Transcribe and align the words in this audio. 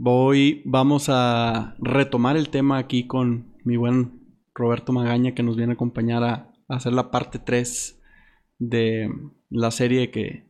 Voy, 0.00 0.62
vamos 0.64 1.08
a 1.08 1.74
retomar 1.80 2.36
el 2.36 2.50
tema 2.50 2.78
aquí 2.78 3.08
con 3.08 3.56
mi 3.64 3.76
buen 3.76 4.20
Roberto 4.54 4.92
Magaña 4.92 5.34
que 5.34 5.42
nos 5.42 5.56
viene 5.56 5.72
a 5.72 5.74
acompañar 5.74 6.22
a, 6.22 6.54
hacer 6.68 6.92
la 6.92 7.10
parte 7.10 7.40
3 7.40 8.00
de 8.60 9.10
la 9.50 9.72
serie 9.72 10.12
que, 10.12 10.46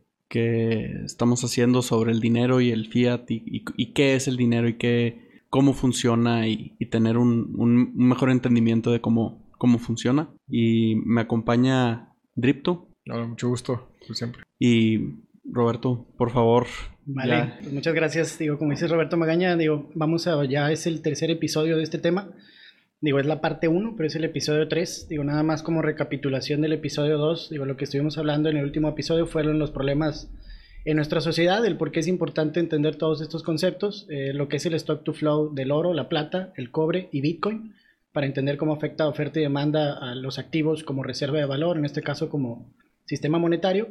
estamos 1.03 1.43
haciendo 1.43 1.81
sobre 1.81 2.11
el 2.11 2.19
dinero 2.19 2.61
y 2.61 2.69
el 2.69 2.89
fiat 2.89 3.25
y, 3.29 3.93
qué 3.93 4.13
es 4.13 4.27
el 4.27 4.37
dinero 4.37 4.69
y 4.69 4.77
qué, 4.77 5.41
cómo 5.49 5.73
funciona 5.73 6.47
y, 6.47 6.77
tener 6.91 7.17
un, 7.17 7.91
mejor 7.95 8.29
entendimiento 8.29 8.91
de 8.91 9.01
cómo, 9.01 9.49
cómo 9.57 9.79
funciona. 9.79 10.29
Y 10.47 10.97
me 10.97 11.21
acompaña 11.21 12.13
Dripto. 12.35 12.87
mucho 13.07 13.49
gusto, 13.49 13.89
como 13.99 14.13
siempre. 14.13 14.43
Y 14.59 15.25
Roberto, 15.43 16.05
por 16.19 16.29
favor. 16.29 16.67
Vale, 17.11 17.53
pues 17.61 17.73
muchas 17.73 17.95
gracias. 17.95 18.37
Digo, 18.37 18.59
como 18.59 18.69
dice 18.69 18.87
Roberto 18.87 19.17
Magaña, 19.17 19.57
digo, 19.57 19.89
vamos 19.95 20.27
a, 20.27 20.45
ya 20.45 20.71
es 20.71 20.85
el 20.85 21.01
tercer 21.01 21.31
episodio 21.31 21.75
de 21.77 21.83
este 21.83 21.97
tema. 21.97 22.29
Digo, 23.01 23.19
es 23.19 23.25
la 23.25 23.41
parte 23.41 23.67
1, 23.67 23.95
pero 23.97 24.05
es 24.05 24.15
el 24.15 24.25
episodio 24.25 24.67
3. 24.67 25.07
Digo, 25.09 25.23
nada 25.23 25.41
más 25.41 25.63
como 25.63 25.81
recapitulación 25.81 26.61
del 26.61 26.73
episodio 26.73 27.17
2. 27.17 27.49
Digo, 27.49 27.65
lo 27.65 27.77
que 27.77 27.85
estuvimos 27.85 28.19
hablando 28.19 28.49
en 28.49 28.57
el 28.57 28.63
último 28.63 28.89
episodio 28.89 29.25
fueron 29.25 29.57
los 29.57 29.71
problemas 29.71 30.29
en 30.85 30.97
nuestra 30.97 31.19
sociedad, 31.19 31.65
el 31.65 31.77
por 31.77 31.91
qué 31.91 31.99
es 31.99 32.07
importante 32.07 32.59
entender 32.59 32.95
todos 32.95 33.21
estos 33.21 33.41
conceptos, 33.41 34.05
eh, 34.09 34.31
lo 34.33 34.47
que 34.47 34.57
es 34.57 34.65
el 34.67 34.75
stock 34.75 35.03
to 35.03 35.13
flow 35.13 35.53
del 35.53 35.71
oro, 35.71 35.93
la 35.93 36.09
plata, 36.09 36.53
el 36.57 36.69
cobre 36.69 37.09
y 37.11 37.21
Bitcoin, 37.21 37.73
para 38.13 38.27
entender 38.27 38.57
cómo 38.57 38.73
afecta 38.73 39.07
oferta 39.07 39.39
y 39.39 39.43
demanda 39.43 39.97
a 39.97 40.13
los 40.13 40.37
activos 40.37 40.83
como 40.83 41.03
reserva 41.03 41.39
de 41.39 41.45
valor, 41.45 41.77
en 41.77 41.85
este 41.85 42.01
caso 42.01 42.29
como 42.29 42.71
sistema 43.05 43.39
monetario 43.39 43.87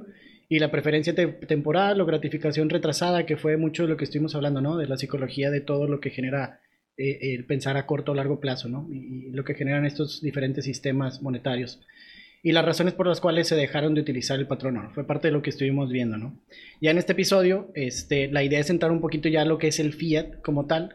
y 0.49 0.59
la 0.59 0.71
preferencia 0.71 1.15
temporal 1.15 2.01
o 2.01 2.07
gratificación 2.07 2.71
retrasada, 2.71 3.27
que 3.27 3.37
fue 3.37 3.57
mucho 3.57 3.83
de 3.83 3.91
lo 3.91 3.97
que 3.97 4.05
estuvimos 4.05 4.35
hablando, 4.35 4.61
¿no? 4.61 4.79
De 4.79 4.87
la 4.87 4.97
psicología 4.97 5.51
de 5.51 5.61
todo 5.61 5.87
lo 5.87 6.01
que 6.01 6.11
genera 6.11 6.61
eh, 6.97 7.35
el 7.35 7.45
pensar 7.45 7.77
a 7.77 7.85
corto 7.85 8.13
o 8.13 8.15
largo 8.15 8.41
plazo, 8.41 8.69
¿no? 8.69 8.89
Y, 8.91 9.31
lo 9.31 9.45
que 9.45 9.55
generan 9.55 9.85
estos 9.85 10.23
diferentes 10.23 10.65
sistemas 10.65 11.21
monetarios. 11.21 11.81
Y 12.43 12.53
las 12.53 12.65
razones 12.65 12.95
por 12.95 13.07
las 13.07 13.21
cuales 13.21 13.47
se 13.47 13.57
dejaron 13.57 13.95
de 13.95 14.01
utilizar 14.01 14.39
el 14.39 14.47
patrón 14.47 14.79
oro. 14.79 14.91
Fue 14.95 15.07
parte 15.07 15.29
de 15.29 15.33
lo 15.33 15.43
que 15.43 15.51
estuvimos 15.51 15.91
viendo, 15.91 16.17
¿no? 16.17 16.41
Ya 16.81 16.93
en 16.93 16.99
este 16.99 17.13
episodio, 17.13 17.71
este, 17.75 18.29
la 18.29 18.43
idea 18.43 18.61
es 18.61 18.71
entrar 18.71 18.91
un 18.91 19.01
poquito 19.03 19.29
ya 19.29 19.45
lo 19.45 19.59
que 19.59 19.69
es 19.69 19.79
el 19.81 19.93
fiat 19.93 20.41
como 20.41 20.67
tal. 20.67 20.95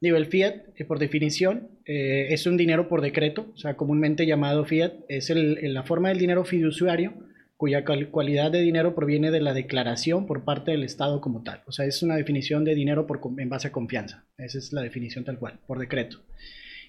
Digo, 0.00 0.16
el 0.16 0.26
fiat, 0.26 0.68
eh, 0.76 0.84
por 0.84 1.00
definición, 1.00 1.70
eh, 1.86 2.28
es 2.30 2.46
un 2.46 2.56
dinero 2.56 2.88
por 2.88 3.00
decreto, 3.00 3.50
o 3.52 3.56
sea, 3.56 3.74
comúnmente 3.74 4.26
llamado 4.26 4.64
fiat, 4.64 4.92
es 5.08 5.28
el, 5.30 5.74
la 5.74 5.82
forma 5.82 6.10
del 6.10 6.18
dinero 6.18 6.44
fiduciario 6.44 7.14
cuya 7.62 7.84
cualidad 8.10 8.50
de 8.50 8.60
dinero 8.60 8.92
proviene 8.92 9.30
de 9.30 9.40
la 9.40 9.54
declaración 9.54 10.26
por 10.26 10.42
parte 10.42 10.72
del 10.72 10.82
Estado 10.82 11.20
como 11.20 11.44
tal. 11.44 11.62
O 11.68 11.70
sea, 11.70 11.86
es 11.86 12.02
una 12.02 12.16
definición 12.16 12.64
de 12.64 12.74
dinero 12.74 13.06
por, 13.06 13.20
en 13.38 13.48
base 13.48 13.68
a 13.68 13.70
confianza. 13.70 14.24
Esa 14.36 14.58
es 14.58 14.72
la 14.72 14.82
definición 14.82 15.24
tal 15.24 15.38
cual, 15.38 15.60
por 15.68 15.78
decreto. 15.78 16.24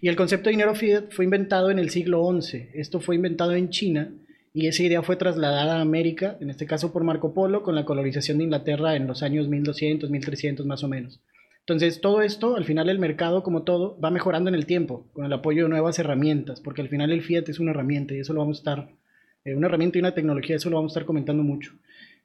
Y 0.02 0.08
el 0.08 0.16
concepto 0.16 0.46
de 0.46 0.54
dinero 0.54 0.74
fiat 0.74 1.12
fue 1.12 1.26
inventado 1.26 1.70
en 1.70 1.78
el 1.78 1.92
siglo 1.92 2.28
XI. 2.28 2.70
Esto 2.74 3.00
fue 3.00 3.18
inventado 3.18 3.52
en 3.52 3.70
China 3.70 4.16
y 4.52 4.66
esa 4.66 4.82
idea 4.82 5.04
fue 5.04 5.16
trasladada 5.16 5.78
a 5.78 5.82
América, 5.82 6.40
en 6.42 6.50
este 6.50 6.66
caso 6.66 6.92
por 6.92 7.04
Marco 7.04 7.36
Polo, 7.36 7.62
con 7.62 7.76
la 7.76 7.86
colonización 7.86 8.40
de 8.40 8.46
Inglaterra 8.46 8.96
en 8.96 9.06
los 9.06 9.22
años 9.22 9.50
1200, 9.50 10.10
1300 10.10 10.66
más 10.66 10.84
o 10.84 10.88
menos. 10.88 11.22
Entonces, 11.60 12.02
todo 12.02 12.24
esto, 12.24 12.56
al 12.56 12.66
final 12.66 12.90
el 12.90 12.98
mercado, 12.98 13.44
como 13.44 13.62
todo, 13.62 13.96
va 14.04 14.10
mejorando 14.10 14.50
en 14.50 14.56
el 14.56 14.66
tiempo, 14.66 15.06
con 15.14 15.26
el 15.26 15.34
apoyo 15.34 15.66
de 15.66 15.70
nuevas 15.70 16.00
herramientas, 16.00 16.62
porque 16.62 16.82
al 16.82 16.90
final 16.90 17.12
el 17.12 17.22
fiat 17.22 17.48
es 17.48 17.60
una 17.60 17.70
herramienta 17.70 18.16
y 18.16 18.22
eso 18.22 18.34
lo 18.34 18.40
vamos 18.40 18.58
a 18.58 18.62
estar 18.62 19.03
eh, 19.46 19.56
una 19.56 19.68
herramienta 19.68 19.98
y 19.98 20.02
una 20.02 20.14
tecnología, 20.14 20.56
eso 20.56 20.70
lo 20.70 20.78
vamos 20.78 20.92
a 20.92 20.94
estar 20.94 21.06
comentando 21.06 21.44
mucho, 21.44 21.74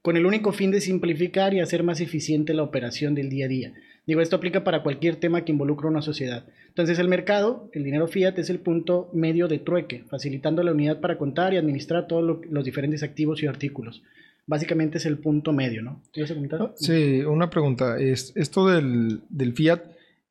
con 0.03 0.17
el 0.17 0.27
único 0.27 0.53
fin 0.53 0.71
de 0.71 0.81
simplificar 0.81 1.55
y 1.55 1.61
hacer 1.61 1.83
más 1.83 2.01
eficiente 2.01 2.55
la 2.55 2.62
operación 2.62 3.15
del 3.15 3.29
día 3.29 3.47
a 3.47 3.49
día. 3.49 3.73
Digo, 4.06 4.23
esto 4.23 4.37
aplica 4.37 4.65
para 4.65 4.83
cualquier 4.83 5.17
tema 5.17 5.45
que 5.45 5.53
involucre 5.53 5.87
una 5.87 6.01
sociedad. 6.01 6.47
Entonces, 6.69 6.99
el 6.99 7.09
mercado, 7.09 7.69
el 7.75 7.84
dinero 7.84 8.06
fiat, 8.06 8.39
es 8.39 8.49
el 8.49 8.59
punto 8.59 9.11
medio 9.12 9.49
de 9.49 9.59
trueque, 9.59 10.05
facilitando 10.09 10.62
la 10.62 10.73
unidad 10.73 11.01
para 11.01 11.19
contar 11.19 11.53
y 11.53 11.59
administrar 11.59 12.06
todos 12.06 12.41
los 12.49 12.65
diferentes 12.65 13.03
activos 13.03 13.43
y 13.43 13.47
artículos. 13.47 14.03
Básicamente 14.47 14.97
es 14.97 15.05
el 15.05 15.19
punto 15.19 15.53
medio, 15.53 15.83
¿no? 15.83 16.00
¿Quieres 16.11 16.33
comentar? 16.33 16.73
Sí, 16.77 17.21
una 17.21 17.50
pregunta. 17.50 18.00
Es, 18.00 18.33
esto 18.35 18.67
del, 18.67 19.21
fiat 19.55 19.83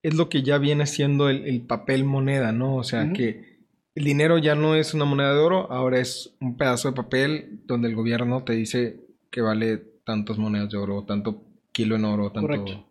es 0.01 0.15
lo 0.15 0.27
que 0.27 0.41
ya 0.41 0.57
viene 0.57 0.87
siendo 0.87 1.29
el, 1.29 1.61
papel 1.61 2.03
moneda, 2.03 2.51
¿no? 2.51 2.77
O 2.77 2.83
sea, 2.83 3.13
que 3.13 3.56
el 3.97 4.03
dinero 4.03 4.37
ya 4.37 4.53
no 4.53 4.75
es 4.75 4.93
una 4.93 5.05
moneda 5.05 5.33
de 5.33 5.39
oro, 5.39 5.71
ahora 5.71 5.99
es 5.99 6.35
un 6.39 6.55
pedazo 6.55 6.89
de 6.89 6.95
papel 6.95 7.61
donde 7.65 7.87
el 7.87 7.95
gobierno 7.95 8.43
te 8.43 8.53
dice 8.53 8.99
que 9.31 9.41
vale 9.41 9.81
tantas 10.03 10.37
monedas 10.37 10.69
de 10.69 10.77
oro, 10.77 11.03
tanto 11.03 11.41
kilo 11.71 11.95
en 11.95 12.05
oro, 12.05 12.31
tanto... 12.31 12.47
Correcto. 12.47 12.85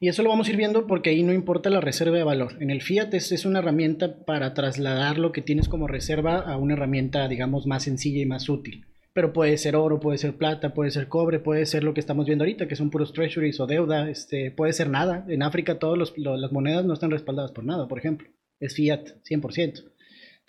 Y 0.00 0.08
eso 0.08 0.24
lo 0.24 0.28
vamos 0.28 0.48
a 0.48 0.50
ir 0.50 0.56
viendo 0.56 0.88
porque 0.88 1.10
ahí 1.10 1.22
no 1.22 1.32
importa 1.32 1.70
la 1.70 1.80
reserva 1.80 2.16
de 2.16 2.24
valor. 2.24 2.56
En 2.58 2.70
el 2.70 2.82
fiat 2.82 3.14
es, 3.14 3.44
una 3.44 3.60
herramienta 3.60 4.24
para 4.24 4.52
trasladar 4.52 5.18
lo 5.18 5.30
que 5.30 5.40
tienes 5.40 5.68
como 5.68 5.86
reserva 5.86 6.40
a 6.40 6.56
una 6.56 6.72
herramienta, 6.72 7.28
digamos, 7.28 7.68
más 7.68 7.84
sencilla 7.84 8.20
y 8.20 8.26
más 8.26 8.48
útil. 8.48 8.86
Pero 9.12 9.32
puede 9.32 9.56
ser 9.56 9.76
oro, 9.76 10.00
puede 10.00 10.18
ser 10.18 10.34
plata, 10.34 10.74
puede 10.74 10.90
ser 10.90 11.06
cobre, 11.06 11.38
puede 11.38 11.64
ser 11.64 11.84
lo 11.84 11.94
que 11.94 12.00
estamos 12.00 12.26
viendo 12.26 12.42
ahorita, 12.42 12.66
que 12.66 12.74
son 12.74 12.90
puros 12.90 13.12
treasuries 13.12 13.60
o 13.60 13.68
deuda, 13.68 14.10
este, 14.10 14.50
puede 14.50 14.72
ser 14.72 14.90
nada. 14.90 15.24
En 15.28 15.44
África 15.44 15.78
todas 15.78 15.96
las 15.96 16.50
monedas 16.50 16.84
no 16.84 16.94
están 16.94 17.12
respaldadas 17.12 17.52
por 17.52 17.62
nada, 17.62 17.86
por 17.86 18.00
ejemplo. 18.00 18.28
Es 18.58 18.74
fiat, 18.74 19.10
100%. 19.22 19.84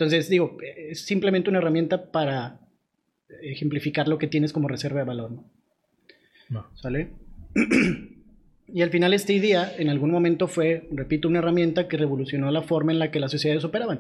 Entonces, 0.02 0.30
digo, 0.30 0.58
es 0.76 1.02
simplemente 1.02 1.52
una 1.52 1.60
herramienta 1.60 2.12
para 2.12 2.60
ejemplificar 3.44 4.08
lo 4.08 4.18
que 4.18 4.26
tienes 4.26 4.52
como 4.52 4.68
reserva 4.68 5.02
de 5.02 5.06
valor, 5.06 5.32
¿no? 6.50 6.66
¿Sale? 6.74 7.10
y 8.74 8.82
al 8.82 8.90
final 8.90 9.14
esta 9.14 9.32
idea 9.32 9.72
en 9.78 9.90
algún 9.90 10.10
momento 10.10 10.48
fue, 10.48 10.88
repito, 10.92 11.28
una 11.28 11.38
herramienta 11.38 11.88
que 11.88 11.98
revolucionó 11.98 12.50
la 12.50 12.64
forma 12.64 12.92
en 12.92 12.98
la 12.98 13.12
que 13.12 13.20
las 13.20 13.30
sociedades 13.30 13.64
operaban 13.64 14.00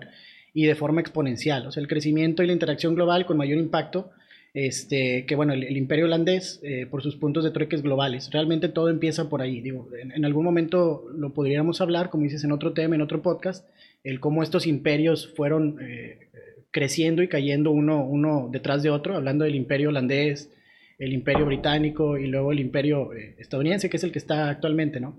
y 0.55 0.65
de 0.65 0.73
forma 0.73 1.01
exponencial. 1.01 1.67
O 1.67 1.71
sea, 1.71 1.81
el 1.81 1.87
crecimiento 1.87 2.41
y 2.41 2.47
la 2.47 2.53
interacción 2.53 2.95
global 2.95 3.27
con 3.27 3.37
mayor 3.37 3.59
impacto, 3.59 4.09
este, 4.55 5.27
que 5.27 5.35
bueno, 5.35 5.53
el, 5.53 5.77
imperio 5.77 6.05
holandés 6.05 6.59
eh, 6.63 6.87
por 6.89 7.03
sus 7.03 7.15
puntos 7.15 7.43
de 7.43 7.51
trueques 7.51 7.83
globales. 7.83 8.31
Realmente 8.31 8.69
todo 8.69 8.89
empieza 8.89 9.29
por 9.29 9.43
ahí. 9.43 9.61
Digo, 9.61 9.87
en, 10.01 10.11
en, 10.13 10.25
algún 10.25 10.45
momento 10.45 11.05
lo 11.15 11.29
podríamos 11.29 11.79
hablar, 11.79 12.09
como 12.09 12.23
dices, 12.23 12.43
en 12.43 12.53
otro 12.53 12.73
tema, 12.73 12.95
en 12.95 13.01
otro 13.01 13.21
podcast, 13.21 13.69
el 14.03 14.19
cómo 14.19 14.43
estos 14.43 14.67
imperios 14.67 15.31
fueron 15.35 15.77
eh, 15.81 16.29
creciendo 16.71 17.21
y 17.21 17.27
cayendo 17.27 17.71
uno, 17.71 18.03
uno 18.05 18.49
detrás 18.51 18.83
de 18.83 18.89
otro, 18.89 19.15
hablando 19.15 19.45
del 19.45 19.55
imperio 19.55 19.89
holandés, 19.89 20.49
el 20.97 21.13
imperio 21.13 21.45
británico 21.45 22.17
y 22.17 22.27
luego 22.27 22.51
el 22.51 22.59
imperio 22.59 23.13
eh, 23.13 23.35
estadounidense, 23.37 23.89
que 23.89 23.97
es 23.97 24.03
el 24.03 24.11
que 24.11 24.19
está 24.19 24.49
actualmente, 24.49 24.99
¿no? 24.99 25.15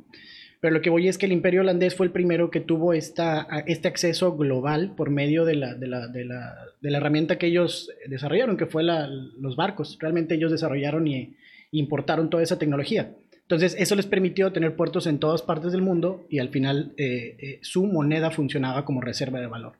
Pero 0.60 0.74
lo 0.74 0.80
que 0.80 0.90
voy 0.90 1.08
es 1.08 1.18
que 1.18 1.26
el 1.26 1.32
imperio 1.32 1.62
holandés 1.62 1.96
fue 1.96 2.06
el 2.06 2.12
primero 2.12 2.50
que 2.50 2.60
tuvo 2.60 2.92
esta, 2.92 3.48
este 3.66 3.88
acceso 3.88 4.36
global 4.36 4.94
por 4.96 5.10
medio 5.10 5.44
de 5.44 5.56
la, 5.56 5.74
de 5.74 5.88
la, 5.88 6.06
de 6.06 6.24
la, 6.24 6.54
de 6.80 6.90
la 6.90 6.98
herramienta 6.98 7.36
que 7.36 7.48
ellos 7.48 7.90
desarrollaron, 8.06 8.56
que 8.56 8.66
fue 8.66 8.84
los 8.84 9.56
barcos. 9.56 9.98
Realmente 10.00 10.36
ellos 10.36 10.52
desarrollaron 10.52 11.08
y 11.08 11.34
importaron 11.72 12.30
toda 12.30 12.44
esa 12.44 12.60
tecnología. 12.60 13.10
Entonces, 13.42 13.76
eso 13.78 13.96
les 13.96 14.06
permitió 14.06 14.52
tener 14.52 14.76
puertos 14.76 15.06
en 15.06 15.18
todas 15.18 15.42
partes 15.42 15.72
del 15.72 15.82
mundo 15.82 16.26
y 16.30 16.38
al 16.38 16.48
final 16.48 16.92
eh, 16.96 17.36
eh, 17.38 17.58
su 17.62 17.86
moneda 17.86 18.30
funcionaba 18.30 18.84
como 18.84 19.00
reserva 19.00 19.40
de 19.40 19.46
valor. 19.46 19.74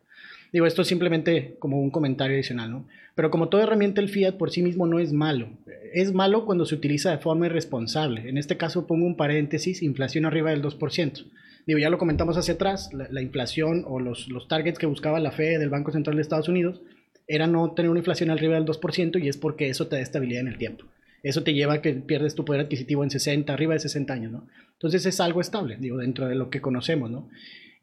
Digo, 0.53 0.67
esto 0.67 0.83
es 0.83 0.89
simplemente 0.89 1.57
como 1.59 1.81
un 1.81 1.91
comentario 1.91 2.37
adicional, 2.37 2.71
¿no? 2.71 2.87
Pero 3.15 3.31
como 3.31 3.49
toda 3.49 3.63
herramienta, 3.63 4.03
el 4.03 4.11
fiat 4.11 4.37
por 4.37 4.51
sí 4.51 4.63
mismo 4.63 4.87
no 4.87 4.99
es 4.99 5.13
malo. 5.13 5.49
Es 5.95 6.13
malo 6.13 6.45
cuando 6.45 6.67
se 6.67 6.75
utiliza 6.75 7.11
de 7.11 7.19
forma 7.19 7.47
irresponsable. 7.47 8.29
En 8.29 8.37
este 8.37 8.59
caso 8.59 8.87
pongo 8.87 9.07
un 9.07 9.17
paréntesis, 9.17 9.83
inflación 9.83 10.27
arriba 10.27 10.51
del 10.51 10.63
2%. 10.63 11.25
Digo, 11.67 11.79
ya 11.79 11.91
lo 11.91 11.99
comentamos 11.99 12.37
hacia 12.37 12.55
atrás, 12.55 12.91
la, 12.93 13.23
inflación 13.23 13.85
o 13.87 14.01
los, 14.01 14.29
los, 14.29 14.49
targets 14.49 14.79
que 14.79 14.87
buscaba 14.87 15.21
la 15.21 15.31
FED 15.31 15.61
del 15.61 15.71
Banco 15.71 15.93
Central 15.93 16.17
de 16.17 16.23
Estados 16.23 16.49
Unidos 16.49 16.83
era 17.29 17.47
no 17.47 17.73
tener 17.73 17.89
una 17.91 18.01
inflación 18.01 18.31
arriba 18.31 18.55
del 18.55 18.65
2% 18.65 19.23
y 19.23 19.29
es 19.29 19.37
porque 19.37 19.69
eso 19.69 19.87
te 19.87 19.97
da 19.97 20.03
estabilidad 20.03 20.41
en 20.41 20.49
el 20.49 20.59
tiempo 20.59 20.85
eso 21.23 21.43
te 21.43 21.55
lleva 21.55 21.75
a 21.75 21.83
que 21.83 21.93
pierdes 21.95 22.35
tu 22.35 22.45
poder 22.45 22.63
adquisitivo 22.63 23.05
en 23.05 23.11
60, 23.11 23.53
arriba 23.53 23.75
de 23.75 23.81
60 23.81 24.13
años, 24.13 24.33
¿no? 24.33 24.47
Entonces 24.73 25.07
es 25.07 25.21
algo 25.21 25.41
estable, 25.41 25.77
digo, 25.79 25.99
dentro 25.99 26.27
de 26.27 26.35
lo 26.35 26.51
que 26.51 26.61
conocemos, 26.61 27.11
¿no? 27.11 27.29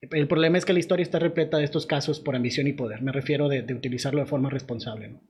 El 0.01 0.27
problema 0.27 0.57
es 0.57 0.65
que 0.65 0.73
la 0.73 0.79
historia 0.79 1.03
está 1.03 1.19
repleta 1.19 1.57
de 1.57 1.65
estos 1.65 1.85
casos 1.85 2.19
por 2.19 2.35
ambición 2.35 2.67
y 2.67 2.73
poder. 2.73 3.01
Me 3.01 3.11
refiero 3.11 3.49
de, 3.49 3.61
utilizarlo 3.73 4.21
de 4.21 4.27
forma 4.27 4.49
responsable, 4.49 5.09
¿no? 5.09 5.21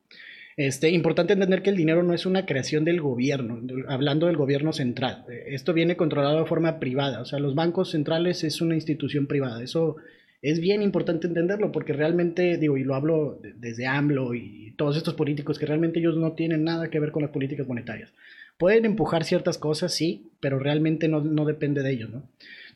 Este, 0.57 0.89
importante 0.89 1.33
entender 1.33 1.61
que 1.61 1.69
el 1.69 1.77
dinero 1.77 2.03
no 2.03 2.13
es 2.13 2.25
una 2.25 2.45
creación 2.45 2.83
del 2.83 2.99
gobierno, 2.99 3.61
hablando 3.87 4.27
del 4.27 4.35
gobierno 4.35 4.73
central. 4.73 5.25
Esto 5.47 5.73
viene 5.73 5.95
controlado 5.95 6.39
de 6.39 6.45
forma 6.45 6.79
privada, 6.79 7.21
o 7.21 7.25
sea, 7.25 7.39
los 7.39 7.55
bancos 7.55 7.91
centrales 7.91 8.43
es 8.43 8.59
una 8.59 8.75
institución 8.75 9.25
privada. 9.25 9.63
Eso 9.63 9.95
Es 10.41 10.59
bien 10.59 10.81
importante 10.81 11.27
entenderlo 11.27 11.71
porque 11.71 11.93
realmente, 11.93 12.57
digo, 12.57 12.77
y 12.77 12.83
lo 12.83 12.95
hablo 12.95 13.41
desde 13.57 13.87
AMLO 13.87 14.33
y 14.33 14.73
todos 14.77 14.95
estos 14.95 15.13
políticos 15.15 15.59
que 15.59 15.65
realmente 15.65 15.99
ellos 15.99 16.15
no 16.15 16.33
tienen 16.33 16.63
nada 16.63 16.89
que 16.89 16.99
ver 16.99 17.11
con 17.11 17.23
las 17.23 17.31
políticas 17.31 17.67
monetarias. 17.67 18.13
Pueden 18.57 18.85
empujar 18.85 19.23
ciertas 19.23 19.57
cosas, 19.57 19.93
sí, 19.93 20.31
pero 20.39 20.59
realmente 20.59 21.07
no, 21.07 21.21
no 21.21 21.45
depende 21.45 21.83
de 21.83 21.91
ellos, 21.91 22.09
¿no? 22.09 22.23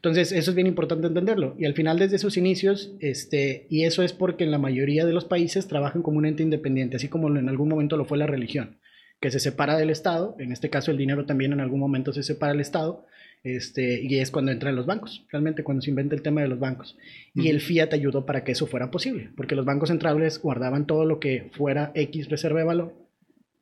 Entonces, 0.03 0.33
eso 0.33 0.51
es 0.51 0.55
bien 0.55 0.67
importante 0.67 1.07
entenderlo. 1.07 1.55
Y 1.57 1.63
al 1.63 1.75
final, 1.75 1.97
desde 1.97 2.17
sus 2.17 2.35
inicios, 2.35 2.93
este, 2.99 3.67
y 3.69 3.85
eso 3.85 4.03
es 4.03 4.11
porque 4.11 4.43
en 4.43 4.51
la 4.51 4.57
mayoría 4.57 5.05
de 5.05 5.13
los 5.13 5.23
países 5.23 5.69
trabajan 5.69 6.01
como 6.01 6.17
un 6.17 6.25
ente 6.25 6.43
independiente, 6.43 6.97
así 6.97 7.07
como 7.07 7.29
en 7.29 7.47
algún 7.47 7.69
momento 7.69 7.95
lo 7.95 8.03
fue 8.03 8.17
la 8.17 8.27
religión, 8.27 8.79
que 9.21 9.31
se 9.31 9.39
separa 9.39 9.77
del 9.77 9.89
Estado. 9.89 10.35
En 10.39 10.51
este 10.51 10.69
caso, 10.69 10.91
el 10.91 10.97
dinero 10.97 11.25
también 11.25 11.53
en 11.53 11.61
algún 11.61 11.79
momento 11.79 12.11
se 12.11 12.23
separa 12.23 12.51
del 12.51 12.59
Estado. 12.59 13.05
Este, 13.43 14.01
y 14.01 14.19
es 14.19 14.31
cuando 14.31 14.51
entran 14.51 14.75
los 14.75 14.85
bancos, 14.85 15.25
realmente 15.29 15.63
cuando 15.63 15.81
se 15.81 15.89
inventa 15.89 16.15
el 16.15 16.21
tema 16.21 16.41
de 16.41 16.47
los 16.47 16.59
bancos. 16.59 16.97
Y 17.35 17.49
el 17.49 17.59
fiat 17.59 17.93
ayudó 17.93 18.25
para 18.25 18.43
que 18.43 18.53
eso 18.53 18.67
fuera 18.67 18.89
posible, 18.89 19.29
porque 19.35 19.55
los 19.55 19.65
bancos 19.65 19.89
centrales 19.89 20.41
guardaban 20.41 20.87
todo 20.87 21.05
lo 21.05 21.19
que 21.19 21.49
fuera 21.51 21.91
X 21.93 22.29
reserva 22.29 22.59
de 22.59 22.65
valor 22.65 23.03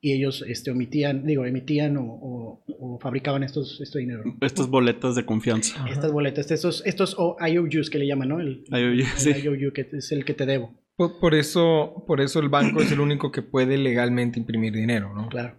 y 0.03 0.13
ellos 0.13 0.43
este, 0.47 0.71
omitían, 0.71 1.25
digo, 1.25 1.45
emitían 1.45 1.95
o, 1.99 2.63
fabricaban 2.99 3.43
estos, 3.43 3.79
este 3.81 3.99
dinero. 3.99 4.23
Estas 4.41 4.67
boletas 4.67 5.15
de 5.15 5.25
confianza. 5.25 5.87
Estas 5.87 6.11
boletas, 6.11 6.49
estos, 6.49 6.81
estos 6.85 7.15
o 7.17 7.37
IOUs 7.39 7.89
que 7.89 7.99
le 7.99 8.07
llaman, 8.07 8.29
¿no? 8.29 8.39
El, 8.39 8.63
IOU, 8.71 9.05
sí. 9.15 9.31
IOU, 9.31 9.71
que 9.71 9.87
es 9.91 10.11
el 10.11 10.25
que 10.25 10.33
te 10.33 10.47
debo. 10.47 10.73
Por, 10.97 11.35
eso, 11.35 12.03
por 12.07 12.19
eso 12.19 12.39
el 12.39 12.49
banco 12.49 12.81
es 12.81 12.91
el 12.91 12.99
único 12.99 13.31
que 13.31 13.41
puede 13.41 13.77
legalmente 13.77 14.39
imprimir 14.39 14.73
dinero, 14.73 15.13
¿no? 15.13 15.29
Claro. 15.29 15.55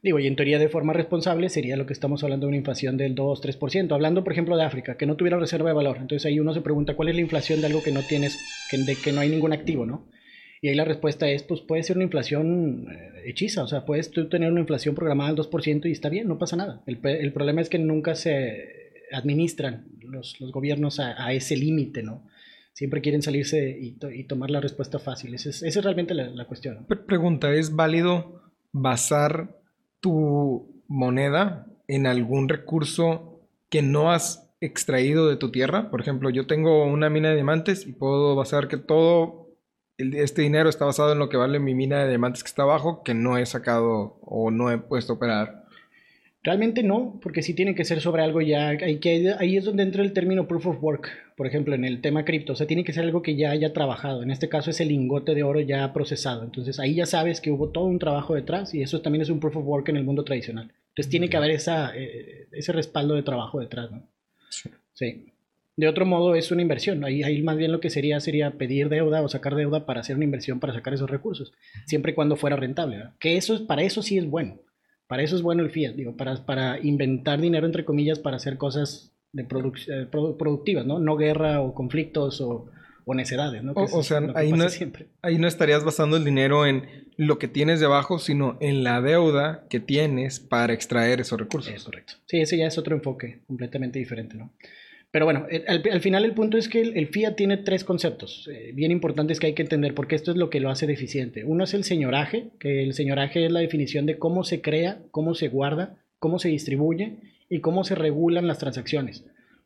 Digo, 0.00 0.20
y 0.20 0.28
en 0.28 0.36
teoría 0.36 0.60
de 0.60 0.68
forma 0.68 0.92
responsable 0.92 1.48
sería 1.48 1.76
lo 1.76 1.86
que 1.86 1.92
estamos 1.92 2.22
hablando 2.22 2.46
de 2.46 2.50
una 2.50 2.56
inflación 2.56 2.96
del 2.96 3.16
2-3%. 3.16 3.92
Hablando, 3.92 4.22
por 4.22 4.32
ejemplo, 4.32 4.56
de 4.56 4.62
África, 4.62 4.96
que 4.96 5.06
no 5.06 5.16
tuviera 5.16 5.38
reserva 5.38 5.70
de 5.70 5.74
valor. 5.74 5.96
Entonces 6.00 6.24
ahí 6.26 6.38
uno 6.38 6.54
se 6.54 6.60
pregunta 6.60 6.94
cuál 6.94 7.08
es 7.08 7.16
la 7.16 7.20
inflación 7.20 7.60
de 7.60 7.66
algo 7.66 7.82
que 7.82 7.90
no 7.90 8.02
tienes, 8.02 8.38
que, 8.70 8.78
de 8.78 8.94
que 8.94 9.12
no 9.12 9.20
hay 9.20 9.28
ningún 9.28 9.52
activo, 9.52 9.86
¿no? 9.86 10.08
Y 10.60 10.68
ahí 10.68 10.74
la 10.74 10.84
respuesta 10.84 11.28
es, 11.28 11.42
pues 11.42 11.60
puede 11.60 11.82
ser 11.82 11.96
una 11.96 12.04
inflación 12.04 12.86
eh, 12.90 13.22
hechiza, 13.26 13.62
o 13.62 13.66
sea, 13.66 13.84
puedes 13.84 14.10
tú 14.10 14.28
tener 14.28 14.50
una 14.50 14.60
inflación 14.60 14.94
programada 14.94 15.30
al 15.30 15.36
2% 15.36 15.86
y 15.86 15.92
está 15.92 16.08
bien, 16.08 16.28
no 16.28 16.38
pasa 16.38 16.56
nada. 16.56 16.82
El, 16.86 17.32
problema 17.32 17.60
es 17.60 17.68
que 17.68 17.78
nunca 17.78 18.14
se 18.14 19.02
administran 19.12 19.86
los, 20.00 20.40
los 20.40 20.52
gobiernos 20.52 21.00
a, 21.00 21.32
ese 21.32 21.56
límite, 21.56 22.02
¿no? 22.02 22.26
Siempre 22.72 23.00
quieren 23.00 23.22
salirse 23.22 23.76
y, 23.80 24.24
tomar 24.24 24.50
la 24.50 24.60
respuesta 24.60 25.00
fácil. 25.00 25.34
Esa 25.34 25.50
es, 25.50 25.82
realmente 25.82 26.14
la 26.14 26.44
cuestión. 26.46 26.86
Pregunta, 27.06 27.52
¿es 27.52 27.74
válido 27.74 28.42
basar 28.72 29.57
tu 30.00 30.82
moneda 30.86 31.66
en 31.86 32.06
algún 32.06 32.48
recurso 32.48 33.40
que 33.68 33.82
no 33.82 34.10
has 34.10 34.50
extraído 34.60 35.28
de 35.28 35.36
tu 35.36 35.50
tierra? 35.50 35.90
Por 35.90 36.00
ejemplo, 36.00 36.30
yo 36.30 36.46
tengo 36.46 36.84
una 36.84 37.10
mina 37.10 37.28
de 37.30 37.36
diamantes 37.36 37.86
y 37.86 37.92
puedo 37.92 38.34
basar 38.34 38.68
que 38.68 38.76
todo 38.76 39.48
este 39.98 40.42
dinero 40.42 40.68
está 40.68 40.84
basado 40.84 41.12
en 41.12 41.18
lo 41.18 41.28
que 41.28 41.36
vale 41.36 41.58
mi 41.58 41.74
mina 41.74 42.00
de 42.00 42.08
diamantes 42.08 42.42
que 42.42 42.48
está 42.48 42.62
abajo, 42.62 43.02
que 43.02 43.14
no 43.14 43.36
he 43.36 43.46
sacado 43.46 44.18
o 44.22 44.50
no 44.50 44.70
he 44.70 44.78
puesto 44.78 45.12
a 45.12 45.16
operar. 45.16 45.57
Realmente 46.42 46.82
no, 46.82 47.18
porque 47.20 47.42
sí 47.42 47.52
tiene 47.52 47.74
que 47.74 47.84
ser 47.84 48.00
sobre 48.00 48.22
algo 48.22 48.40
ya, 48.40 48.68
hay 48.68 48.98
que, 48.98 49.34
ahí 49.38 49.56
es 49.56 49.64
donde 49.64 49.82
entra 49.82 50.02
el 50.02 50.12
término 50.12 50.46
proof 50.46 50.66
of 50.68 50.82
work, 50.82 51.08
por 51.36 51.48
ejemplo, 51.48 51.74
en 51.74 51.84
el 51.84 52.00
tema 52.00 52.24
cripto, 52.24 52.52
o 52.52 52.56
sea, 52.56 52.66
tiene 52.66 52.84
que 52.84 52.92
ser 52.92 53.04
algo 53.04 53.22
que 53.22 53.36
ya 53.36 53.50
haya 53.50 53.72
trabajado, 53.72 54.22
en 54.22 54.30
este 54.30 54.48
caso 54.48 54.70
es 54.70 54.80
el 54.80 54.88
lingote 54.88 55.34
de 55.34 55.42
oro 55.42 55.60
ya 55.60 55.92
procesado, 55.92 56.44
entonces 56.44 56.78
ahí 56.78 56.94
ya 56.94 57.06
sabes 57.06 57.40
que 57.40 57.50
hubo 57.50 57.70
todo 57.70 57.86
un 57.86 57.98
trabajo 57.98 58.36
detrás 58.36 58.72
y 58.72 58.82
eso 58.82 59.00
también 59.02 59.22
es 59.22 59.30
un 59.30 59.40
proof 59.40 59.56
of 59.56 59.66
work 59.66 59.88
en 59.88 59.96
el 59.96 60.04
mundo 60.04 60.22
tradicional. 60.22 60.72
Entonces 60.90 61.10
tiene 61.10 61.28
que 61.28 61.36
haber 61.36 61.52
esa, 61.52 61.92
eh, 61.96 62.48
ese 62.50 62.72
respaldo 62.72 63.14
de 63.14 63.22
trabajo 63.22 63.60
detrás, 63.60 63.90
¿no? 63.90 64.02
Sí. 64.48 64.70
sí. 64.94 65.26
De 65.76 65.86
otro 65.86 66.04
modo 66.04 66.34
es 66.34 66.50
una 66.50 66.60
inversión. 66.60 67.04
Ahí, 67.04 67.22
ahí 67.22 67.40
más 67.40 67.56
bien 67.56 67.70
lo 67.70 67.78
que 67.78 67.88
sería 67.88 68.18
sería 68.18 68.50
pedir 68.58 68.88
deuda 68.88 69.22
o 69.22 69.28
sacar 69.28 69.54
deuda 69.54 69.86
para 69.86 70.00
hacer 70.00 70.16
una 70.16 70.24
inversión 70.24 70.58
para 70.58 70.72
sacar 70.72 70.94
esos 70.94 71.08
recursos, 71.08 71.52
siempre 71.86 72.10
y 72.10 72.14
cuando 72.16 72.34
fuera 72.34 72.56
rentable. 72.56 73.04
Que 73.20 73.36
eso 73.36 73.64
para 73.64 73.82
eso 73.82 74.02
sí 74.02 74.18
es 74.18 74.28
bueno. 74.28 74.58
Para 75.08 75.22
eso 75.22 75.34
es 75.34 75.42
bueno 75.42 75.62
el 75.62 75.70
fiat, 75.70 75.94
digo, 75.94 76.16
para, 76.16 76.44
para 76.44 76.78
inventar 76.80 77.40
dinero 77.40 77.66
entre 77.66 77.84
comillas 77.84 78.18
para 78.18 78.36
hacer 78.36 78.58
cosas 78.58 79.14
de 79.32 79.42
eh, 79.42 80.06
productivas, 80.10 80.86
¿no? 80.86 81.00
No 81.00 81.16
guerra 81.16 81.60
o 81.60 81.74
conflictos 81.74 82.40
o, 82.40 82.70
o 83.04 83.14
necedades, 83.14 83.64
¿no? 83.64 83.72
o, 83.74 84.02
sea, 84.02 84.18
ahí 84.34 84.52
no, 84.52 84.66
ahí 85.22 85.38
no 85.38 85.48
estarías 85.48 85.82
basando 85.82 86.18
el 86.18 86.24
dinero 86.24 86.66
en 86.66 87.08
lo 87.16 87.38
que 87.38 87.48
tienes 87.48 87.80
debajo, 87.80 88.18
sino 88.18 88.58
en 88.60 88.84
la 88.84 89.00
deuda 89.00 89.64
que 89.70 89.80
tienes 89.80 90.40
para 90.40 90.74
extraer 90.74 91.20
esos 91.20 91.38
recursos. 91.38 91.72
Es 91.72 91.84
correcto. 91.84 92.14
Sí, 92.26 92.40
ese 92.40 92.58
ya 92.58 92.66
es 92.66 92.76
otro 92.76 92.94
enfoque 92.94 93.40
completamente 93.46 93.98
diferente, 93.98 94.36
¿no? 94.36 94.52
Pero 95.10 95.24
bueno, 95.24 95.46
al, 95.66 96.00
final 96.00 96.24
el 96.24 96.34
punto 96.34 96.58
es 96.58 96.68
que 96.68 96.82
el, 96.82 97.06
fiat 97.08 97.34
tiene 97.34 97.56
tres 97.56 97.82
conceptos 97.82 98.46
eh, 98.52 98.72
bien 98.74 98.90
importantes 98.90 99.40
que 99.40 99.46
hay 99.46 99.54
que 99.54 99.62
entender 99.62 99.94
porque 99.94 100.14
esto 100.14 100.32
es 100.32 100.36
lo 100.36 100.50
que 100.50 100.60
lo 100.60 100.68
hace 100.68 100.86
deficiente. 100.86 101.44
Uno 101.44 101.64
es 101.64 101.72
el 101.72 101.84
señoraje, 101.84 102.50
que 102.60 102.82
el 102.82 102.92
señoraje 102.92 103.46
es 103.46 103.50
la 103.50 103.60
definición 103.60 104.04
de 104.04 104.18
cómo 104.18 104.44
se 104.44 104.60
crea, 104.60 105.00
cómo 105.10 105.34
se 105.34 105.48
guarda, 105.48 105.96
cómo 106.18 106.38
se 106.38 106.50
distribuye 106.50 107.16
y 107.48 107.60
cómo 107.60 107.84
se 107.84 107.94
regulan 107.94 108.46
las 108.46 108.58
transacciones. 108.58 109.24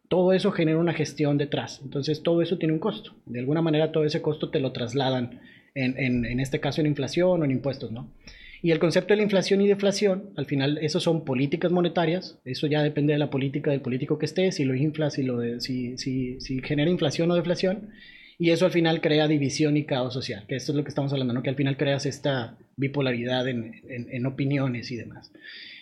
Todo 0.09 0.33
eso 0.33 0.53
genera 0.53 0.79
una 0.79 0.93
gestión 0.93 1.39
detrás. 1.39 1.81
Entonces 1.83 2.23
todo 2.23 2.41
eso 2.41 2.59
tiene 2.59 2.75
un 2.75 2.81
costo. 2.81 3.17
De 3.27 3.41
alguna 3.41 3.63
manera 3.63 3.91
todo 3.91 4.05
ese 4.05 4.23
costo 4.23 4.51
te 4.51 4.61
lo 4.61 4.71
trasladan 4.71 5.41
en, 5.75 5.99
en, 5.99 6.25
en 6.25 6.39
este 6.39 6.61
caso 6.61 6.81
en 6.81 6.87
inflación 6.87 7.43
o 7.43 7.45
en 7.45 7.51
impuestos, 7.51 7.91
¿no? 7.91 8.13
Y 8.65 8.71
el 8.71 8.79
concepto 8.79 9.13
de 9.13 9.17
la 9.17 9.25
inflación 9.25 9.61
y 9.61 9.67
deflación, 9.67 10.31
al 10.37 10.47
final, 10.47 10.79
eso 10.79 11.01
son 11.01 11.25
políticas 11.25 11.73
monetarias, 11.73 12.39
eso 12.45 12.69
ya 12.69 12.81
depende 12.81 13.13
de 13.13 13.19
la 13.19 13.29
política 13.29 13.73
del 13.73 13.81
político 13.81 14.21
que 14.21 14.27
esté, 14.27 14.53
si 14.53 14.65
lo 14.65 14.77
infla, 14.77 15.11
si, 15.11 15.25
lo 15.25 15.41
si, 15.59 15.99
si, 15.99 16.41
si, 16.41 16.63
genera 16.63 16.89
inflación 16.89 17.29
o 17.33 17.35
deflación, 17.35 17.91
y 18.39 18.51
eso 18.51 18.65
al 18.65 18.71
final 18.71 19.01
crea 19.01 19.27
división 19.27 19.77
y 19.77 19.85
caos 19.85 20.15
social, 20.15 20.45
que 20.47 20.55
esto 20.55 20.71
es 20.71 20.77
lo 20.77 20.85
que 20.85 20.91
estamos 20.91 21.13
hablando, 21.13 21.35
¿no? 21.35 21.43
que 21.43 21.51
al 21.51 21.57
final 21.57 21.77
creas 21.77 22.07
esta 22.07 22.57
bipolaridad 22.77 23.49
en, 23.49 23.83
en, 23.89 24.27
opiniones 24.27 24.93
y 24.93 24.97
demás. 24.97 25.33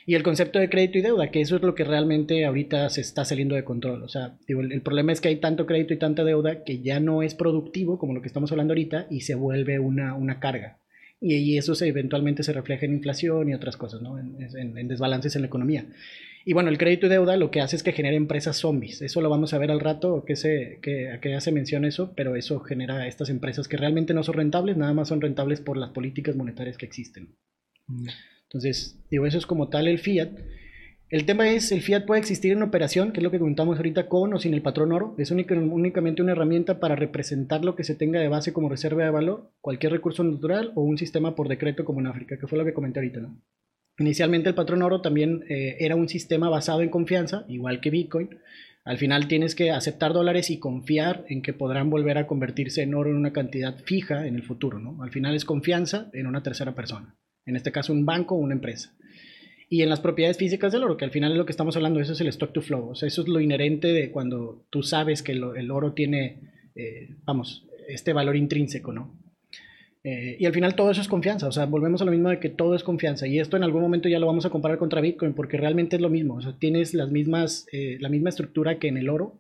Y 0.07 0.15
el 0.15 0.23
concepto 0.23 0.59
de 0.59 0.71
crédito 0.71 0.97
y 0.97 1.03
deuda, 1.03 1.31
que 1.31 1.43
eso 1.43 1.57
es 1.57 1.63
lo 1.63 1.75
que 1.75 1.85
realmente 1.85 2.47
ahorita 2.47 2.89
se 2.89 3.03
está 3.03 3.27
saliendo 3.27 3.57
de 3.57 3.65
control. 3.65 4.03
O 4.03 4.09
sea, 4.09 4.39
el, 4.49 4.73
el, 4.73 4.81
problema 4.81 5.13
es 5.13 5.21
que 5.21 5.29
hay 5.29 5.37
tanto 5.37 5.67
crédito 5.67 5.93
y 5.93 5.99
tanta 5.99 6.25
deuda 6.25 6.65
que 6.65 6.81
ya 6.81 6.99
no 6.99 7.23
es 7.23 7.35
productivo, 7.35 7.99
como 7.99 8.15
lo 8.15 8.23
que 8.23 8.29
estamos 8.29 8.51
hablando 8.51 8.73
ahorita, 8.73 9.07
y 9.11 9.21
se 9.21 9.35
vuelve 9.35 9.79
una, 9.79 10.15
una 10.15 10.41
carga 10.41 10.80
y, 11.21 11.59
eso 11.59 11.75
se, 11.75 11.87
eventualmente 11.87 12.43
se 12.43 12.53
refleja 12.53 12.87
en 12.87 12.95
inflación 12.95 13.49
y 13.49 13.55
otras 13.55 13.77
cosas, 13.77 14.01
¿no? 14.01 14.19
En, 14.19 14.89
desbalances 14.89 15.37
en 15.37 15.43
la 15.43 15.49
economía. 15.49 15.87
Y 16.47 16.55
bueno, 16.55 16.71
el 16.71 16.79
crédito 16.79 17.07
y 17.07 17.11
deuda 17.11 17.37
lo 17.37 17.51
que 17.51 17.61
hace 17.61 17.77
es 17.77 17.83
que 17.83 17.93
genera 17.93 18.17
empresas 18.17 18.57
zombies. 18.57 19.03
Eso 19.03 19.21
lo 19.21 19.29
vamos 19.29 19.53
a 19.53 19.59
ver 19.59 19.71
al 19.71 19.81
rato, 19.81 20.25
que, 20.25 20.37
se, 20.37 20.79
que, 20.81 21.41
se 21.41 21.53
menciona 21.53 21.89
eso, 21.89 22.15
pero 22.17 22.37
eso 22.37 22.61
genera 22.61 23.07
estas 23.07 23.29
empresas 23.29 23.69
que 23.69 23.77
realmente 23.77 24.15
no 24.15 24.23
son 24.23 24.37
rentables, 24.37 24.79
nada 24.79 24.95
más 24.95 25.09
son 25.09 25.21
rentables 25.21 25.61
por 25.61 25.77
las 25.77 25.91
políticas 25.91 26.37
monetarias 26.37 26.79
que 26.79 26.87
existen. 26.87 27.37
Mm. 27.87 28.09
Entonces, 28.45 28.99
digo, 29.11 29.27
eso 29.27 29.37
es 29.37 29.47
como 29.47 29.69
tal 29.69 29.87
el 29.89 29.99
fiat. 29.99 30.31
El 31.11 31.27
tema 31.27 31.51
es, 31.51 31.73
el 31.73 31.83
fiat 31.83 32.07
puede 32.07 32.21
existir 32.21 32.53
en 32.53 32.63
operación, 32.63 33.11
que 33.11 33.19
es 33.19 33.25
lo 33.25 33.33
que 33.33 33.41
comentamos 33.41 33.77
ahorita, 33.77 34.09
con 34.09 34.33
o 34.33 34.39
sin 34.39 34.55
el 34.55 34.63
patrón 34.63 34.93
oro. 34.93 35.17
Es 35.19 35.33
únicamente 35.33 36.23
una 36.23 36.33
herramienta 36.33 36.79
para 36.79 36.95
representar 36.95 37.65
lo 37.65 37.75
que 37.75 37.83
se 37.83 37.97
tenga 37.97 38.21
de 38.21 38.29
base 38.29 38.53
como 38.53 38.69
reserva 38.69 39.03
de 39.03 39.11
valor, 39.11 39.51
cualquier 39.61 39.91
recurso 39.91 40.23
natural 40.23 40.71
o 40.77 40.83
un 40.83 40.99
sistema 40.99 41.35
por 41.35 41.49
decreto 41.49 41.85
como 41.85 41.99
en 41.99 42.07
África, 42.07 42.39
que 42.39 42.47
fue 42.47 42.59
lo 42.59 42.65
que 42.65 42.75
comenté 42.75 43.01
ahorita. 43.01 43.19
¿no? 43.23 43.43
Inicialmente 43.99 44.51
el 44.51 44.55
patrón 44.55 44.83
oro 44.83 45.01
también 45.01 45.43
eh, 45.49 45.79
era 45.81 45.97
un 45.97 46.09
sistema 46.09 46.49
basado 46.49 46.81
en 46.83 46.91
confianza, 46.91 47.45
igual 47.49 47.81
que 47.81 47.91
Bitcoin. 47.91 48.31
Al 48.85 48.97
final 48.97 49.27
tienes 49.27 49.57
que 49.57 49.73
aceptar 49.73 50.13
dólares 50.13 50.49
y 50.49 50.61
confiar 50.61 51.25
en 51.29 51.43
que 51.43 51.53
podrán 51.53 51.91
volver 51.91 52.19
a 52.19 52.29
convertirse 52.29 52.83
en 52.83 52.95
oro 52.95 53.11
en 53.11 53.17
una 53.17 53.33
cantidad 53.33 53.77
fija 53.79 54.29
en 54.29 54.37
el 54.37 54.45
futuro. 54.45 54.79
¿no? 54.79 55.03
Al 55.03 55.11
final 55.11 55.35
es 55.35 55.45
confianza 55.45 56.09
en 56.13 56.29
una 56.29 56.45
tercera 56.45 56.77
persona, 56.77 57.17
en 57.47 57.57
este 57.57 57.73
caso 57.73 57.93
un 57.93 58.07
banco 58.07 58.37
o 58.37 58.39
una 58.39 58.55
empresa 58.55 58.95
y 59.73 59.83
en 59.83 59.89
las 59.89 60.01
propiedades 60.01 60.37
físicas 60.37 60.73
del 60.73 60.83
oro, 60.83 60.97
que 60.97 61.05
al 61.05 61.13
final 61.13 61.31
es 61.31 61.39
lo 61.39 61.47
que 61.47 61.53
estamos 61.53 61.77
hablando, 61.77 62.01
eso 62.01 62.13
es 62.13 62.21
el 62.21 62.27
stock 62.27 62.53
to 62.53 62.61
flow, 62.61 62.89
o 62.89 62.95
sea, 62.97 63.07
eso 63.07 63.23
es 63.23 63.29
lo 63.29 63.39
inherente 63.39 63.87
de 63.93 64.11
cuando 64.11 64.65
tú 64.69 64.83
sabes 64.83 65.23
que 65.23 65.31
el 65.31 65.71
oro 65.71 65.93
tiene, 65.93 66.41
eh, 66.75 67.11
vamos, 67.25 67.65
este 67.87 68.13
valor 68.13 68.35
intrínseco, 68.35 68.93
¿no? 68.93 69.17
Eh, 70.03 70.37
y 70.41 70.47
al 70.47 70.53
final 70.53 70.75
todo 70.75 70.91
eso 70.91 71.01
es 71.01 71.07
confianza, 71.07 71.47
o 71.47 71.53
sea, 71.53 71.67
volvemos 71.67 72.03
a 72.03 72.05
lo 72.05 72.11
mismo 72.11 72.31
de 72.31 72.41
que 72.41 72.49
todo 72.49 72.75
es 72.75 72.83
confianza, 72.83 73.29
y 73.29 73.39
esto 73.39 73.57
en 73.57 73.63
algún 73.63 73.81
momento 73.81 74.09
ya 74.09 74.19
lo 74.19 74.27
vamos 74.27 74.45
a 74.45 74.51
comparar 74.51 74.77
contra 74.77 75.01
Bitcoin, 75.01 75.35
porque 75.35 75.57
realmente 75.57 75.95
es 75.95 76.03
lo 76.03 76.11
mismo, 76.11 76.35
o 76.35 76.43
sea, 76.43 76.59
tienes 76.59 76.93
las 76.93 77.13
mismas, 77.13 77.69
eh, 77.71 77.97
la 78.01 78.09
misma 78.09 78.31
estructura 78.31 78.81
que 78.81 78.89
en 78.89 78.97
el 78.97 79.09
oro, 79.09 79.39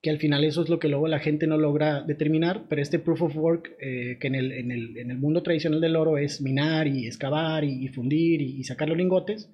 que 0.00 0.10
al 0.10 0.18
final 0.18 0.44
eso 0.44 0.62
es 0.62 0.68
lo 0.68 0.78
que 0.78 0.88
luego 0.88 1.08
la 1.08 1.18
gente 1.18 1.48
no 1.48 1.58
logra 1.58 2.02
determinar, 2.02 2.66
pero 2.68 2.82
este 2.82 3.00
proof 3.00 3.22
of 3.22 3.36
work, 3.36 3.76
que 3.78 4.26
en 4.26 4.34
el, 4.36 4.52
en, 4.52 4.70
el, 4.70 4.96
en 4.96 5.10
el, 5.10 5.18
mundo 5.18 5.42
tradicional 5.42 5.80
del 5.80 5.94
oro 5.94 6.18
es 6.18 6.40
minar 6.40 6.88
y 6.88 7.06
excavar 7.06 7.62
y, 7.62 7.86
fundir 7.86 8.42
y, 8.42 8.58
y 8.58 8.64
sacar 8.64 8.88
los 8.88 8.98
lingotes, 8.98 9.48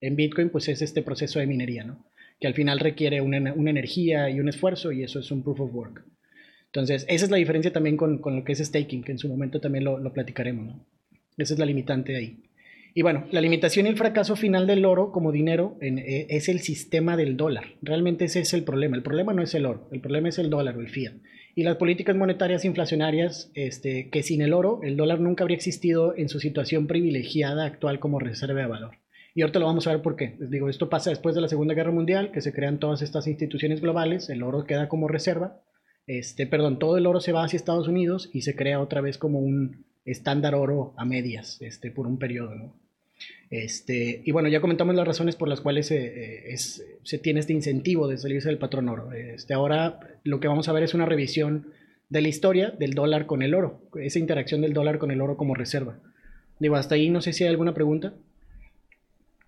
en 0.00 0.16
Bitcoin, 0.16 0.50
pues 0.50 0.68
es 0.68 0.82
este 0.82 1.02
proceso 1.02 1.38
de 1.38 1.46
minería, 1.46 1.84
¿no? 1.84 2.04
Que 2.40 2.46
al 2.46 2.54
final 2.54 2.80
requiere 2.80 3.20
una, 3.20 3.36
energía 3.36 4.30
y 4.30 4.40
un 4.40 4.48
esfuerzo 4.48 4.92
y 4.92 5.02
eso 5.02 5.18
es 5.18 5.30
un 5.30 5.42
proof 5.42 5.60
of 5.60 5.74
work. 5.74 6.04
Entonces, 6.66 7.04
esa 7.08 7.24
es 7.24 7.30
la 7.30 7.36
diferencia 7.36 7.72
también 7.72 7.96
con, 7.96 8.20
lo 8.24 8.44
que 8.44 8.52
es 8.52 8.58
staking, 8.60 9.02
que 9.02 9.12
en 9.12 9.18
su 9.18 9.28
momento 9.28 9.60
también 9.60 9.84
lo, 9.84 10.12
platicaremos, 10.12 10.66
¿no? 10.66 10.86
Esa 11.36 11.54
es 11.54 11.60
la 11.60 11.66
limitante 11.66 12.16
ahí. 12.16 12.42
Y 12.92 13.02
bueno, 13.02 13.26
la 13.30 13.40
limitación 13.40 13.86
y 13.86 13.90
el 13.90 13.96
fracaso 13.96 14.36
final 14.36 14.66
del 14.66 14.84
oro 14.84 15.12
como 15.12 15.32
dinero 15.32 15.78
e, 15.80 16.26
es 16.28 16.48
el 16.48 16.60
sistema 16.60 17.16
del 17.16 17.36
dólar. 17.36 17.64
Realmente 17.82 18.24
ese 18.24 18.40
es 18.40 18.52
el 18.52 18.64
problema. 18.64 18.96
El 18.96 19.02
problema 19.02 19.32
no 19.32 19.42
es 19.42 19.54
el 19.54 19.64
oro, 19.64 19.88
el 19.92 20.00
problema 20.00 20.28
es 20.28 20.38
el 20.38 20.50
dólar 20.50 20.76
o 20.76 20.80
el 20.80 20.88
fiat. 20.88 21.14
y 21.54 21.62
las 21.62 21.76
políticas 21.76 22.16
monetarias 22.16 22.64
inflacionarias, 22.64 23.50
este, 23.54 24.08
que 24.10 24.22
sin 24.22 24.40
el 24.40 24.52
oro, 24.52 24.80
el 24.82 24.96
dólar 24.96 25.20
nunca 25.20 25.44
habría 25.44 25.56
existido 25.56 26.16
en 26.16 26.28
su 26.28 26.40
situación 26.40 26.86
privilegiada 26.86 27.64
actual 27.64 28.00
como 28.00 28.18
reserva 28.18 28.60
de 28.60 28.66
valor. 28.66 28.99
Y 29.34 29.42
ahorita 29.42 29.58
lo 29.58 29.66
vamos 29.66 29.86
a 29.86 29.92
ver 29.92 30.02
por 30.02 30.16
qué. 30.16 30.36
Les 30.38 30.50
digo, 30.50 30.68
esto 30.68 30.88
pasa 30.88 31.10
después 31.10 31.34
de 31.34 31.40
la 31.40 31.48
Segunda 31.48 31.74
Guerra 31.74 31.92
Mundial, 31.92 32.32
que 32.32 32.40
se 32.40 32.52
crean 32.52 32.78
todas 32.78 33.02
estas 33.02 33.26
instituciones 33.26 33.80
globales, 33.80 34.28
el 34.28 34.42
oro 34.42 34.64
queda 34.64 34.88
como 34.88 35.08
reserva, 35.08 35.60
este, 36.06 36.46
perdón, 36.46 36.78
todo 36.78 36.96
el 36.96 37.06
oro 37.06 37.20
se 37.20 37.32
va 37.32 37.44
hacia 37.44 37.56
Estados 37.56 37.86
Unidos 37.86 38.30
y 38.32 38.42
se 38.42 38.56
crea 38.56 38.80
otra 38.80 39.00
vez 39.00 39.16
como 39.16 39.38
un 39.38 39.84
estándar 40.04 40.54
oro 40.54 40.92
a 40.96 41.04
medias, 41.04 41.58
este, 41.60 41.90
por 41.92 42.06
un 42.06 42.18
periodo, 42.18 42.54
¿no? 42.54 42.74
Este, 43.50 44.22
y 44.24 44.32
bueno, 44.32 44.48
ya 44.48 44.60
comentamos 44.60 44.94
las 44.94 45.06
razones 45.06 45.36
por 45.36 45.48
las 45.48 45.60
cuales 45.60 45.86
se, 45.86 46.52
eh, 46.52 46.56
se 46.56 47.18
tiene 47.18 47.40
este 47.40 47.52
incentivo 47.52 48.08
de 48.08 48.18
salirse 48.18 48.48
del 48.48 48.58
patrón 48.58 48.88
oro. 48.88 49.12
Este, 49.12 49.54
ahora 49.54 50.00
lo 50.24 50.40
que 50.40 50.48
vamos 50.48 50.68
a 50.68 50.72
ver 50.72 50.82
es 50.82 50.94
una 50.94 51.06
revisión 51.06 51.68
de 52.08 52.22
la 52.22 52.28
historia 52.28 52.70
del 52.70 52.94
dólar 52.94 53.26
con 53.26 53.42
el 53.42 53.54
oro, 53.54 53.82
esa 54.00 54.18
interacción 54.18 54.62
del 54.62 54.72
dólar 54.72 54.98
con 54.98 55.10
el 55.10 55.20
oro 55.20 55.36
como 55.36 55.54
reserva. 55.54 56.00
Digo, 56.58 56.76
hasta 56.76 56.96
ahí 56.96 57.08
no 57.08 57.20
sé 57.20 57.32
si 57.32 57.44
hay 57.44 57.50
alguna 57.50 57.74
pregunta. 57.74 58.14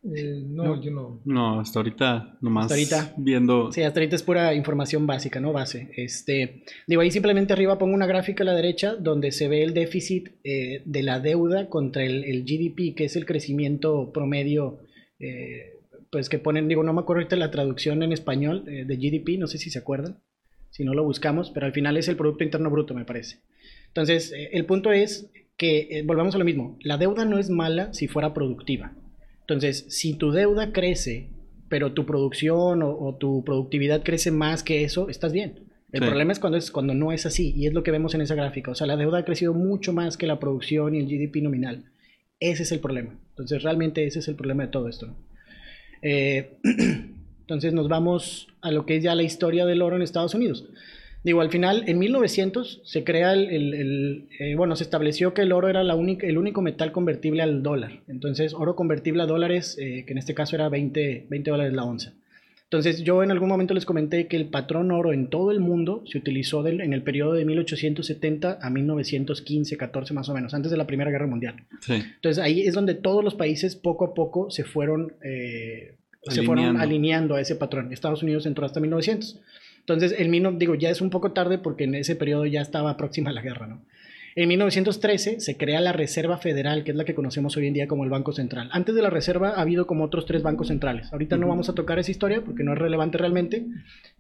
Eh, 0.05 0.43
no, 0.47 0.81
yo 0.83 0.91
no. 0.91 1.21
No, 1.25 1.61
hasta 1.61 1.79
ahorita 1.79 2.39
nomás 2.41 2.65
Hasta 2.73 2.75
ahorita. 2.75 3.15
viendo. 3.19 3.71
Sí, 3.71 3.83
hasta 3.83 4.01
ahorita 4.01 4.17
es 4.17 4.23
pura 4.23 4.53
información 4.55 5.07
básica, 5.07 5.39
¿no? 5.39 5.53
Base. 5.53 5.91
Este, 5.97 6.65
digo, 6.89 7.03
ahí 7.03 7.11
simplemente 7.11 7.53
arriba 7.53 7.79
pongo 7.79 7.95
una 7.95 8.07
gráfica 8.07 8.43
a 8.43 8.47
la 8.47 8.55
derecha 8.55 8.97
donde 8.97 9.31
se 9.31 9.49
ve 9.49 9.63
el 9.63 9.75
déficit 9.75 10.31
eh, 10.43 10.83
de 10.85 11.03
la 11.03 11.21
deuda 11.21 11.69
contra 11.69 12.05
el, 12.05 12.25
el 12.25 12.43
GDP, 12.45 12.97
que 12.97 13.05
es 13.05 13.15
el 13.15 13.27
crecimiento 13.27 14.11
promedio, 14.13 14.81
eh, 15.21 15.79
pues 16.11 16.29
que 16.29 16.39
ponen, 16.39 16.67
digo, 16.69 16.83
no 16.83 16.93
me 16.93 17.01
acuerdo 17.01 17.21
ahorita 17.21 17.37
la 17.37 17.51
traducción 17.51 18.03
en 18.03 18.13
español 18.13 18.65
eh, 18.67 18.85
de 18.85 18.97
GDP, 18.97 19.39
no 19.39 19.47
sé 19.47 19.59
si 19.59 19.71
se 19.71 19.79
acuerdan, 19.79 20.19
si 20.71 20.85
no 20.85 20.95
lo 20.95 21.05
buscamos, 21.05 21.51
pero 21.51 21.67
al 21.67 21.73
final 21.73 21.97
es 21.97 22.09
el 22.09 22.17
Producto 22.17 22.43
Interno 22.45 22.71
Bruto, 22.71 22.93
me 22.93 23.05
parece. 23.05 23.39
Entonces, 23.89 24.33
eh, 24.33 24.51
el 24.53 24.67
punto 24.67 24.91
es 24.91 25.31
que, 25.57 25.89
eh, 25.91 26.03
volvamos 26.03 26.35
a 26.35 26.39
lo 26.39 26.45
mismo, 26.45 26.77
la 26.83 26.99
deuda 26.99 27.25
no 27.25 27.39
es 27.39 27.51
mala 27.51 27.93
si 27.95 28.09
fuera 28.09 28.35
productiva. 28.35 28.95
Entonces, 29.53 29.87
si 29.89 30.15
tu 30.15 30.31
deuda 30.33 30.73
crece, 30.73 31.31
pero 31.69 31.93
tu 31.93 32.05
producción 32.07 32.83
o, 32.83 32.91
o 32.99 33.17
tu 33.17 33.45
productividad 33.45 34.03
crece 34.03 34.31
más 34.31 34.63
que 34.63 34.85
eso, 34.85 35.09
estás 35.09 35.33
bien. 35.33 35.61
El 35.93 36.01
Sí. 36.01 36.07
problema 36.07 36.33
es 36.33 36.39
cuando, 36.39 36.57
es 36.59 36.71
cuando 36.71 36.95
no 36.95 37.13
es 37.13 37.27
así, 37.27 37.53
y 37.55 37.67
es 37.67 37.75
lo 37.75 37.83
que 37.83 37.91
vemos 37.91 38.15
en 38.15 38.23
esa 38.23 38.35
gráfica. 38.35 38.71
O 38.71 38.75
sea, 38.75 38.87
la 38.87 38.97
deuda 38.97 39.19
ha 39.19 39.25
crecido 39.25 39.53
mucho 39.53 39.93
más 39.93 40.17
que 40.17 40.27
la 40.27 40.39
producción 40.41 40.95
y 40.95 40.99
el 40.99 41.07
GDP 41.07 41.43
nominal. 41.43 41.85
Ese 42.41 42.63
es 42.63 42.73
el 42.73 42.81
problema. 42.81 43.19
Entonces, 43.31 43.63
realmente 43.63 44.05
ese 44.07 44.19
es 44.21 44.29
el 44.29 44.35
problema 44.37 44.65
de 44.65 44.71
todo 44.71 44.89
esto. 44.89 45.07
¿no? 45.07 45.17
Eh, 46.03 46.57
entonces, 47.41 47.73
nos 47.75 47.89
vamos 47.89 48.49
a 48.63 48.71
lo 48.71 48.87
que 48.87 48.97
es 48.97 49.03
ya 49.05 49.15
la 49.15 49.23
historia 49.23 49.67
del 49.67 49.83
oro 49.83 49.97
en 49.97 50.03
Estados 50.03 50.35
Unidos. 50.35 50.65
Digo, 51.25 51.41
al 51.41 51.51
final, 51.51 51.85
en 51.87 51.99
1900 52.01 52.81
se 52.85 53.05
crea 53.05 53.33
el, 53.33 53.49
el- 53.49 53.75
el, 53.75 54.29
eh, 54.41 54.55
bueno, 54.57 54.75
se 54.75 54.83
estableció 54.83 55.35
que 55.35 55.43
el 55.43 55.53
oro 55.53 55.69
era 55.69 55.85
la 55.85 55.95
única, 55.95 56.27
el 56.27 56.37
único 56.37 56.63
metal 56.63 56.91
convertible 56.91 57.43
al 57.43 57.63
dólar. 57.63 58.01
Entonces, 58.09 58.55
oro 58.55 58.75
convertible 58.75 59.23
a 59.23 59.27
dólares, 59.27 59.77
eh, 59.81 60.05
que 60.05 60.13
en 60.13 60.19
este 60.19 60.35
caso 60.35 60.57
era 60.57 60.69
20, 60.69 61.27
20 61.31 61.51
dólares 61.51 61.73
la 61.75 61.85
onza. 61.85 62.13
Entonces, 62.65 63.05
yo 63.05 63.23
en 63.23 63.31
algún 63.31 63.51
momento 63.51 63.75
les 63.75 63.85
comenté 63.85 64.27
que 64.29 64.37
el 64.37 64.47
patrón 64.47 64.91
oro 64.91 65.13
en 65.13 65.29
todo 65.29 65.51
el 65.53 65.61
mundo 65.61 66.03
se 66.07 66.17
utilizó 66.19 66.63
del- 66.63 66.81
en 66.81 66.93
el 66.95 67.03
periodo 67.03 67.35
de 67.35 67.45
1870 67.45 68.59
a 68.63 68.71
1915, 68.71 69.77
14 69.77 70.15
más 70.15 70.29
o 70.29 70.35
menos, 70.35 70.55
antes 70.55 70.71
de 70.71 70.77
la 70.79 70.87
Primera 70.87 71.11
Guerra 71.11 71.27
Mundial. 71.27 71.55
Sí. 71.83 71.93
Entonces 72.15 72.43
ahí 72.43 72.63
es 72.63 72.75
donde 72.75 72.95
todos 72.95 73.23
los 73.23 73.35
países 73.35 73.77
poco 73.77 74.07
a 74.07 74.15
poco 74.15 74.51
se 74.51 74.65
fueron, 74.65 75.13
eh, 75.23 75.97
se 76.29 76.43
fueron 76.43 76.65
Alineando. 76.65 76.83
alineando 76.83 77.35
a 77.37 77.41
ese 77.43 77.57
patrón. 77.57 77.93
Estados 77.93 78.23
Unidos 78.23 78.47
entró 78.47 78.65
hasta 78.65 78.81
1900. 78.81 79.39
Entonces, 79.83 80.15
el 80.19 80.29
mino, 80.29 80.53
digo, 80.53 80.75
ya 80.75 80.91
es 80.91 81.01
un 81.01 81.11
poco 81.11 81.33
tarde 81.33 81.59
porque 81.59 81.85
en 81.85 81.95
ese 81.95 82.17
periodo 82.17 82.47
ya 82.47 82.61
estaba 82.61 82.97
próxima 82.97 83.33
la 83.33 83.43
guerra, 83.43 83.67
¿no? 83.67 83.83
En 84.35 84.49
1913 84.49 85.41
se 85.41 85.57
crea 85.59 85.81
la 85.81 85.93
Reserva 85.93 86.39
Federal, 86.39 86.85
que 86.85 86.93
es 86.93 86.97
la 86.97 87.05
que 87.05 87.15
conocemos 87.15 87.55
hoy 87.59 87.67
en 87.67 87.75
día 87.75 87.87
como 87.87 88.05
el 88.05 88.11
Banco 88.11 88.33
Central. 88.33 88.71
Antes 88.73 88.95
de 88.95 89.03
la 89.03 89.11
Reserva 89.11 89.51
ha 89.51 89.61
habido 89.61 89.87
como 89.87 90.05
otros 90.05 90.25
tres 90.25 90.43
bancos 90.43 90.69
centrales. 90.69 91.13
Ahorita 91.13 91.37
no 91.37 91.49
vamos 91.49 91.69
a 91.69 91.75
tocar 91.75 91.99
esa 91.99 92.11
historia 92.11 92.43
porque 92.43 92.65
no 92.65 92.73
es 92.73 92.79
relevante 92.79 93.19
realmente, 93.19 93.67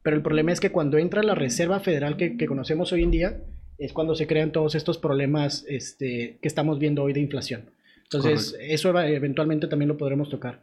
pero 0.02 0.14
el 0.14 0.22
problema 0.22 0.52
es 0.52 0.60
que 0.60 0.70
cuando 0.70 0.98
entra 0.98 1.22
la 1.22 1.34
Reserva 1.34 1.80
Federal 1.80 2.18
que, 2.18 2.36
que 2.36 2.46
conocemos 2.46 2.92
hoy 2.92 3.04
en 3.04 3.10
día, 3.10 3.40
es 3.78 3.92
cuando 3.92 4.14
se 4.14 4.26
crean 4.26 4.52
todos 4.52 4.74
estos 4.74 4.98
problemas 4.98 5.64
este, 5.66 6.38
que 6.42 6.48
estamos 6.48 6.78
viendo 6.78 7.02
hoy 7.02 7.14
de 7.14 7.20
inflación. 7.20 7.70
Entonces, 8.04 8.56
eso 8.60 8.96
eventualmente 9.00 9.66
también 9.66 9.88
lo 9.88 9.96
podremos 9.96 10.28
tocar. 10.28 10.60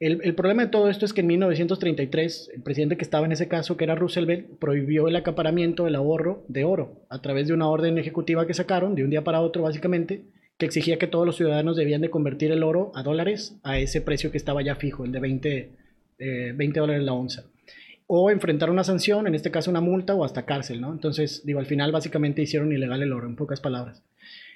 El, 0.00 0.34
problema 0.34 0.64
de 0.64 0.70
todo 0.70 0.88
esto 0.88 1.04
es 1.04 1.12
que 1.12 1.20
en 1.20 1.26
1933, 1.26 2.52
el 2.54 2.62
presidente 2.62 2.96
que 2.96 3.04
estaba 3.04 3.26
en 3.26 3.32
ese 3.32 3.48
caso, 3.48 3.76
que 3.76 3.84
era 3.84 3.94
Roosevelt, 3.94 4.58
prohibió 4.58 5.08
el 5.08 5.16
acaparamiento 5.16 5.84
del 5.84 5.94
ahorro 5.94 6.42
de 6.48 6.64
oro 6.64 7.04
a 7.10 7.20
través 7.20 7.48
de 7.48 7.52
una 7.52 7.68
orden 7.68 7.98
ejecutiva 7.98 8.46
que 8.46 8.54
sacaron 8.54 8.94
de 8.94 9.04
un 9.04 9.10
día 9.10 9.24
para 9.24 9.42
otro, 9.42 9.62
básicamente, 9.62 10.22
que 10.56 10.64
exigía 10.64 10.98
que 10.98 11.06
todos 11.06 11.26
los 11.26 11.36
ciudadanos 11.36 11.76
debían 11.76 12.00
de 12.00 12.08
convertir 12.08 12.50
el 12.50 12.62
oro 12.62 12.92
a 12.94 13.02
dólares 13.02 13.58
a 13.62 13.78
ese 13.78 14.00
precio 14.00 14.30
que 14.30 14.38
estaba 14.38 14.62
ya 14.62 14.74
fijo, 14.74 15.04
el 15.04 15.12
de 15.12 15.20
20, 15.20 15.70
eh, 16.18 16.52
20 16.56 16.80
dólares 16.80 17.02
la 17.04 17.12
onza. 17.12 17.44
O 18.06 18.30
enfrentar 18.30 18.70
una 18.70 18.84
sanción, 18.84 19.26
en 19.26 19.34
este 19.34 19.50
caso 19.50 19.70
una 19.70 19.82
multa 19.82 20.14
o 20.14 20.24
hasta 20.24 20.46
cárcel, 20.46 20.80
¿no? 20.80 20.92
Entonces, 20.92 21.44
digo, 21.44 21.60
al 21.60 21.66
final 21.66 21.92
básicamente 21.92 22.40
hicieron 22.40 22.72
ilegal 22.72 23.02
el 23.02 23.12
oro, 23.12 23.26
en 23.26 23.36
pocas 23.36 23.60
palabras. 23.60 24.02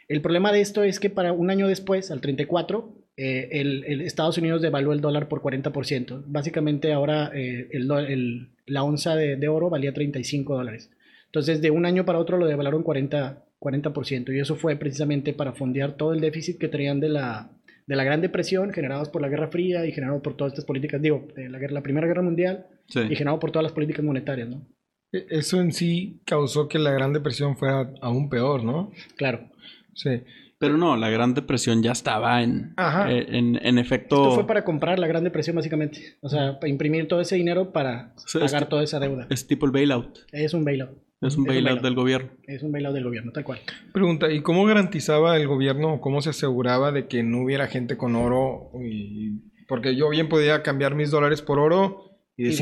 El 0.08 0.22
problema 0.22 0.52
de 0.52 0.62
esto 0.62 0.82
es 0.84 1.00
que 1.00 1.10
para 1.10 1.34
un 1.34 1.50
año 1.50 1.68
después, 1.68 2.10
al 2.10 2.22
34, 2.22 3.03
eh, 3.16 3.49
el, 3.52 3.85
el 3.85 4.00
Estados 4.00 4.38
Unidos 4.38 4.61
devaluó 4.62 4.92
el 4.92 5.00
dólar 5.00 5.28
por 5.28 5.40
40%. 5.40 6.25
Básicamente 6.26 6.92
ahora 6.92 7.30
eh, 7.35 7.68
el 7.73 8.49
la 8.66 8.83
onza 8.83 9.14
de, 9.14 9.37
de 9.37 9.49
oro 9.49 9.68
valía 9.71 9.92
35 9.92 10.56
dólares. 10.56 10.90
Entonces 11.26 11.61
de 11.61 11.71
un 11.71 11.85
año 11.87 12.04
para 12.04 12.18
otro 12.18 12.38
lo 12.38 12.47
devaluaron 12.47 12.83
40, 12.83 13.44
40%. 13.61 14.35
Y 14.35 14.40
eso 14.40 14.56
fue 14.56 14.76
precisamente 14.76 15.33
para 15.33 15.52
fondear 15.52 15.97
todo 15.97 16.12
el 16.14 16.21
déficit 16.21 16.59
que 16.59 16.68
tenían 16.68 17.00
de 17.00 17.09
la, 17.11 17.50
de 17.87 17.97
la 17.97 18.04
Gran 18.04 18.21
Depresión, 18.21 18.73
generados 18.73 19.09
por 19.11 19.21
la 19.23 19.28
Guerra 19.28 19.49
Fría 19.49 19.85
y 19.87 19.92
generado 19.92 20.23
por 20.23 20.37
todas 20.37 20.52
estas 20.54 20.64
políticas, 20.64 21.02
digo, 21.02 21.28
de 21.37 21.49
la, 21.50 21.59
guerra- 21.59 21.75
la 21.75 21.83
Primera 21.83 22.06
Guerra 22.06 22.23
Mundial 22.23 22.66
Sí. 22.87 23.00
y 23.00 23.16
generado 23.16 23.38
por 23.40 23.50
todas 23.50 23.62
las 23.64 23.73
políticas 23.73 24.04
monetarias, 24.04 24.49
¿no? 24.49 24.66
E- 25.12 25.26
Eso 25.30 25.61
en 25.61 25.73
sí 25.73 26.21
causó 26.26 26.68
que 26.68 26.78
la 26.78 26.92
Gran 26.92 27.12
Depresión 27.14 27.56
fuera 27.56 27.90
aún 28.02 28.28
peor, 28.28 28.62
¿no? 28.64 28.92
Claro. 29.16 29.50
Sí. 29.94 30.21
Pero 30.64 30.76
no, 30.78 30.97
la 30.97 31.09
Gran 31.11 31.35
Depresión 31.35 31.83
ya 31.83 31.92
estaba 31.92 32.42
en, 32.42 32.73
Ajá. 32.76 33.11
eh, 33.12 33.26
en, 33.28 33.59
en 33.64 33.78
efecto. 33.78 34.16
Esto 34.23 34.35
fue 34.35 34.47
para 34.47 34.64
comprar 34.64 34.99
la 34.99 35.06
Gran 35.06 35.25
Depresión, 35.25 35.56
básicamente. 35.56 36.16
O 36.21 36.28
sea, 36.28 36.59
para 36.59 36.68
imprimir 36.71 37.09
todo 37.09 37.21
ese 37.21 37.37
dinero 37.37 37.73
para 37.73 38.14
pagar 38.33 38.62
es- 38.62 38.68
toda 38.68 38.83
esa 38.83 39.00
deuda. 39.00 39.26
Es 39.30 39.47
tipo 39.47 39.66
el 39.66 39.73
bailout. 39.73 40.18
Es 40.33 40.54
un 40.54 40.64
bailout. 40.64 40.99
Es 41.21 41.37
un 41.38 41.44
bailout 41.44 41.80
del 41.80 41.94
gobierno. 41.94 42.30
Es 42.42 42.62
un 42.62 42.71
bailout 42.73 42.94
del 42.94 43.04
gobierno, 43.04 43.33
tal 43.33 43.44
cual. 43.44 43.61
Pregunta, 43.94 44.30
¿y 44.30 44.42
cómo 44.42 44.64
garantizaba 44.66 45.37
el 45.38 45.47
gobierno 45.49 45.94
o 45.94 46.00
cómo 46.02 46.21
se 46.21 46.30
aseguraba 46.30 46.92
de 46.92 47.06
que 47.09 47.23
no 47.23 47.42
hubiera 47.42 47.66
gente 47.66 47.97
con 47.97 48.14
oro? 48.14 48.71
Y... 48.85 49.40
Porque 49.66 49.97
yo 49.97 50.11
bien 50.11 50.28
podía 50.28 50.62
cambiar 50.62 50.94
mis 50.94 51.11
dólares 51.11 51.40
por 51.40 51.59
oro 51.59 52.18
y 52.37 52.49
Y 52.49 52.52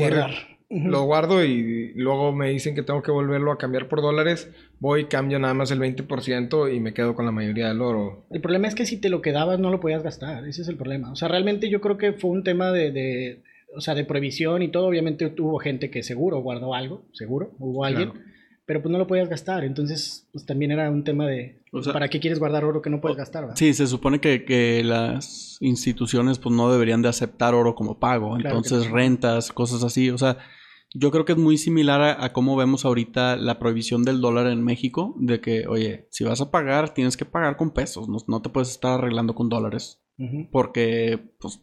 lo 0.73 1.03
guardo 1.03 1.43
y 1.43 1.93
luego 1.95 2.31
me 2.33 2.49
dicen 2.49 2.75
que 2.75 2.83
tengo 2.83 3.01
que 3.01 3.11
volverlo 3.11 3.51
a 3.51 3.57
cambiar 3.57 3.87
por 3.87 4.01
dólares, 4.01 4.49
voy, 4.79 5.05
cambio 5.05 5.39
nada 5.39 5.53
más 5.53 5.71
el 5.71 5.79
20% 5.79 6.73
y 6.75 6.79
me 6.79 6.93
quedo 6.93 7.15
con 7.15 7.25
la 7.25 7.31
mayoría 7.31 7.67
del 7.69 7.81
oro. 7.81 8.25
El 8.31 8.41
problema 8.41 8.67
es 8.67 8.75
que 8.75 8.85
si 8.85 8.97
te 8.97 9.09
lo 9.09 9.21
quedabas 9.21 9.59
no 9.59 9.69
lo 9.71 9.79
podías 9.79 10.03
gastar. 10.03 10.45
Ese 10.47 10.61
es 10.63 10.67
el 10.67 10.75
problema. 10.77 11.11
O 11.11 11.15
sea, 11.15 11.27
realmente 11.27 11.69
yo 11.69 11.81
creo 11.81 11.97
que 11.97 12.13
fue 12.13 12.31
un 12.31 12.43
tema 12.43 12.71
de, 12.71 12.91
de, 12.91 13.43
o 13.75 13.81
sea, 13.81 13.95
de 13.95 14.05
prohibición 14.05 14.61
y 14.61 14.69
todo. 14.69 14.87
Obviamente 14.87 15.33
hubo 15.39 15.59
gente 15.59 15.89
que 15.89 16.03
seguro 16.03 16.39
guardó 16.41 16.73
algo, 16.73 17.03
seguro, 17.13 17.51
hubo 17.59 17.85
alguien. 17.85 18.11
Claro. 18.11 18.25
Pero 18.65 18.81
pues 18.81 18.91
no 18.93 18.97
lo 18.97 19.07
podías 19.07 19.27
gastar. 19.27 19.65
Entonces, 19.65 20.25
pues 20.31 20.45
también 20.45 20.71
era 20.71 20.89
un 20.89 21.03
tema 21.03 21.27
de, 21.27 21.59
O 21.73 21.83
sea- 21.83 21.91
¿para 21.91 22.07
qué 22.07 22.21
quieres 22.21 22.39
guardar 22.39 22.63
oro 22.63 22.81
que 22.81 22.89
no 22.89 23.01
puedes 23.01 23.17
gastar? 23.17 23.49
va? 23.49 23.55
Sí, 23.57 23.73
se 23.73 23.87
supone 23.87 24.19
que, 24.21 24.45
que 24.45 24.81
las 24.85 25.57
instituciones 25.59 26.39
pues 26.39 26.55
no 26.55 26.71
deberían 26.71 27.01
de 27.01 27.09
aceptar 27.09 27.55
oro 27.55 27.75
como 27.75 27.99
pago. 27.99 28.35
Claro 28.37 28.55
Entonces 28.55 28.87
no. 28.89 28.95
rentas, 28.95 29.51
cosas 29.51 29.83
así. 29.83 30.09
O 30.11 30.17
sea, 30.17 30.37
yo 30.93 31.11
creo 31.11 31.25
que 31.25 31.31
es 31.33 31.37
muy 31.37 31.57
similar 31.57 32.01
a, 32.01 32.23
a 32.25 32.33
cómo 32.33 32.55
vemos 32.55 32.85
ahorita 32.85 33.35
la 33.35 33.57
prohibición 33.59 34.03
del 34.03 34.21
dólar 34.21 34.47
en 34.47 34.63
México. 34.63 35.15
De 35.19 35.39
que, 35.41 35.67
oye, 35.67 36.07
si 36.11 36.23
vas 36.23 36.39
a 36.41 36.51
pagar, 36.51 36.93
tienes 36.93 37.17
que 37.17 37.25
pagar 37.25 37.57
con 37.57 37.71
pesos. 37.71 38.07
No, 38.09 38.17
no 38.27 38.41
te 38.41 38.49
puedes 38.49 38.69
estar 38.69 38.99
arreglando 38.99 39.33
con 39.35 39.49
dólares. 39.49 39.99
Porque, 40.51 41.19
pues, 41.39 41.59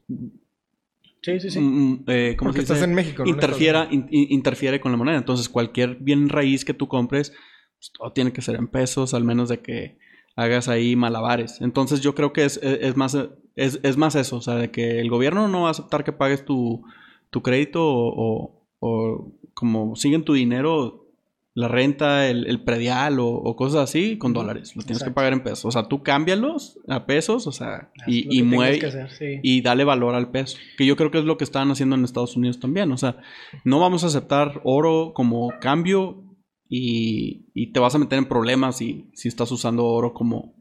Sí, 1.23 1.39
sí, 1.39 1.51
sí. 1.51 1.61
mm, 1.61 2.05
eh, 2.09 2.35
¿cómo 2.39 2.49
Porque 2.51 2.61
se 2.67 2.73
estás 2.73 2.83
en 2.89 2.95
México. 2.95 3.23
¿no? 3.25 3.31
Interfiera, 3.31 3.83
Estados 3.85 3.95
in- 3.95 4.09
in- 4.11 4.27
interfiere 4.31 4.81
con 4.81 4.91
la 4.93 4.99
moneda. 4.99 5.19
Entonces, 5.19 5.49
cualquier 5.49 5.97
bien 5.97 6.29
raíz 6.31 6.65
que 6.65 6.73
tú 6.75 6.89
compres, 6.89 7.33
pues, 7.79 7.93
todo 7.93 8.13
tiene 8.13 8.33
que 8.33 8.41
ser 8.43 8.57
en 8.57 8.69
pesos, 8.69 9.13
al 9.15 9.25
menos 9.25 9.49
de 9.51 9.61
que 9.61 9.99
hagas 10.35 10.69
ahí 10.69 10.97
malabares. 10.97 11.61
Entonces, 11.61 12.01
yo 12.01 12.15
creo 12.15 12.33
que 12.33 12.45
es, 12.47 12.57
es- 12.63 12.79
es 12.81 12.97
más, 12.97 13.17
es, 13.55 13.81
es 13.83 13.97
más 13.99 14.15
eso, 14.15 14.37
o 14.37 14.41
sea, 14.41 14.55
de 14.55 14.71
que 14.71 14.99
el 15.01 15.11
gobierno 15.11 15.47
no 15.49 15.63
va 15.63 15.69
a 15.69 15.73
aceptar 15.73 16.05
que 16.05 16.13
pagues 16.13 16.45
tu, 16.47 16.83
tu 17.31 17.43
crédito 17.43 17.87
o, 17.87 18.15
o- 18.17 18.60
o 18.81 19.33
como 19.55 19.95
siguen 19.95 20.25
tu 20.25 20.33
dinero, 20.35 21.07
la 21.53 21.69
renta, 21.69 22.29
el, 22.29 22.47
el 22.47 22.63
predial 22.63 23.19
o, 23.19 23.27
o 23.29 23.57
cosas 23.57 23.83
así, 23.83 24.17
con 24.19 24.33
dólares. 24.33 24.75
Lo 24.77 24.83
tienes 24.83 25.03
que 25.03 25.11
pagar 25.11 25.33
en 25.33 25.43
pesos. 25.43 25.65
O 25.65 25.71
sea, 25.71 25.89
tú 25.89 26.03
cámbialos 26.03 26.79
a 26.89 27.07
pesos, 27.07 27.47
o 27.47 27.53
sea, 27.53 27.91
Haz 28.01 28.09
y, 28.09 28.39
y 28.39 28.43
mueve 28.43 28.79
que 28.79 28.87
hacer, 28.87 29.11
sí. 29.11 29.41
y 29.43 29.61
dale 29.61 29.85
valor 29.85 30.15
al 30.15 30.31
peso. 30.31 30.57
Que 30.79 30.87
yo 30.87 30.97
creo 30.97 31.11
que 31.11 31.19
es 31.19 31.25
lo 31.25 31.37
que 31.37 31.45
están 31.45 31.71
haciendo 31.71 31.97
en 31.97 32.05
Estados 32.05 32.37
Unidos 32.37 32.61
también. 32.61 32.91
O 32.93 32.97
sea, 32.97 33.19
no 33.65 33.81
vamos 33.81 34.05
a 34.05 34.07
aceptar 34.07 34.61
oro 34.65 35.13
como 35.13 35.53
cambio 35.61 36.23
y, 36.69 37.51
y 37.53 37.73
te 37.73 37.81
vas 37.81 37.95
a 37.97 37.99
meter 37.99 38.19
en 38.19 38.27
problemas 38.27 38.79
si, 38.79 39.11
si 39.13 39.27
estás 39.29 39.51
usando 39.51 39.85
oro 39.85 40.15
como, 40.15 40.55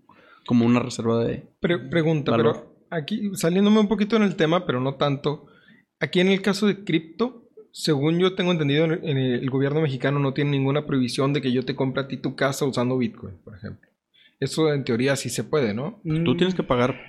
como 0.48 0.66
una 0.66 0.80
reserva 0.80 1.24
de... 1.24 1.48
Pre- 1.62 1.88
pregunta, 1.88 2.32
Valor. 2.32 2.54
pero 2.54 2.76
aquí 2.90 3.30
saliéndome 3.36 3.80
un 3.80 3.88
poquito 3.88 4.16
en 4.16 4.24
el 4.24 4.36
tema, 4.36 4.66
pero 4.66 4.82
no 4.82 4.96
tanto. 4.96 5.46
Aquí 6.00 6.20
en 6.20 6.30
el 6.30 6.42
caso 6.42 6.66
de 6.66 6.84
cripto, 6.84 7.49
según 7.80 8.20
yo 8.20 8.36
tengo 8.36 8.52
entendido, 8.52 8.84
en 8.86 8.92
el, 8.92 9.00
en 9.04 9.18
el 9.18 9.50
gobierno 9.50 9.80
mexicano 9.82 10.20
no 10.20 10.34
tiene 10.34 10.52
ninguna 10.52 10.86
prohibición 10.86 11.32
de 11.32 11.42
que 11.42 11.52
yo 11.54 11.64
te 11.64 11.76
compre 11.76 12.04
a 12.04 12.08
ti 12.08 12.18
tu 12.18 12.36
casa 12.36 12.66
usando 12.66 12.98
Bitcoin, 12.98 13.38
por 13.44 13.56
ejemplo. 13.56 13.90
Eso 14.40 14.74
en 14.74 14.84
teoría 14.84 15.16
sí 15.16 15.30
se 15.30 15.44
puede, 15.46 15.74
¿no? 15.74 16.02
Tú 16.26 16.36
tienes 16.36 16.56
que 16.56 16.64
pagar 16.64 17.00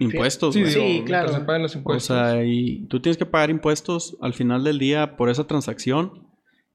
impuestos, 0.00 0.54
Sí, 0.54 0.60
güey. 0.62 0.72
Sí, 0.72 1.02
claro. 1.04 1.28
se 1.32 1.40
paguen 1.40 1.62
los 1.62 1.74
O 1.74 1.78
impuestos. 1.78 2.16
sea, 2.16 2.42
y 2.44 2.86
tú 2.88 3.00
tienes 3.00 3.16
que 3.18 3.26
pagar 3.26 3.50
impuestos 3.50 4.16
al 4.22 4.32
final 4.34 4.64
del 4.64 4.78
día 4.78 5.16
por 5.16 5.28
esa 5.28 5.46
transacción 5.46 6.26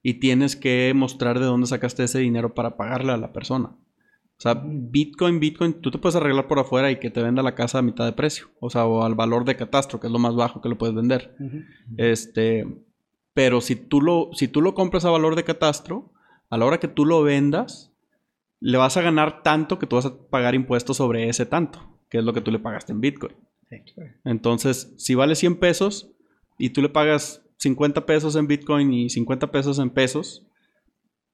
y 0.03 0.15
tienes 0.15 0.55
que 0.55 0.91
mostrar 0.95 1.39
de 1.39 1.45
dónde 1.45 1.67
sacaste 1.67 2.03
ese 2.03 2.19
dinero 2.19 2.53
para 2.53 2.77
pagarle 2.77 3.11
a 3.13 3.17
la 3.17 3.33
persona. 3.33 3.69
O 3.69 4.41
sea, 4.41 4.61
Bitcoin, 4.63 5.39
Bitcoin, 5.39 5.73
tú 5.81 5.91
te 5.91 5.97
puedes 5.97 6.15
arreglar 6.15 6.47
por 6.47 6.59
afuera 6.59 6.89
y 6.91 6.97
que 6.99 7.09
te 7.09 7.21
venda 7.21 7.43
la 7.43 7.55
casa 7.55 7.79
a 7.79 7.81
mitad 7.81 8.05
de 8.05 8.13
precio. 8.13 8.47
O 8.61 8.69
sea, 8.69 8.85
o 8.85 9.03
al 9.03 9.15
valor 9.15 9.43
de 9.43 9.57
catastro, 9.57 9.99
que 9.99 10.07
es 10.07 10.13
lo 10.13 10.19
más 10.19 10.35
bajo 10.35 10.61
que 10.61 10.69
lo 10.69 10.77
puedes 10.77 10.95
vender. 10.95 11.35
Este, 11.97 12.65
pero 13.33 13.61
si 13.61 13.75
tú 13.75 14.01
lo, 14.01 14.29
si 14.33 14.47
tú 14.47 14.61
lo 14.61 14.73
compras 14.73 15.05
a 15.05 15.09
valor 15.11 15.35
de 15.35 15.43
catastro, 15.43 16.11
a 16.49 16.57
la 16.57 16.65
hora 16.65 16.79
que 16.79 16.87
tú 16.87 17.05
lo 17.05 17.21
vendas, 17.23 17.93
le 18.59 18.77
vas 18.77 18.97
a 18.97 19.01
ganar 19.01 19.43
tanto 19.43 19.79
que 19.79 19.87
tú 19.87 19.95
vas 19.95 20.05
a 20.05 20.17
pagar 20.29 20.55
impuestos 20.55 20.97
sobre 20.97 21.29
ese 21.29 21.45
tanto, 21.45 21.97
que 22.09 22.17
es 22.17 22.23
lo 22.23 22.33
que 22.33 22.41
tú 22.41 22.51
le 22.51 22.59
pagaste 22.59 22.91
en 22.91 23.01
Bitcoin. 23.01 23.35
Entonces, 24.25 24.93
si 24.97 25.15
vale 25.15 25.35
100 25.35 25.57
pesos 25.59 26.11
y 26.57 26.71
tú 26.71 26.81
le 26.81 26.89
pagas 26.89 27.43
50 27.57 28.05
pesos 28.05 28.35
en 28.35 28.47
Bitcoin 28.47 28.91
y 28.93 29.09
50 29.09 29.51
pesos 29.51 29.79
en 29.79 29.89
pesos, 29.89 30.45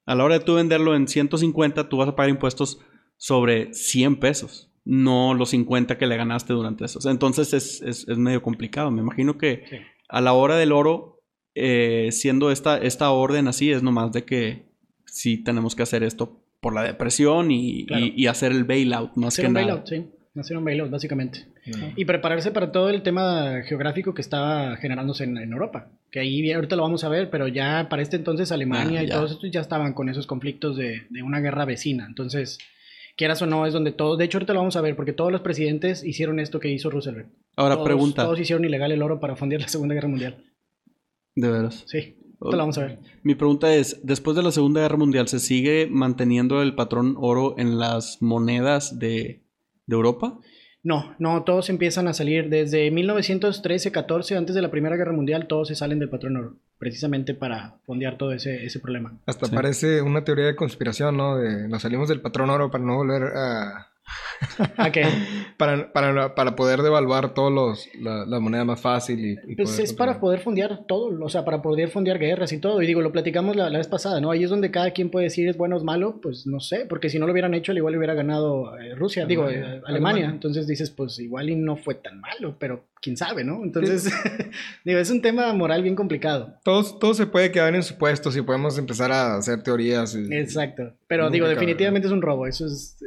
a 0.06 0.16
la 0.16 0.24
hora 0.24 0.38
de 0.40 0.46
tú 0.46 0.56
venderlo 0.56 0.96
en 0.96 1.08
150, 1.08 1.90
tú 1.90 1.98
vas 1.98 2.10
a 2.10 2.16
pagar 2.16 2.30
impuestos 2.30 2.80
sobre 3.18 3.74
100 3.74 4.20
pesos, 4.20 4.70
no 4.84 5.34
los 5.34 5.50
50 5.50 5.98
que 5.98 6.06
le 6.08 6.18
ganaste 6.18 6.54
durante 6.54 6.86
esos. 6.86 7.06
Entonces 7.06 7.54
es, 7.54 7.82
es- 7.82 8.08
es 8.08 8.18
medio 8.18 8.42
complicado. 8.42 8.92
Me 8.92 9.02
imagino 9.02 9.38
que 9.38 9.64
Sí. 9.70 9.78
a 10.10 10.22
la 10.22 10.34
hora 10.34 10.58
del 10.58 10.72
oro, 10.74 11.15
eh, 11.56 12.10
siendo 12.12 12.52
esta, 12.52 12.78
esta 12.78 13.10
orden 13.12 13.48
así, 13.48 13.72
es 13.72 13.82
nomás 13.82 14.12
de 14.12 14.24
que 14.26 14.64
sí 15.06 15.38
tenemos 15.38 15.76
que 15.76 15.84
hacer 15.84 16.04
esto 16.04 16.40
por 16.60 16.74
la 16.74 16.84
depresión 16.84 17.52
y, 17.52 17.86
Claro. 17.86 18.06
y- 18.06 18.14
y 18.16 18.28
hacer 18.28 18.52
el 18.52 18.64
bailout 18.66 19.16
más 19.16 19.30
Hacer 19.34 19.44
que 19.46 19.48
un 19.48 19.54
nada. 19.54 19.66
bailout, 19.66 19.88
sí. 19.88 20.06
Hacer 20.38 20.58
un 20.58 20.66
bailout, 20.66 20.92
básicamente. 20.92 21.46
Y 21.96 22.04
prepararse 22.04 22.52
para 22.52 22.72
todo 22.74 22.90
el 22.90 23.02
tema 23.04 23.62
geográfico 23.66 24.14
que 24.14 24.22
estaba 24.22 24.76
generándose 24.76 25.24
en, 25.24 25.38
en 25.38 25.54
Europa. 25.54 25.88
Que 26.12 26.20
ahí 26.20 26.52
ahorita 26.52 26.76
lo 26.76 26.82
vamos 26.84 27.06
a 27.06 27.10
ver, 27.10 27.30
pero 27.30 27.48
ya 27.48 27.88
para 27.90 28.02
este 28.02 28.18
entonces 28.18 28.52
Alemania 28.52 29.00
Ah, 29.00 29.04
y 29.04 29.08
todos 29.10 29.32
estos 29.32 29.50
ya 29.50 29.62
estaban 29.62 29.94
con 29.94 30.10
esos 30.10 30.28
conflictos 30.28 30.76
de, 30.76 31.04
de 31.10 31.24
una 31.24 31.40
guerra 31.40 31.64
vecina. 31.64 32.06
Entonces, 32.06 32.60
quieras 33.16 33.42
o 33.42 33.46
no, 33.46 33.66
es 33.66 33.72
donde 33.72 33.94
todos, 33.94 34.18
de 34.18 34.26
hecho 34.26 34.38
ahorita 34.38 34.52
lo 34.54 34.60
vamos 34.60 34.76
a 34.76 34.82
ver, 34.82 34.98
porque 34.98 35.14
todos 35.14 35.32
los 35.32 35.40
presidentes 35.42 36.04
hicieron 36.04 36.42
esto 36.42 36.60
que 36.60 36.70
hizo 36.70 36.90
Roosevelt. 36.90 37.28
Ahora 37.56 37.76
Todos- 37.76 37.86
pregunta, 37.88 38.24
Todos 38.26 38.40
hicieron 38.40 38.66
ilegal 38.66 38.92
el 38.92 39.02
oro 39.02 39.22
para 39.22 39.38
fondear 39.38 39.62
la 39.62 39.70
Segunda 39.70 39.96
Guerra 39.96 40.10
Mundial. 40.10 40.36
De 41.36 41.50
veras. 41.52 41.84
Sí, 41.88 42.16
ahorita 42.40 42.58
lo 42.58 42.58
vamos 42.58 42.78
a 42.78 42.82
ver. 42.82 43.00
Mi 43.24 43.36
pregunta 43.36 43.74
es, 43.74 44.00
después 44.04 44.36
de 44.38 44.44
la 44.44 44.52
Segunda 44.52 44.82
Guerra 44.82 44.98
Mundial, 44.98 45.28
¿se 45.28 45.40
sigue 45.40 45.88
manteniendo 45.90 46.62
el 46.62 46.76
patrón 46.76 47.16
oro 47.18 47.56
en 47.58 47.78
las 47.80 48.22
monedas 48.22 49.00
de, 49.00 49.44
de 49.86 49.96
Europa? 49.96 50.40
No, 50.84 51.16
no, 51.18 51.44
todos 51.44 51.70
empiezan 51.72 52.08
a 52.08 52.14
salir 52.14 52.48
desde 52.50 52.92
1913-14, 52.92 54.38
antes 54.38 54.54
de 54.56 54.62
la 54.62 54.70
Primera 54.70 54.96
Guerra 54.96 55.14
Mundial, 55.14 55.48
todos 55.48 55.68
se 55.70 55.76
salen 55.76 55.98
del 55.98 56.10
patrón 56.10 56.38
oro, 56.38 56.58
precisamente 56.78 57.34
para 57.34 57.80
fondear 57.86 58.18
todo 58.18 58.34
ese, 58.34 58.64
ese 58.66 58.80
problema. 58.80 59.18
Hasta 59.26 59.48
Sí. 59.48 59.56
parece 59.56 60.02
una 60.04 60.24
teoría 60.24 60.46
de 60.46 60.56
conspiración, 60.56 61.18
¿no? 61.18 61.38
De 61.38 61.68
nos 61.68 61.82
salimos 61.82 62.08
del 62.08 62.22
patrón 62.22 62.50
oro 62.52 62.70
para 62.70 62.84
no 62.84 62.98
volver 62.98 63.24
a... 63.36 63.88
¿A 64.78 64.92
qué? 64.92 65.04
Para, 65.58 65.94
para, 65.94 66.36
para 66.36 66.54
poder 66.58 66.82
devaluar 66.82 67.34
todos 67.34 67.50
los 67.50 67.88
la, 68.02 68.26
la 68.26 68.42
moneda 68.42 68.66
más 68.66 68.82
fácil 68.82 69.20
y, 69.26 69.54
y 69.54 69.56
Pues 69.56 69.80
es 69.80 69.94
para 69.94 70.20
poder 70.20 70.42
fondear 70.42 70.86
todo, 70.86 71.18
o 71.24 71.30
sea, 71.30 71.46
para 71.46 71.62
poder 71.62 71.90
fondear 71.90 72.20
guerras 72.20 72.52
y 72.52 72.60
todo. 72.60 72.82
Y 72.82 72.88
digo, 72.88 73.02
lo 73.02 73.14
platicamos 73.14 73.56
la, 73.56 73.70
la 73.70 73.78
vez 73.78 73.88
pasada, 73.88 74.20
¿no? 74.20 74.32
Ahí 74.32 74.44
es 74.44 74.50
donde 74.50 74.70
cada 74.70 74.92
quien 74.92 75.10
puede 75.10 75.28
decir 75.28 75.48
es 75.48 75.56
bueno 75.56 75.76
o 75.76 75.78
es 75.78 75.86
malo, 75.86 76.20
pues 76.22 76.46
no 76.46 76.60
sé, 76.60 76.86
porque 76.90 77.08
si 77.10 77.20
no 77.20 77.26
lo 77.26 77.32
hubieran 77.32 77.54
hecho, 77.54 77.72
al 77.72 77.78
igual 77.78 77.96
hubiera 77.96 78.14
ganado 78.14 78.78
eh, 78.78 78.96
Rusia, 78.96 79.26
digo, 79.26 79.50
eh, 79.50 79.82
Alemania. 79.86 80.26
Entonces 80.26 80.68
dices, 80.68 80.90
pues 80.90 81.18
igual 81.20 81.50
y 81.50 81.56
no 81.56 81.78
fue 81.78 81.96
tan 81.96 82.20
malo, 82.20 82.58
pero 82.60 82.84
quién 83.02 83.16
sabe, 83.16 83.46
¿no? 83.46 83.64
Entonces, 83.64 84.12
digo, 84.84 85.00
es 85.00 85.10
un 85.10 85.22
tema 85.22 85.54
moral 85.54 85.84
bien 85.84 85.96
complicado. 85.96 86.56
Todo, 86.66 86.84
todo 87.00 87.14
se 87.14 87.28
puede 87.28 87.50
quedar 87.50 87.74
en 87.74 87.82
supuestos 87.84 88.36
y 88.36 88.42
podemos 88.42 88.78
empezar 88.78 89.14
a 89.14 89.38
hacer 89.38 89.64
teorías. 89.64 90.14
y- 90.16 90.34
Exacto. 90.36 90.92
Pero 91.08 91.30
digo, 91.30 91.48
definitivamente 91.48 92.08
es 92.10 92.14
un 92.14 92.22
robo, 92.22 92.46
eso 92.46 92.66
es... 92.66 92.98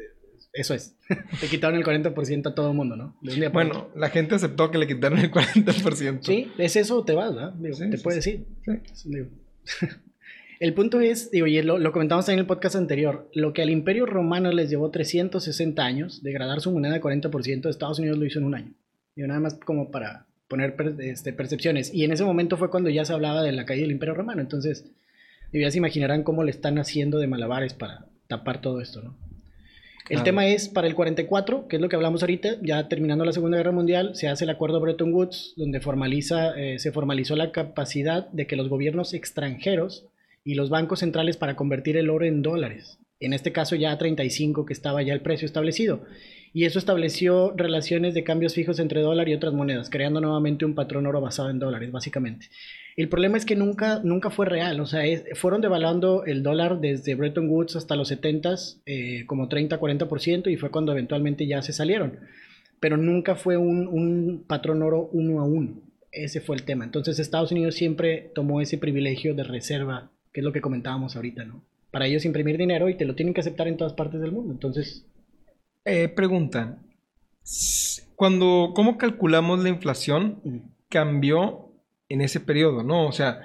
Eso 0.60 0.74
es. 0.74 0.96
Te 1.40 1.46
quitaron 1.46 1.78
el 1.78 1.84
40% 1.84 2.46
a 2.48 2.54
todo 2.54 2.70
el 2.70 2.76
mundo, 2.76 2.96
¿no? 2.96 3.16
Bueno, 3.52 3.88
la 3.94 4.10
gente 4.10 4.34
aceptó 4.34 4.70
que 4.70 4.78
le 4.78 4.86
quitaron 4.86 5.18
el 5.20 5.30
40%. 5.30 6.18
Sí, 6.22 6.50
es 6.58 6.74
eso 6.76 6.98
o 6.98 7.04
te 7.04 7.14
vas, 7.14 7.34
¿verdad? 7.34 7.52
Digo, 7.54 7.76
Sí, 7.76 7.90
te 7.90 7.96
sí, 7.96 8.02
puedes 8.02 8.24
sí. 8.24 8.30
ir. 8.30 8.46
Digo. 9.04 9.26
El 10.60 10.74
punto 10.74 11.00
es, 11.00 11.30
digo, 11.30 11.46
y 11.46 11.62
lo, 11.62 11.78
lo 11.78 11.92
comentamos 11.92 12.28
en 12.28 12.40
el 12.40 12.44
podcast 12.46 12.74
anterior, 12.74 13.30
lo 13.32 13.52
que 13.52 13.62
al 13.62 13.70
Imperio 13.70 14.06
Romano 14.06 14.50
les 14.50 14.68
llevó 14.68 14.90
360 14.90 15.84
años, 15.84 16.20
degradar 16.24 16.60
su 16.60 16.72
moneda 16.72 16.94
de 16.94 17.00
40%, 17.00 17.68
Estados 17.68 18.00
Unidos 18.00 18.18
lo 18.18 18.26
hizo 18.26 18.40
en 18.40 18.44
un 18.44 18.56
año. 18.56 18.72
Digo, 19.14 19.28
nada 19.28 19.38
más 19.38 19.54
como 19.54 19.92
para 19.92 20.26
poner 20.48 20.74
per- 20.74 20.96
este, 20.98 21.32
percepciones. 21.32 21.94
Y 21.94 22.02
en 22.02 22.10
ese 22.10 22.24
momento 22.24 22.56
fue 22.56 22.70
cuando 22.70 22.90
ya 22.90 23.04
se 23.04 23.12
hablaba 23.12 23.44
de 23.44 23.52
la 23.52 23.66
caída 23.66 23.82
del 23.82 23.92
Imperio 23.92 24.14
Romano. 24.16 24.40
Entonces, 24.40 24.84
ya 25.52 25.70
se 25.70 25.78
imaginarán 25.78 26.24
cómo 26.24 26.42
le 26.42 26.50
están 26.50 26.78
haciendo 26.78 27.20
de 27.20 27.28
malabares 27.28 27.74
para 27.74 28.06
tapar 28.26 28.60
todo 28.60 28.80
esto, 28.80 29.00
¿no? 29.00 29.16
El 30.08 30.22
tema 30.22 30.46
es 30.46 30.68
para 30.68 30.86
el 30.86 30.94
44, 30.94 31.68
que 31.68 31.76
es 31.76 31.82
lo 31.82 31.88
que 31.88 31.96
hablamos 31.96 32.22
ahorita, 32.22 32.56
ya 32.62 32.88
terminando 32.88 33.26
la 33.26 33.32
Segunda 33.32 33.58
Guerra 33.58 33.72
Mundial, 33.72 34.14
se 34.14 34.28
hace 34.28 34.44
el 34.44 34.50
acuerdo 34.50 34.80
Bretton 34.80 35.12
Woods, 35.12 35.52
donde 35.56 35.80
formaliza, 35.80 36.58
eh, 36.58 36.78
se 36.78 36.92
formalizó 36.92 37.36
la 37.36 37.52
capacidad 37.52 38.28
de 38.30 38.46
que 38.46 38.56
los 38.56 38.70
gobiernos 38.70 39.12
extranjeros 39.12 40.06
y 40.44 40.54
los 40.54 40.70
bancos 40.70 41.00
centrales 41.00 41.36
para 41.36 41.56
convertir 41.56 41.98
el 41.98 42.08
oro 42.08 42.24
en 42.24 42.40
dólares. 42.40 42.98
En 43.20 43.34
este 43.34 43.52
caso 43.52 43.76
ya 43.76 43.92
a 43.92 43.98
35, 43.98 44.64
que 44.64 44.72
estaba 44.72 45.02
ya 45.02 45.12
el 45.12 45.20
precio 45.20 45.44
establecido. 45.44 46.04
Y 46.52 46.64
eso 46.64 46.78
estableció 46.78 47.52
relaciones 47.56 48.14
de 48.14 48.24
cambios 48.24 48.54
fijos 48.54 48.78
entre 48.78 49.00
dólar 49.00 49.28
y 49.28 49.34
otras 49.34 49.52
monedas, 49.52 49.90
creando 49.90 50.20
nuevamente 50.20 50.64
un 50.64 50.74
patrón 50.74 51.06
oro 51.06 51.20
basado 51.20 51.50
en 51.50 51.58
dólares, 51.58 51.92
básicamente. 51.92 52.48
El 52.96 53.08
problema 53.08 53.36
es 53.36 53.44
que 53.44 53.54
nunca, 53.54 54.00
nunca 54.02 54.30
fue 54.30 54.46
real, 54.46 54.80
o 54.80 54.86
sea, 54.86 55.02
fueron 55.34 55.60
devaluando 55.60 56.24
el 56.24 56.42
dólar 56.42 56.80
desde 56.80 57.14
Bretton 57.14 57.48
Woods 57.48 57.76
hasta 57.76 57.94
los 57.94 58.10
70s 58.10 58.80
eh, 58.86 59.24
como 59.26 59.48
30-40% 59.48 60.50
y 60.50 60.56
fue 60.56 60.70
cuando 60.70 60.92
eventualmente 60.92 61.46
ya 61.46 61.62
se 61.62 61.72
salieron. 61.72 62.18
Pero 62.80 62.96
nunca 62.96 63.36
fue 63.36 63.56
un, 63.56 63.86
un 63.86 64.44
patrón 64.46 64.82
oro 64.82 65.08
uno 65.12 65.40
a 65.40 65.44
uno. 65.44 65.80
Ese 66.10 66.40
fue 66.40 66.56
el 66.56 66.64
tema. 66.64 66.84
Entonces 66.84 67.18
Estados 67.18 67.52
Unidos 67.52 67.74
siempre 67.74 68.32
tomó 68.34 68.60
ese 68.60 68.78
privilegio 68.78 69.34
de 69.34 69.44
reserva, 69.44 70.10
que 70.32 70.40
es 70.40 70.44
lo 70.44 70.52
que 70.52 70.60
comentábamos 70.60 71.14
ahorita, 71.14 71.44
¿no? 71.44 71.62
Para 71.92 72.06
ellos 72.06 72.24
imprimir 72.24 72.58
dinero 72.58 72.88
y 72.88 72.96
te 72.96 73.04
lo 73.04 73.14
tienen 73.14 73.32
que 73.32 73.40
aceptar 73.40 73.68
en 73.68 73.76
todas 73.76 73.92
partes 73.92 74.20
del 74.20 74.32
mundo. 74.32 74.52
Entonces, 74.52 75.06
Eh, 75.88 76.08
pregunta. 76.08 76.78
Cuando, 78.14 78.72
¿Cómo 78.74 78.98
calculamos 78.98 79.60
la 79.60 79.70
inflación? 79.70 80.74
cambió 80.90 81.70
en 82.08 82.20
ese 82.20 82.40
periodo, 82.40 82.82
¿no? 82.82 83.06
O 83.06 83.12
sea, 83.12 83.40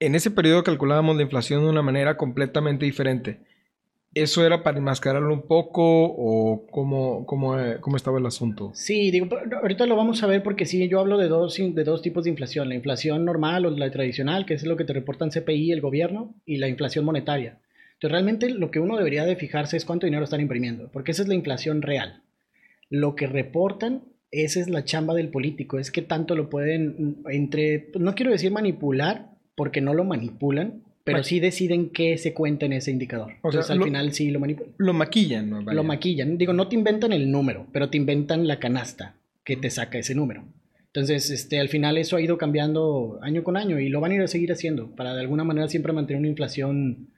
en 0.00 0.14
ese 0.14 0.30
periodo 0.30 0.64
calculábamos 0.64 1.16
la 1.16 1.22
inflación 1.22 1.62
de 1.62 1.70
una 1.70 1.82
manera 1.82 2.16
completamente 2.16 2.84
diferente. 2.84 3.40
¿Eso 4.14 4.44
era 4.44 4.62
para 4.62 4.78
enmascararlo 4.78 5.32
un 5.32 5.46
poco 5.46 5.82
o 5.82 6.66
cómo, 6.70 7.24
cómo, 7.24 7.58
eh, 7.58 7.78
cómo 7.80 7.96
estaba 7.96 8.18
el 8.18 8.26
asunto? 8.26 8.70
Sí, 8.74 9.10
digo, 9.10 9.28
ahorita 9.60 9.86
lo 9.86 9.96
vamos 9.96 10.22
a 10.22 10.26
ver 10.26 10.42
porque 10.42 10.66
sí, 10.66 10.88
yo 10.88 11.00
hablo 11.00 11.18
de 11.18 11.28
dos, 11.28 11.56
de 11.56 11.84
dos 11.84 12.02
tipos 12.02 12.24
de 12.24 12.30
inflación, 12.30 12.68
la 12.68 12.74
inflación 12.74 13.24
normal 13.24 13.64
o 13.64 13.70
la 13.70 13.90
tradicional, 13.90 14.44
que 14.44 14.54
es 14.54 14.64
lo 14.64 14.76
que 14.76 14.84
te 14.84 14.92
reportan 14.92 15.30
CPI 15.30 15.72
el 15.72 15.80
gobierno, 15.80 16.34
y 16.44 16.58
la 16.58 16.68
inflación 16.68 17.04
monetaria. 17.04 17.58
Entonces, 18.02 18.14
realmente 18.14 18.50
lo 18.50 18.72
que 18.72 18.80
uno 18.80 18.96
debería 18.96 19.24
de 19.24 19.36
fijarse 19.36 19.76
es 19.76 19.84
cuánto 19.84 20.06
dinero 20.06 20.24
están 20.24 20.40
imprimiendo, 20.40 20.88
porque 20.92 21.12
esa 21.12 21.22
es 21.22 21.28
la 21.28 21.36
inflación 21.36 21.82
real. 21.82 22.20
Lo 22.90 23.14
que 23.14 23.28
reportan, 23.28 24.02
esa 24.32 24.58
es 24.58 24.68
la 24.68 24.84
chamba 24.84 25.14
del 25.14 25.28
político, 25.28 25.78
es 25.78 25.92
que 25.92 26.02
tanto 26.02 26.34
lo 26.34 26.50
pueden, 26.50 26.96
mm, 26.98 27.30
entre, 27.30 27.90
no 28.00 28.16
quiero 28.16 28.32
decir 28.32 28.50
manipular, 28.50 29.30
porque 29.54 29.80
no 29.80 29.94
lo 29.94 30.02
manipulan, 30.02 30.82
pero 31.04 31.16
Bueno. 31.18 31.24
sí 31.24 31.38
deciden 31.38 31.90
qué 31.90 32.18
se 32.18 32.34
cuenta 32.34 32.66
en 32.66 32.72
ese 32.72 32.90
indicador. 32.90 33.34
O 33.42 33.52
sea, 33.52 33.60
Entonces, 33.60 33.70
al 33.70 33.78
lo- 33.78 33.84
final 33.84 34.12
sí 34.12 34.32
lo 34.32 34.40
manipulan. 34.40 34.72
Lo 34.78 34.92
maquillan, 34.94 35.50
¿no? 35.50 35.62
Vaya. 35.62 35.76
Lo 35.76 35.84
maquillan. 35.84 36.38
Digo, 36.38 36.52
no 36.52 36.66
te 36.66 36.74
inventan 36.74 37.12
el 37.12 37.30
número, 37.30 37.68
pero 37.72 37.88
te 37.88 37.98
inventan 37.98 38.48
la 38.48 38.58
canasta 38.58 39.14
que 39.44 39.56
te 39.56 39.70
saca 39.70 39.98
ese 39.98 40.16
número. 40.16 40.42
Entonces, 40.86 41.30
este, 41.30 41.60
al 41.60 41.68
final 41.68 41.98
eso 41.98 42.16
ha 42.16 42.20
ido 42.20 42.36
cambiando 42.36 43.20
año 43.22 43.44
con 43.44 43.56
año 43.56 43.78
y 43.78 43.88
lo 43.90 44.00
van 44.00 44.10
a 44.10 44.14
ir 44.16 44.22
a 44.22 44.26
seguir 44.28 44.50
haciendo 44.50 44.90
para 44.96 45.14
de 45.14 45.20
alguna 45.20 45.44
manera 45.44 45.68
siempre 45.68 45.92
mantener 45.92 46.18
una 46.18 46.28
inflación 46.28 47.08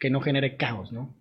que 0.00 0.10
no 0.10 0.20
genere 0.20 0.56
caos, 0.56 0.92
¿no? 0.92 1.14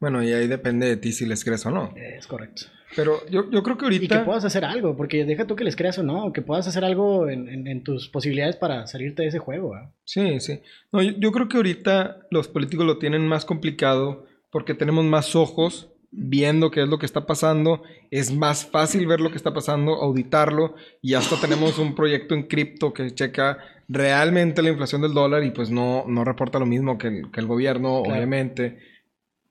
Bueno, 0.00 0.22
y 0.22 0.32
ahí 0.32 0.46
depende 0.48 0.86
de 0.86 0.96
ti 0.96 1.12
si 1.12 1.26
les 1.26 1.44
crees 1.44 1.66
o 1.66 1.70
no. 1.70 1.92
Es 1.96 2.26
correcto. 2.26 2.62
Pero 2.96 3.24
yo, 3.28 3.50
yo 3.50 3.62
creo 3.62 3.76
que 3.76 3.84
ahorita... 3.84 4.04
Y 4.14 4.18
que 4.18 4.24
puedas 4.24 4.44
hacer 4.44 4.64
algo, 4.64 4.96
porque 4.96 5.24
deja 5.26 5.46
tú 5.46 5.54
que 5.56 5.62
les 5.64 5.76
creas 5.76 5.98
o 5.98 6.02
no, 6.02 6.32
que 6.32 6.40
puedas 6.42 6.66
hacer 6.66 6.84
algo 6.84 7.28
en, 7.28 7.48
en- 7.48 7.66
en 7.68 7.84
tus 7.84 8.08
posibilidades 8.08 8.56
para 8.56 8.86
salirte 8.86 9.22
de 9.22 9.28
ese 9.28 9.38
juego. 9.38 9.74
¿ah? 9.74 9.92
Sí, 10.04 10.40
sí. 10.40 10.60
No, 10.90 11.02
yo, 11.02 11.12
yo 11.18 11.30
creo 11.32 11.48
que 11.48 11.58
ahorita 11.58 12.26
los 12.30 12.48
políticos 12.48 12.86
lo 12.86 12.98
tienen 12.98 13.28
más 13.28 13.44
complicado 13.44 14.26
porque 14.50 14.74
tenemos 14.74 15.04
más 15.04 15.36
ojos 15.36 15.92
viendo 16.12 16.70
qué 16.70 16.82
es 16.82 16.88
lo 16.88 16.98
que 16.98 17.06
está 17.06 17.24
pasando. 17.26 17.82
Es 18.10 18.32
más 18.34 18.66
fácil 18.66 19.06
ver 19.06 19.20
lo 19.20 19.30
que 19.30 19.36
está 19.36 19.54
pasando, 19.54 19.94
auditarlo 19.94 20.74
y 21.02 21.14
hasta 21.14 21.36
tenemos 21.40 21.78
un 21.78 21.94
proyecto 21.94 22.34
en 22.34 22.44
cripto 22.44 22.92
que 22.92 23.10
checa 23.14 23.58
realmente 23.88 24.62
la 24.62 24.70
inflación 24.70 25.02
del 25.02 25.14
dólar 25.14 25.44
y 25.44 25.50
pues 25.50 25.70
no, 25.70 26.04
no 26.08 26.24
reporta 26.24 26.58
lo 26.58 26.66
mismo 26.66 26.98
que 26.98 27.06
el, 27.08 27.30
que 27.30 27.40
el 27.40 27.46
gobierno, 27.46 28.02
Claro. 28.02 28.16
obviamente. 28.18 28.78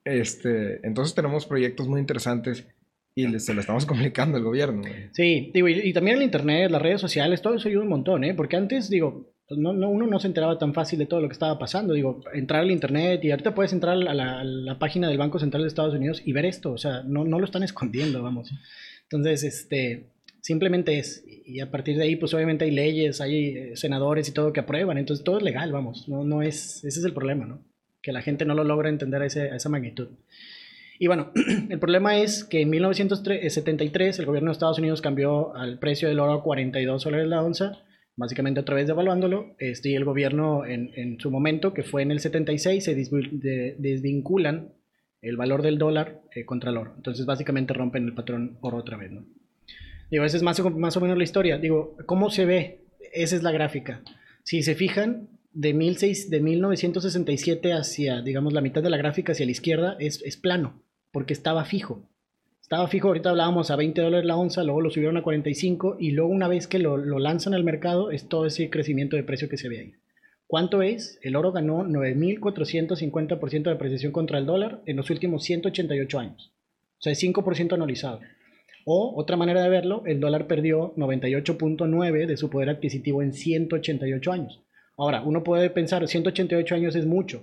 Este, 0.04 0.86
entonces 0.86 1.14
tenemos 1.14 1.46
proyectos 1.46 1.86
muy 1.88 2.00
interesantes 2.00 2.66
y 3.14 3.26
le- 3.26 3.40
se 3.40 3.52
lo 3.54 3.60
estamos 3.60 3.86
complicando 3.86 4.36
al 4.38 4.44
gobierno. 4.44 4.80
güey. 4.82 5.08
Sí, 5.12 5.50
digo, 5.52 5.68
y, 5.68 5.80
y 5.80 5.92
también 5.92 6.16
el 6.16 6.22
internet, 6.22 6.70
las 6.70 6.82
redes 6.82 7.00
sociales, 7.00 7.42
todo 7.42 7.54
eso 7.54 7.68
ayuda 7.68 7.82
un 7.82 7.88
montón, 7.90 8.24
¿eh? 8.24 8.34
Porque 8.34 8.56
antes, 8.56 8.88
digo, 8.88 9.30
no, 9.56 9.72
no, 9.72 9.88
uno 9.90 10.06
no 10.06 10.18
se 10.20 10.26
enteraba 10.28 10.58
tan 10.58 10.74
fácil 10.74 10.98
de 10.98 11.06
todo 11.06 11.20
lo 11.20 11.28
que 11.28 11.32
estaba 11.34 11.58
pasando. 11.58 11.94
Digo, 11.94 12.22
entrar 12.34 12.60
al 12.62 12.70
internet 12.70 13.24
y 13.24 13.30
ahorita 13.30 13.54
puedes 13.54 13.72
entrar 13.72 13.94
a 13.94 14.14
la, 14.14 14.40
a 14.40 14.44
la 14.44 14.78
página 14.78 15.08
del 15.08 15.18
Banco 15.18 15.38
Central 15.38 15.62
de 15.62 15.68
Estados 15.68 15.94
Unidos 15.94 16.22
y 16.24 16.32
ver 16.32 16.46
esto. 16.46 16.72
O 16.72 16.78
sea, 16.78 17.02
no, 17.04 17.24
no 17.24 17.38
lo 17.38 17.44
están 17.44 17.62
escondiendo, 17.62 18.22
vamos. 18.22 18.50
Entonces, 19.04 19.42
este, 19.44 20.06
simplemente 20.40 20.98
es. 20.98 21.24
Y 21.26 21.60
a 21.60 21.70
partir 21.70 21.96
de 21.96 22.04
ahí, 22.04 22.16
pues 22.16 22.32
obviamente 22.34 22.64
hay 22.64 22.70
leyes, 22.70 23.20
hay 23.20 23.46
eh, 23.56 23.76
senadores 23.76 24.28
y 24.28 24.32
todo 24.32 24.52
que 24.52 24.60
aprueban. 24.60 24.98
Entonces, 24.98 25.24
todo 25.24 25.38
es 25.38 25.42
legal, 25.42 25.72
vamos. 25.72 26.08
No, 26.08 26.22
no 26.24 26.42
es, 26.42 26.84
ese 26.84 27.00
es 27.00 27.04
el 27.04 27.12
problema, 27.12 27.44
¿no? 27.44 27.60
Que 28.02 28.12
la 28.12 28.22
gente 28.22 28.44
no 28.44 28.54
lo 28.54 28.62
logra 28.64 28.88
entender 28.88 29.20
a, 29.22 29.26
ese- 29.26 29.50
a 29.50 29.56
esa 29.56 29.68
magnitud. 29.68 30.08
Y 31.00 31.06
bueno, 31.08 31.32
el 31.70 31.78
problema 31.78 32.18
es 32.18 32.44
que 32.44 32.60
en 32.60 32.70
1973 32.70 34.18
el 34.18 34.26
gobierno 34.26 34.50
de 34.50 34.52
Estados 34.52 34.78
Unidos 34.78 35.00
cambió 35.00 35.54
al 35.56 35.78
precio 35.78 36.08
del 36.08 36.20
oro 36.20 36.34
a 36.34 36.42
42 36.42 37.04
dólares 37.04 37.26
la 37.26 37.42
onza, 37.42 37.82
básicamente 38.16 38.60
otra 38.60 38.76
vez 38.76 38.86
devaluándolo. 38.86 39.54
Este, 39.58 39.90
y 39.90 39.94
el 39.94 40.04
gobierno 40.04 40.64
en, 40.64 40.90
en 40.96 41.18
su 41.20 41.30
momento, 41.30 41.72
que 41.74 41.82
fue 41.82 42.02
en 42.02 42.10
el 42.10 42.20
76, 42.20 42.84
se 42.84 42.94
de- 42.94 43.76
desvinculan 43.78 44.72
el 45.22 45.36
valor 45.36 45.62
del 45.62 45.78
dólar 45.78 46.22
eh, 46.34 46.44
contra 46.44 46.70
el 46.70 46.76
oro. 46.78 46.94
Entonces 46.96 47.26
básicamente 47.26 47.74
rompen 47.74 48.04
el 48.06 48.14
patrón 48.14 48.58
oro 48.60 48.78
otra 48.78 48.96
vez, 48.96 49.10
¿no? 49.12 49.24
Digo, 50.10 50.24
esa 50.24 50.36
es 50.36 50.42
más 50.42 50.58
o, 50.60 50.70
más 50.70 50.96
o 50.96 51.00
menos 51.00 51.16
la 51.16 51.24
historia. 51.24 51.58
Digo, 51.58 51.96
¿cómo 52.06 52.30
se 52.30 52.44
ve? 52.44 52.80
Esa 53.12 53.36
es 53.36 53.42
la 53.42 53.52
gráfica. 53.52 54.02
Si 54.42 54.62
se 54.62 54.74
fijan, 54.74 55.28
de, 55.52 55.72
16 55.72 56.30
de 56.30 56.40
1967 56.40 57.72
hacia, 57.72 58.22
digamos, 58.22 58.52
la 58.52 58.60
mitad 58.60 58.82
de 58.82 58.90
la 58.90 58.96
gráfica 58.96 59.32
hacia 59.32 59.46
la 59.46 59.52
izquierda 59.52 59.96
es, 60.00 60.22
es 60.24 60.36
plano, 60.36 60.82
porque 61.12 61.32
estaba 61.32 61.64
fijo. 61.64 62.09
Estaba 62.70 62.86
fijo, 62.86 63.08
ahorita 63.08 63.30
hablábamos 63.30 63.72
a 63.72 63.74
20 63.74 64.00
dólares 64.00 64.24
la 64.24 64.36
onza, 64.36 64.62
luego 64.62 64.80
lo 64.80 64.90
subieron 64.90 65.16
a 65.16 65.24
45 65.24 65.96
y 65.98 66.12
luego 66.12 66.30
una 66.30 66.46
vez 66.46 66.68
que 66.68 66.78
lo, 66.78 66.96
lanzan 66.96 67.52
al 67.52 67.64
mercado 67.64 68.12
es 68.12 68.28
todo 68.28 68.46
ese 68.46 68.70
crecimiento 68.70 69.16
de 69.16 69.24
precio 69.24 69.48
que 69.48 69.56
se 69.56 69.68
ve 69.68 69.80
ahí. 69.80 69.92
¿Cuánto 70.46 70.80
es? 70.80 71.18
El 71.22 71.34
oro 71.34 71.50
ganó 71.50 71.82
9.450% 71.82 73.62
de 73.64 73.72
apreciación 73.72 74.12
contra 74.12 74.38
el 74.38 74.46
dólar 74.46 74.82
en 74.86 74.96
los 74.96 75.10
últimos 75.10 75.42
188 75.42 76.18
años. 76.20 76.52
O 77.00 77.02
sea, 77.02 77.10
es 77.12 77.20
5% 77.20 77.72
anualizado. 77.72 78.20
O, 78.84 79.14
otra 79.16 79.36
manera 79.36 79.64
de 79.64 79.68
verlo, 79.68 80.04
el 80.06 80.20
dólar 80.20 80.46
perdió 80.46 80.94
98.9 80.94 82.26
de 82.26 82.36
su 82.36 82.50
poder 82.50 82.68
adquisitivo 82.68 83.20
en 83.20 83.32
188 83.32 84.30
años. 84.30 84.62
Ahora, 84.96 85.22
uno 85.22 85.42
puede 85.42 85.70
pensar, 85.70 86.06
188 86.06 86.72
años 86.76 86.94
es 86.94 87.04
mucho, 87.04 87.42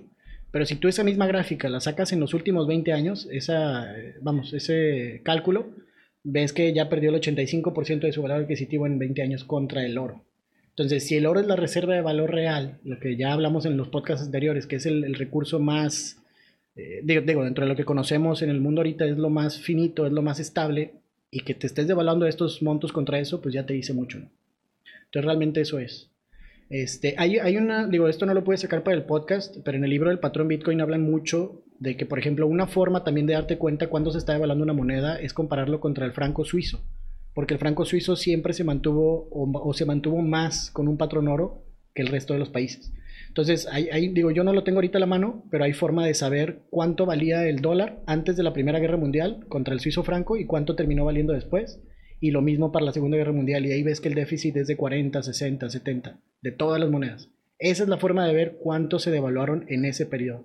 pero 0.50 0.64
si 0.64 0.76
tú 0.76 0.88
esa 0.88 1.04
misma 1.04 1.26
gráfica 1.26 1.68
la 1.68 1.80
sacas 1.80 2.12
en 2.12 2.20
los 2.20 2.34
últimos 2.34 2.66
20 2.66 2.92
años, 2.92 3.28
esa, 3.30 3.96
eh, 3.98 4.14
vamos, 4.22 4.52
ese 4.54 5.20
cálculo, 5.22 5.70
ves 6.24 6.52
que 6.52 6.72
ya 6.72 6.88
perdió 6.88 7.10
el 7.10 7.20
85% 7.20 8.00
de 8.00 8.12
su 8.12 8.22
valor 8.22 8.42
adquisitivo 8.42 8.86
en 8.86 8.98
20 8.98 9.22
años 9.22 9.44
contra 9.44 9.84
el 9.84 9.98
oro. 9.98 10.24
Entonces, 10.70 11.06
si 11.06 11.16
el 11.16 11.26
oro 11.26 11.40
es 11.40 11.46
la 11.46 11.56
reserva 11.56 11.94
de 11.94 12.02
valor 12.02 12.30
real, 12.30 12.78
lo 12.84 13.00
que 13.00 13.16
ya 13.16 13.32
hablamos 13.32 13.66
en 13.66 13.76
los 13.76 13.88
podcasts 13.88 14.24
anteriores, 14.24 14.66
que 14.66 14.76
es 14.76 14.86
el, 14.86 15.14
recurso 15.14 15.58
más, 15.58 16.22
eh, 16.76 17.00
digo, 17.02 17.22
digo, 17.22 17.44
dentro 17.44 17.64
de 17.64 17.68
lo 17.68 17.76
que 17.76 17.84
conocemos 17.84 18.42
en 18.42 18.50
el 18.50 18.60
mundo 18.60 18.80
ahorita 18.80 19.04
es 19.04 19.18
lo 19.18 19.28
más 19.28 19.60
finito, 19.60 20.06
es 20.06 20.12
lo 20.12 20.22
más 20.22 20.38
estable, 20.38 20.92
y 21.30 21.40
que 21.40 21.54
te 21.54 21.66
estés 21.66 21.88
devaluando 21.88 22.26
estos 22.26 22.62
montos 22.62 22.92
contra 22.92 23.18
eso, 23.18 23.42
pues 23.42 23.54
ya 23.54 23.66
te 23.66 23.74
dice 23.74 23.92
mucho, 23.92 24.20
¿no? 24.20 24.30
Entonces, 25.06 25.24
realmente 25.24 25.60
eso 25.60 25.78
es. 25.78 26.10
Este, 26.70 27.14
hay, 27.16 27.38
hay 27.38 27.56
una, 27.56 27.86
digo, 27.86 28.08
esto 28.08 28.26
no 28.26 28.34
lo 28.34 28.44
puedes 28.44 28.60
sacar 28.60 28.82
para 28.82 28.96
el 28.96 29.04
podcast, 29.04 29.56
pero 29.64 29.78
en 29.78 29.84
el 29.84 29.90
libro 29.90 30.10
del 30.10 30.18
patrón 30.18 30.48
Bitcoin 30.48 30.80
hablan 30.80 31.02
mucho 31.02 31.62
de 31.78 31.96
que, 31.96 32.04
por 32.04 32.18
ejemplo, 32.18 32.46
una 32.46 32.66
forma 32.66 33.04
también 33.04 33.26
de 33.26 33.34
darte 33.34 33.56
cuenta 33.56 33.88
cuando 33.88 34.10
se 34.10 34.18
está 34.18 34.34
devaluando 34.34 34.64
una 34.64 34.74
moneda 34.74 35.18
es 35.18 35.32
compararlo 35.32 35.80
contra 35.80 36.04
el 36.04 36.12
franco 36.12 36.44
suizo, 36.44 36.84
porque 37.34 37.54
el 37.54 37.60
franco 37.60 37.84
suizo 37.84 38.16
siempre 38.16 38.52
se 38.52 38.64
mantuvo 38.64 39.28
o, 39.30 39.72
se 39.72 39.86
mantuvo 39.86 40.20
más 40.20 40.70
con 40.70 40.88
un 40.88 40.98
patrón 40.98 41.28
oro 41.28 41.64
que 41.94 42.02
el 42.02 42.08
resto 42.08 42.34
de 42.34 42.40
los 42.40 42.50
países. 42.50 42.92
Entonces, 43.28 43.68
digo, 44.12 44.30
yo 44.30 44.42
no 44.42 44.52
lo 44.52 44.64
tengo 44.64 44.78
ahorita 44.78 44.98
a 44.98 45.00
la 45.00 45.06
mano, 45.06 45.44
pero 45.50 45.64
hay 45.64 45.72
forma 45.72 46.04
de 46.04 46.14
saber 46.14 46.62
cuánto 46.70 47.06
valía 47.06 47.46
el 47.46 47.60
dólar 47.60 48.02
antes 48.06 48.36
de 48.36 48.42
la 48.42 48.52
Primera 48.52 48.78
Guerra 48.78 48.96
Mundial 48.96 49.46
contra 49.48 49.74
el 49.74 49.80
suizo 49.80 50.02
franco 50.02 50.36
y 50.36 50.46
cuánto 50.46 50.74
terminó 50.74 51.04
valiendo 51.04 51.32
después. 51.32 51.80
Y 52.20 52.30
lo 52.32 52.42
mismo 52.42 52.72
para 52.72 52.84
la 52.84 52.92
Segunda 52.92 53.16
Guerra 53.16 53.32
Mundial. 53.32 53.64
Y 53.66 53.72
ahí 53.72 53.82
ves 53.82 54.00
que 54.00 54.08
el 54.08 54.14
déficit 54.14 54.56
es 54.56 54.66
de 54.66 54.76
40, 54.76 55.22
60, 55.22 55.70
70, 55.70 56.18
de 56.42 56.52
todas 56.52 56.80
las 56.80 56.90
monedas. 56.90 57.28
Esa 57.58 57.82
es 57.84 57.88
la 57.88 57.98
forma 57.98 58.26
de 58.26 58.34
ver 58.34 58.56
cuánto 58.60 58.98
se 58.98 59.10
devaluaron 59.10 59.64
en 59.68 59.84
ese 59.84 60.06
periodo. 60.06 60.44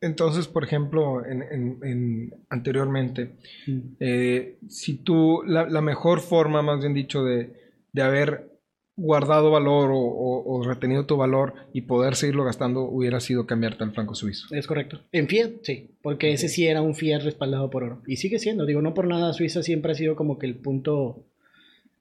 Entonces, 0.00 0.48
por 0.48 0.64
ejemplo, 0.64 1.24
en, 1.24 1.42
en- 1.42 1.78
en- 1.82 2.34
anteriormente, 2.48 3.30
Mm. 3.68 3.78
eh, 4.00 4.56
si 4.68 4.94
tú, 4.96 5.42
la, 5.46 5.68
la 5.68 5.80
mejor 5.80 6.20
forma, 6.20 6.60
más 6.62 6.80
bien 6.80 6.94
dicho, 6.94 7.22
de, 7.24 7.52
de 7.92 8.02
haber 8.02 8.48
guardado 8.96 9.50
valor 9.50 9.90
o, 9.90 9.98
o- 9.98 10.42
o 10.58 10.62
retenido 10.62 11.06
tu 11.06 11.16
valor 11.16 11.54
y 11.72 11.82
poder 11.82 12.14
seguirlo 12.14 12.44
gastando 12.44 12.82
hubiera 12.82 13.20
sido 13.20 13.46
cambiarte 13.46 13.84
al 13.84 13.92
franco 13.92 14.14
suizo. 14.14 14.54
Es 14.54 14.66
correcto. 14.66 15.00
En 15.12 15.28
Fiat, 15.28 15.50
sí, 15.62 15.90
porque 16.02 16.32
ese 16.32 16.48
sí 16.48 16.66
era 16.66 16.82
un 16.82 16.94
Fiat 16.94 17.22
respaldado 17.22 17.70
por 17.70 17.84
oro. 17.84 18.02
Y 18.06 18.16
sigue 18.16 18.38
siendo, 18.38 18.66
digo, 18.66 18.82
no 18.82 18.94
por 18.94 19.06
nada, 19.08 19.32
Suiza 19.32 19.62
siempre 19.62 19.92
ha 19.92 19.94
sido 19.94 20.14
como 20.16 20.38
que 20.38 20.46
el 20.46 20.56
punto, 20.56 21.24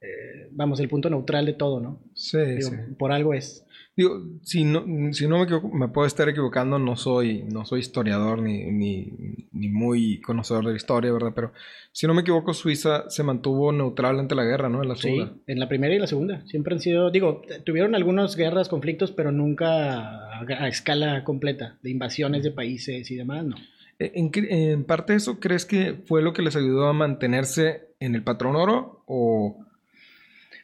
eh, 0.01 0.47
vamos, 0.51 0.79
el 0.79 0.89
punto 0.89 1.09
neutral 1.09 1.45
de 1.45 1.53
todo, 1.53 1.79
¿no? 1.79 2.01
Sí, 2.13 2.37
Digo, 2.39 2.69
sí. 2.69 2.75
Por 2.97 3.11
algo 3.11 3.33
es. 3.33 3.65
Digo, 3.95 4.21
si 4.41 4.63
no, 4.63 4.85
si 5.13 5.27
no 5.27 5.37
me 5.37 5.43
equivoco, 5.43 5.67
me 5.69 5.89
puedo 5.89 6.07
estar 6.07 6.27
equivocando, 6.29 6.79
no 6.79 6.95
soy, 6.95 7.43
no 7.43 7.65
soy 7.65 7.81
historiador 7.81 8.41
ni, 8.41 8.71
ni, 8.71 9.11
ni 9.51 9.67
muy 9.67 10.21
conocedor 10.21 10.63
de 10.65 10.71
la 10.71 10.77
historia, 10.77 11.11
¿verdad? 11.11 11.33
Pero 11.35 11.51
si 11.91 12.07
no 12.07 12.13
me 12.13 12.21
equivoco, 12.21 12.53
Suiza 12.53 13.09
se 13.09 13.21
mantuvo 13.23 13.73
neutral 13.73 14.17
ante 14.17 14.33
la 14.33 14.45
guerra, 14.45 14.69
¿no? 14.69 14.81
En 14.81 14.87
la 14.89 14.95
Sí, 14.95 15.01
segunda. 15.09 15.33
en 15.45 15.59
la 15.59 15.67
primera 15.67 15.93
y 15.93 15.99
la 15.99 16.07
segunda. 16.07 16.41
Siempre 16.47 16.73
han 16.73 16.79
sido, 16.79 17.11
digo, 17.11 17.41
tuvieron 17.65 17.93
algunas 17.93 18.37
guerras, 18.37 18.69
conflictos, 18.69 19.11
pero 19.11 19.33
nunca 19.33 20.37
a, 20.39 20.39
a 20.47 20.67
escala 20.69 21.25
completa, 21.25 21.77
de 21.83 21.91
invasiones 21.91 22.43
de 22.43 22.51
países 22.51 23.11
y 23.11 23.15
demás, 23.17 23.43
no. 23.45 23.57
Eh, 23.99 24.13
¿En, 24.15 24.31
en 24.33 24.83
parte 24.85 25.13
de 25.13 25.17
eso 25.17 25.39
crees 25.41 25.65
que 25.65 25.95
fue 26.05 26.21
lo 26.23 26.31
que 26.31 26.41
les 26.43 26.55
ayudó 26.55 26.87
a 26.87 26.93
mantenerse 26.93 27.89
en 27.99 28.15
el 28.15 28.23
patrón 28.23 28.55
oro? 28.55 29.03
¿O 29.05 29.65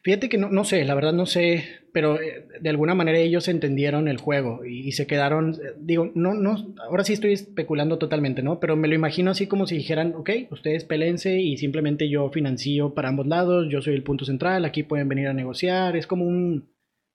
Fíjate 0.04 0.30
que 0.30 0.38
no, 0.38 0.50
no 0.50 0.64
sé, 0.64 0.84
la 0.86 0.96
verdad 0.96 1.14
no 1.14 1.26
sé, 1.26 1.66
pero 1.92 2.20
eh, 2.22 2.48
de 2.60 2.70
alguna 2.70 2.96
manera 2.96 3.18
ellos 3.18 3.48
entendieron 3.48 4.08
el 4.08 4.18
juego 4.18 4.64
y, 4.66 4.88
y 4.88 4.92
se 4.92 5.08
quedaron, 5.08 5.56
eh, 5.56 5.74
digo, 5.80 6.12
no, 6.16 6.34
no, 6.34 6.74
ahora 6.88 7.04
sí 7.04 7.14
estoy 7.14 7.34
especulando 7.34 7.98
totalmente, 7.98 8.44
¿no? 8.44 8.60
Pero 8.60 8.76
me 8.76 8.88
lo 8.88 8.96
imagino 8.96 9.32
así 9.32 9.48
como 9.48 9.68
si 9.68 9.78
dijeran, 9.78 10.14
ok, 10.16 10.30
ustedes 10.52 10.86
pelense 10.86 11.40
y 11.40 11.58
simplemente 11.58 12.10
yo 12.10 12.30
financio 12.30 12.94
para 12.94 13.10
ambos 13.10 13.28
lados, 13.28 13.68
yo 13.70 13.82
soy 13.82 13.96
el 13.96 14.04
punto 14.04 14.26
central, 14.26 14.66
aquí 14.66 14.84
pueden 14.84 15.10
venir 15.10 15.28
a 15.28 15.34
negociar, 15.34 15.96
es 15.96 16.08
como 16.08 16.26
un 16.26 16.70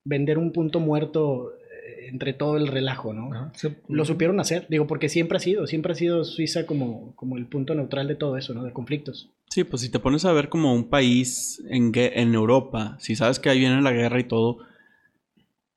vender 0.05 0.39
un 0.39 0.53
punto 0.53 0.81
muerto 0.81 1.53
eh, 1.55 2.09
entre 2.09 2.33
todo 2.33 2.57
el 2.57 2.67
relajo, 2.67 3.13
¿no? 3.13 3.33
Ajá, 3.33 3.53
Lo 3.89 4.05
supieron 4.05 4.41
hacer, 4.41 4.67
digo, 4.69 4.87
porque 4.87 5.09
siempre 5.09 5.37
ha 5.37 5.41
sido, 5.41 5.67
siempre 5.67 5.93
ha 5.93 5.97
sido 5.97 6.25
Suiza 6.25 6.67
como, 6.67 7.15
como 7.17 7.37
el 7.37 7.47
punto 7.47 7.75
neutral 7.75 8.09
de 8.09 8.17
todo 8.17 8.37
eso, 8.37 8.55
¿no? 8.55 8.65
De 8.65 8.73
conflictos. 8.73 9.31
Sí, 9.53 9.65
pues 9.65 9.83
si 9.83 9.91
te 9.91 9.99
pones 9.99 10.25
a 10.25 10.33
ver 10.33 10.49
como 10.49 10.73
un 10.73 10.89
país 10.89 11.63
en, 11.69 11.93
en 11.95 12.33
Europa, 12.35 12.97
si 13.01 13.17
sabes 13.17 13.39
que 13.39 13.51
ahí 13.51 13.59
viene 13.59 13.83
la 13.83 13.93
guerra 13.93 14.19
y 14.19 14.25
todo, 14.25 14.61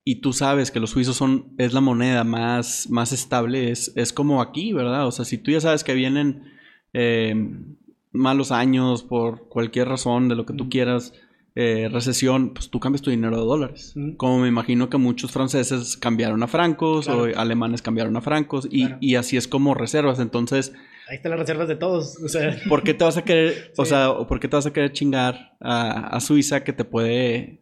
y 0.05 0.21
tú 0.21 0.31
sabes 0.31 0.71
que 0.71 0.79
los 0.79 0.91
suizos 0.91 1.17
son, 1.17 1.47
es 1.57 1.73
la 1.73 1.81
moneda 1.81 2.23
más, 2.23 2.89
más 2.89 3.11
estable, 3.11 3.71
es, 3.71 3.91
es 3.97 4.13
como 4.13 4.41
aquí, 4.41 4.71
¿verdad? 4.71 5.05
O 5.07 5.11
sea, 5.11 5.25
si 5.25 5.37
tú 5.37 5.51
ya 5.51 5.59
sabes 5.59 5.83
que 5.83 5.93
vienen 5.93 6.43
eh, 6.93 7.35
malos 8.13 8.53
años 8.53 9.03
por 9.03 9.49
cualquier 9.49 9.89
razón, 9.89 10.29
de 10.29 10.35
lo 10.35 10.45
que 10.45 10.53
tú 10.53 10.69
quieras, 10.69 11.11
eh, 11.55 11.89
recesión, 11.91 12.53
pues 12.53 12.69
tú 12.69 12.79
cambias 12.79 13.01
tu 13.01 13.09
dinero 13.11 13.35
de 13.37 13.45
dólares. 13.45 13.93
Como 14.15 14.39
me 14.39 14.47
imagino 14.47 14.89
que 14.89 14.97
muchos 14.97 15.31
franceses 15.33 15.97
cambiaron 15.97 16.41
a 16.43 16.47
francos 16.47 17.07
Claro. 17.07 17.23
o 17.23 17.37
alemanes 17.37 17.81
cambiaron 17.81 18.15
a 18.15 18.21
francos 18.21 18.69
y, 18.71 18.85
Claro. 18.85 18.97
y 19.01 19.15
así 19.15 19.35
es 19.35 19.49
como 19.49 19.73
reservas. 19.73 20.19
Entonces, 20.19 20.71
Ahí 21.09 21.17
están 21.17 21.31
las 21.31 21.39
reservas 21.39 21.67
de 21.67 21.75
todos, 21.75 22.17
o 22.23 22.27
sea... 22.27 22.55
¿Por 22.69 22.83
qué 22.83 22.93
te 22.93 23.03
vas 23.03 23.17
a 23.17 23.23
querer, 23.23 23.71
o 23.77 23.85
Sí. 23.85 23.89
sea, 23.89 24.13
por 24.27 24.39
qué 24.39 24.47
te 24.47 24.55
vas 24.55 24.65
a 24.65 24.73
querer 24.73 24.91
chingar 24.91 25.55
a, 25.59 26.07
a 26.15 26.19
Suiza 26.19 26.63
que 26.63 26.73
te 26.73 26.83
puede 26.85 27.61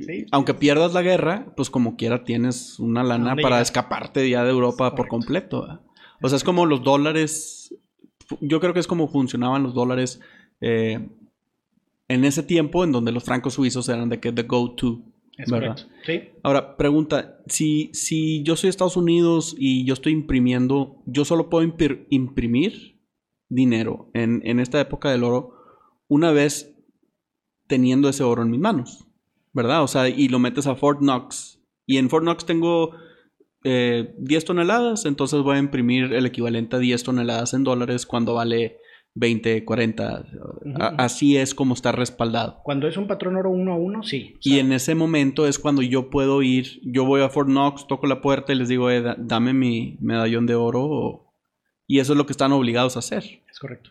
Sí. 0.00 0.26
Aunque 0.30 0.54
pierdas 0.54 0.92
la 0.94 1.02
guerra, 1.02 1.52
pues 1.56 1.70
como 1.70 1.96
quiera 1.96 2.22
tienes 2.22 2.78
una 2.78 3.02
lana 3.02 3.30
para 3.34 3.42
llegar? 3.48 3.62
escaparte 3.62 4.28
ya 4.30 4.44
de 4.44 4.50
Europa 4.50 4.94
por 4.94 5.08
completo. 5.08 5.62
¿verdad? 5.62 5.80
O 6.22 6.28
sea, 6.28 6.36
es 6.36 6.44
como 6.44 6.66
los 6.66 6.84
dólares. 6.84 7.74
Yo 8.40 8.60
creo 8.60 8.72
que 8.72 8.78
es 8.78 8.86
como 8.86 9.08
funcionaban 9.08 9.64
los 9.64 9.74
dólares 9.74 10.20
eh, 10.60 11.08
en 12.06 12.24
ese 12.24 12.44
tiempo 12.44 12.84
en 12.84 12.92
donde 12.92 13.10
los 13.10 13.24
francos 13.24 13.54
suizos 13.54 13.88
eran 13.88 14.08
de 14.08 14.20
que 14.20 14.30
the 14.30 14.42
go-to. 14.44 15.02
Es 15.38 15.50
¿verdad? 15.50 15.76
correcto. 15.76 15.92
Sí. 16.04 16.38
Ahora, 16.42 16.76
pregunta, 16.76 17.38
si, 17.46 17.90
si 17.94 18.42
yo 18.42 18.56
soy 18.56 18.68
Estados 18.70 18.96
Unidos 18.96 19.54
y 19.58 19.84
yo 19.86 19.94
estoy 19.94 20.12
imprimiendo, 20.12 21.00
yo 21.06 21.24
solo 21.24 21.48
puedo 21.48 21.66
impir- 21.66 22.06
imprimir 22.10 23.00
dinero 23.48 24.10
en, 24.14 24.42
en 24.44 24.60
esta 24.60 24.80
época 24.80 25.10
del 25.10 25.24
oro 25.24 25.54
una 26.08 26.32
vez 26.32 26.74
teniendo 27.66 28.08
ese 28.08 28.22
oro 28.24 28.42
en 28.42 28.50
mis 28.50 28.60
manos, 28.60 29.06
¿verdad? 29.52 29.82
O 29.82 29.88
sea, 29.88 30.08
y 30.08 30.28
lo 30.28 30.38
metes 30.38 30.66
a 30.66 30.74
Fort 30.74 30.98
Knox. 31.00 31.62
Y 31.86 31.98
en 31.98 32.10
Fort 32.10 32.24
Knox 32.24 32.44
tengo 32.44 32.92
eh, 33.64 34.14
10 34.18 34.44
toneladas, 34.44 35.04
entonces 35.06 35.40
voy 35.42 35.56
a 35.56 35.60
imprimir 35.60 36.12
el 36.12 36.26
equivalente 36.26 36.76
a 36.76 36.78
10 36.78 37.02
toneladas 37.04 37.54
en 37.54 37.64
dólares 37.64 38.06
cuando 38.06 38.34
vale 38.34 38.78
20, 39.14 39.64
40. 39.64 40.24
A- 40.78 40.86
así 40.98 41.36
es 41.36 41.54
como 41.54 41.74
está 41.74 41.92
respaldado. 41.92 42.60
Cuando 42.62 42.86
es 42.86 42.96
un 42.96 43.06
patrón 43.06 43.36
oro 43.36 43.50
uno 43.50 43.72
a 43.72 43.76
uno, 43.76 44.02
sí. 44.02 44.34
O 44.36 44.38
Y 44.42 44.58
en 44.60 44.72
ese 44.72 44.94
momento 44.94 45.46
es 45.46 45.58
cuando 45.58 45.82
yo 45.82 46.08
puedo 46.10 46.42
ir, 46.42 46.80
yo 46.84 47.04
voy 47.04 47.22
a 47.22 47.28
Fort 47.28 47.48
Knox, 47.48 47.86
toco 47.88 48.06
la 48.06 48.20
puerta 48.20 48.52
y 48.52 48.56
les 48.56 48.68
digo, 48.68 48.90
"Eh, 48.90 49.00
da- 49.02 49.16
dame 49.18 49.52
mi 49.54 49.96
medallón 50.00 50.46
de 50.46 50.54
oro. 50.54 50.84
o- 50.84 51.24
Y 51.86 52.00
eso 52.00 52.12
es 52.12 52.18
lo 52.18 52.26
que 52.26 52.32
están 52.32 52.52
obligados 52.52 52.96
a 52.96 52.98
hacer. 52.98 53.24
Es 53.50 53.58
correcto. 53.58 53.90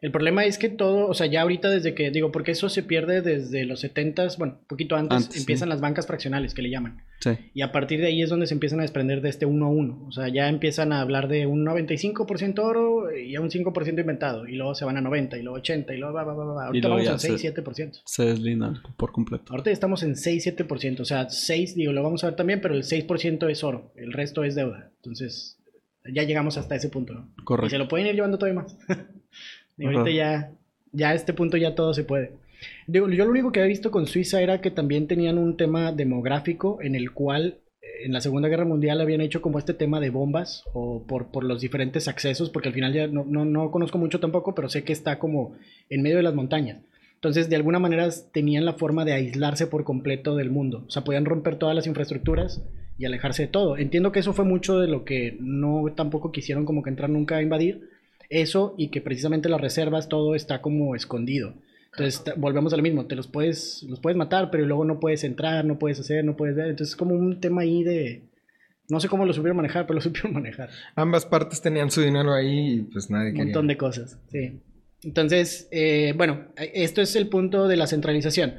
El 0.00 0.12
problema 0.12 0.46
es 0.46 0.56
que 0.56 0.70
todo, 0.70 1.08
o 1.08 1.12
sea, 1.14 1.26
ya 1.26 1.42
ahorita 1.42 1.68
desde 1.68 1.94
que, 1.94 2.10
digo, 2.10 2.32
porque 2.32 2.52
eso 2.52 2.70
se 2.70 2.82
pierde 2.82 3.20
desde 3.20 3.66
los 3.66 3.84
70s, 3.84 4.38
bueno, 4.38 4.58
poquito 4.66 4.96
antes, 4.96 5.14
Antes, 5.16 5.34
sí. 5.34 5.40
empiezan 5.40 5.68
las 5.68 5.82
bancas 5.82 6.06
fraccionales 6.06 6.54
que 6.54 6.62
le 6.62 6.70
llaman. 6.70 7.02
Sí. 7.20 7.32
Y 7.52 7.60
a 7.60 7.70
partir 7.70 8.00
de 8.00 8.06
ahí 8.06 8.22
es 8.22 8.30
donde 8.30 8.46
se 8.46 8.54
empiezan 8.54 8.78
a 8.78 8.82
desprender 8.82 9.20
de 9.20 9.28
este 9.28 9.44
uno 9.44 9.66
a 9.66 9.68
uno. 9.68 10.06
O 10.08 10.10
sea, 10.12 10.28
ya 10.28 10.48
empiezan 10.48 10.94
a 10.94 11.02
hablar 11.02 11.28
de 11.28 11.44
un 11.46 11.66
95% 11.66 12.58
oro 12.60 13.14
y 13.14 13.36
a 13.36 13.42
un 13.42 13.50
5% 13.50 14.00
inventado. 14.00 14.46
Y 14.48 14.56
luego 14.56 14.74
se 14.74 14.86
van 14.86 14.96
a 14.96 15.02
90 15.02 15.36
y 15.36 15.42
luego 15.42 15.58
80 15.58 15.92
y 15.92 15.98
luego 15.98 16.14
va, 16.14 16.24
va, 16.24 16.32
va, 16.34 16.44
va. 16.54 16.66
Ahorita 16.68 16.88
vamos 16.88 17.04
ya 17.04 17.12
en 17.12 17.18
se- 17.18 17.36
6, 17.38 17.54
7%. 17.56 18.00
Se 18.06 18.24
deslindan 18.24 18.78
por 18.96 19.12
completo. 19.12 19.52
Ahorita 19.52 19.70
estamos 19.70 20.02
en 20.02 20.16
6, 20.16 20.46
7%. 20.56 21.00
O 21.00 21.04
sea, 21.04 21.28
6, 21.28 21.74
digo, 21.74 21.92
lo 21.92 22.02
vamos 22.02 22.24
a 22.24 22.28
ver 22.28 22.36
también, 22.36 22.62
pero 22.62 22.74
el 22.74 22.84
6% 22.84 23.50
es 23.50 23.62
oro. 23.62 23.92
El 23.96 24.14
resto 24.14 24.44
es 24.44 24.54
deuda. 24.54 24.90
Entonces, 24.96 25.58
ya 26.10 26.22
llegamos 26.22 26.56
hasta 26.56 26.74
ese 26.74 26.88
punto, 26.88 27.12
¿no? 27.12 27.34
Y 27.38 27.44
Correcto. 27.44 27.68
se 27.68 27.76
lo 27.78 27.86
pueden 27.86 28.06
ir 28.06 28.14
llevando 28.14 28.38
todavía 28.38 28.62
más. 28.62 28.78
y 29.80 29.86
ahorita 29.86 30.02
Ajá. 30.02 30.10
ya, 30.10 30.52
ya 30.92 31.10
a 31.10 31.14
este 31.14 31.32
punto 31.32 31.56
ya 31.56 31.74
todo 31.74 31.94
se 31.94 32.04
puede. 32.04 32.32
Digo, 32.86 33.08
yo 33.08 33.24
lo 33.24 33.30
único 33.30 33.52
que 33.52 33.60
había 33.60 33.68
visto 33.68 33.90
con 33.90 34.06
Suiza 34.06 34.42
era 34.42 34.60
que 34.60 34.70
también 34.70 35.06
tenían 35.06 35.38
un 35.38 35.56
tema 35.56 35.92
demográfico 35.92 36.78
en 36.82 36.94
el 36.94 37.12
cual 37.12 37.58
eh, 37.80 38.04
en 38.04 38.12
la 38.12 38.20
Segunda 38.20 38.48
Guerra 38.48 38.64
Mundial 38.64 39.00
habían 39.00 39.22
hecho 39.22 39.40
como 39.40 39.58
este 39.58 39.74
tema 39.74 39.98
de 39.98 40.10
bombas 40.10 40.64
o 40.74 41.02
por, 41.06 41.30
por 41.30 41.44
los 41.44 41.60
diferentes 41.60 42.06
accesos, 42.06 42.50
porque 42.50 42.68
al 42.68 42.74
final 42.74 42.92
ya 42.92 43.06
no, 43.06 43.24
no, 43.24 43.44
no 43.44 43.70
conozco 43.70 43.98
mucho 43.98 44.20
tampoco, 44.20 44.54
pero 44.54 44.68
sé 44.68 44.84
que 44.84 44.92
está 44.92 45.18
como 45.18 45.56
en 45.88 46.02
medio 46.02 46.18
de 46.18 46.22
las 46.22 46.34
montañas. 46.34 46.82
Entonces, 47.14 47.50
de 47.50 47.56
alguna 47.56 47.78
manera 47.78 48.08
tenían 48.32 48.64
la 48.64 48.72
forma 48.74 49.04
de 49.04 49.12
aislarse 49.12 49.66
por 49.66 49.84
completo 49.84 50.36
del 50.36 50.50
mundo. 50.50 50.84
O 50.86 50.90
sea, 50.90 51.04
podían 51.04 51.26
romper 51.26 51.56
todas 51.56 51.76
las 51.76 51.86
infraestructuras 51.86 52.62
y 52.96 53.04
alejarse 53.04 53.42
de 53.42 53.48
todo. 53.48 53.76
Entiendo 53.76 54.10
que 54.10 54.20
eso 54.20 54.32
fue 54.32 54.46
mucho 54.46 54.78
de 54.78 54.88
lo 54.88 55.04
que 55.04 55.36
no 55.38 55.84
tampoco 55.94 56.32
quisieron 56.32 56.64
como 56.64 56.82
que 56.82 56.88
entrar 56.88 57.10
nunca 57.10 57.36
a 57.36 57.42
invadir. 57.42 57.90
Eso 58.30 58.74
y 58.78 58.88
que 58.88 59.00
precisamente 59.00 59.48
las 59.48 59.60
reservas, 59.60 60.08
todo 60.08 60.34
está 60.34 60.62
como 60.62 60.94
escondido. 60.94 61.54
Entonces 61.92 62.22
ta- 62.24 62.34
volvemos 62.36 62.72
a 62.72 62.76
lo 62.76 62.82
mismo, 62.84 63.06
te 63.06 63.16
los 63.16 63.26
puedes, 63.26 63.82
los 63.88 63.98
puedes 64.00 64.16
matar, 64.16 64.50
pero 64.50 64.64
luego 64.64 64.84
no 64.84 65.00
puedes 65.00 65.24
entrar, 65.24 65.64
no 65.64 65.78
puedes 65.78 65.98
hacer, 66.00 66.24
no 66.24 66.36
puedes 66.36 66.54
ver. 66.56 66.68
Entonces 66.68 66.92
es 66.92 66.96
como 66.96 67.14
un 67.14 67.40
tema 67.40 67.62
ahí 67.62 67.82
de... 67.82 68.22
No 68.88 68.98
sé 69.00 69.08
cómo 69.08 69.24
lo 69.26 69.32
supieron 69.32 69.56
manejar, 69.56 69.86
pero 69.86 69.96
lo 69.96 70.00
supieron 70.02 70.32
manejar. 70.32 70.70
Ambas 70.94 71.26
partes 71.26 71.60
tenían 71.60 71.90
su 71.90 72.00
dinero 72.00 72.32
ahí 72.32 72.74
y 72.74 72.82
pues 72.82 73.10
nadie 73.10 73.30
Un 73.30 73.34
quería. 73.34 73.44
montón 73.46 73.66
de 73.66 73.76
cosas, 73.76 74.18
sí. 74.30 74.60
Entonces, 75.02 75.68
eh, 75.72 76.12
bueno, 76.16 76.46
esto 76.56 77.00
es 77.00 77.16
el 77.16 77.28
punto 77.28 77.66
de 77.68 77.76
la 77.76 77.86
centralización. 77.86 78.54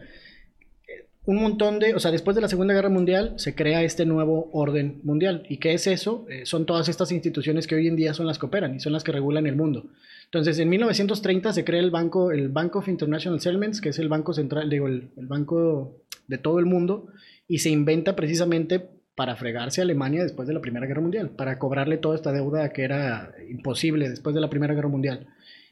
Un 1.24 1.36
montón 1.40 1.78
de, 1.78 1.94
o 1.94 2.00
sea, 2.00 2.10
después 2.10 2.36
de 2.36 2.42
la 2.42 2.48
Segunda 2.48 2.74
Guerra 2.74 2.90
Mundial 2.90 3.36
se 3.38 3.54
crea 3.54 3.84
este 3.84 4.06
nuevo 4.06 4.50
orden 4.54 5.02
mundial. 5.04 5.44
¿Y 5.48 5.58
qué 5.58 5.74
es 5.74 5.86
eso? 5.86 6.26
Eh, 6.30 6.46
son 6.46 6.66
todas 6.66 6.90
estas 6.90 7.12
instituciones 7.12 7.68
que 7.68 7.76
hoy 7.76 7.88
en 7.88 7.96
día 7.96 8.16
son 8.16 8.26
las 8.26 8.40
que 8.40 8.48
operan 8.48 8.76
y 8.76 8.80
son 8.80 8.92
las 8.92 9.04
que 9.04 9.12
regulan 9.12 9.46
el 9.46 9.56
mundo. 9.56 9.86
Entonces, 10.26 10.58
en 10.58 10.70
1930 10.70 11.54
se 11.54 11.64
crea 11.64 11.80
el 11.80 11.92
banco, 11.92 12.32
el 12.32 12.50
Bank 12.50 12.76
of 12.76 12.88
International 12.88 13.40
Settlements, 13.40 13.82
que 13.82 13.90
es 13.90 14.00
el 14.00 14.10
banco 14.10 14.34
central, 14.34 14.70
digo, 14.70 14.88
el 14.88 15.12
banco 15.16 16.02
de 16.28 16.38
todo 16.40 16.58
el 16.58 16.66
mundo, 16.66 17.08
y 17.48 17.60
se 17.60 17.70
inventa 17.70 18.16
precisamente 18.16 18.90
para 19.14 19.36
fregarse 19.36 19.82
a 19.82 19.84
Alemania 19.84 20.24
después 20.24 20.48
de 20.48 20.54
la 20.54 20.62
Primera 20.62 20.88
Guerra 20.88 21.02
Mundial, 21.02 21.30
para 21.32 21.60
cobrarle 21.60 21.98
toda 21.98 22.16
esta 22.16 22.32
deuda 22.32 22.70
que 22.70 22.84
era 22.84 23.36
imposible 23.50 24.10
después 24.10 24.34
de 24.34 24.42
la 24.42 24.50
Primera 24.50 24.74
Guerra 24.74 24.90
Mundial. 24.90 25.28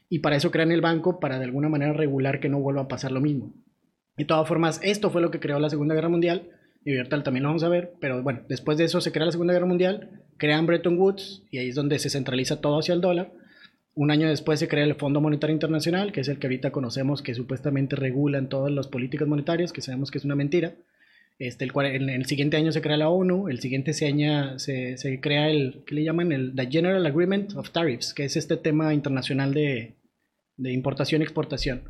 Y 0.08 0.20
para 0.20 0.36
eso 0.36 0.50
crean 0.50 0.70
el 0.70 0.80
banco, 0.80 1.18
para 1.18 1.38
de 1.38 1.46
alguna 1.46 1.68
manera 1.68 1.92
regular 1.92 2.38
que 2.38 2.48
no 2.48 2.60
vuelva 2.60 2.82
a 2.82 2.88
pasar 2.88 3.12
lo 3.12 3.20
mismo. 3.20 3.52
De 4.16 4.24
todas 4.24 4.46
formas, 4.46 4.80
esto 4.82 5.10
fue 5.10 5.22
lo 5.22 5.30
que 5.30 5.40
creó 5.40 5.58
la 5.58 5.70
Segunda 5.70 5.94
Guerra 5.94 6.08
Mundial, 6.08 6.50
y 6.84 6.96
ahorita 6.96 7.22
también 7.22 7.42
lo 7.42 7.50
vamos 7.50 7.62
a 7.62 7.68
ver, 7.68 7.92
pero 8.00 8.22
bueno, 8.22 8.40
después 8.48 8.78
de 8.78 8.84
eso 8.84 9.00
se 9.00 9.12
crea 9.12 9.26
la 9.26 9.32
Segunda 9.32 9.52
Guerra 9.52 9.66
Mundial, 9.66 10.22
crean 10.36 10.66
Bretton 10.66 10.98
Woods, 10.98 11.42
y 11.50 11.58
ahí 11.58 11.68
es 11.68 11.74
donde 11.74 11.98
se 11.98 12.10
centraliza 12.10 12.60
todo 12.60 12.78
hacia 12.78 12.94
el 12.94 13.00
dólar. 13.00 13.32
Un 13.94 14.10
año 14.10 14.28
después 14.28 14.60
se 14.60 14.68
crea 14.68 14.84
el 14.84 14.94
Fondo 14.94 15.20
Monetario 15.20 15.52
Internacional, 15.52 16.12
que 16.12 16.20
es 16.20 16.28
el 16.28 16.38
que 16.38 16.46
ahorita 16.46 16.70
conocemos 16.70 17.22
que 17.22 17.34
supuestamente 17.34 17.96
regulan 17.96 18.48
todas 18.48 18.72
las 18.72 18.88
políticas 18.88 19.28
monetarias, 19.28 19.72
que 19.72 19.82
sabemos 19.82 20.10
que 20.10 20.18
es 20.18 20.24
una 20.24 20.36
mentira. 20.36 20.74
Este, 21.38 21.64
el, 21.64 21.72
en 22.02 22.08
el 22.10 22.26
siguiente 22.26 22.56
año 22.56 22.70
se 22.70 22.82
crea 22.82 22.96
la 22.96 23.08
ONU, 23.08 23.48
el 23.48 23.60
siguiente 23.60 23.92
se, 23.92 24.06
aña- 24.06 24.58
se, 24.58 24.96
se 24.96 25.20
crea 25.20 25.50
el, 25.50 25.82
¿qué 25.86 25.94
le 25.96 26.04
llaman? 26.04 26.32
El 26.32 26.54
The 26.54 26.66
General 26.70 27.04
Agreement 27.04 27.56
of 27.56 27.70
Tariffs, 27.70 28.14
que 28.14 28.24
es 28.24 28.36
este 28.36 28.56
tema 28.56 28.94
internacional 28.94 29.52
de, 29.54 29.96
de 30.56 30.72
importación 30.72 31.20
y 31.20 31.24
exportación. 31.24 31.82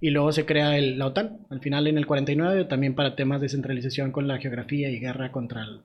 Y 0.00 0.10
luego 0.10 0.32
se 0.32 0.46
crea 0.46 0.78
el- 0.78 0.98
la 0.98 1.06
OTAN, 1.06 1.38
al 1.50 1.60
final 1.60 1.86
en 1.86 1.98
el 1.98 2.06
49, 2.06 2.64
también 2.64 2.94
para 2.94 3.16
temas 3.16 3.40
de 3.40 3.48
centralización 3.48 4.12
con 4.12 4.26
la 4.28 4.38
geografía 4.38 4.88
y 4.90 4.98
guerra 4.98 5.30
contra, 5.32 5.62
el- 5.62 5.80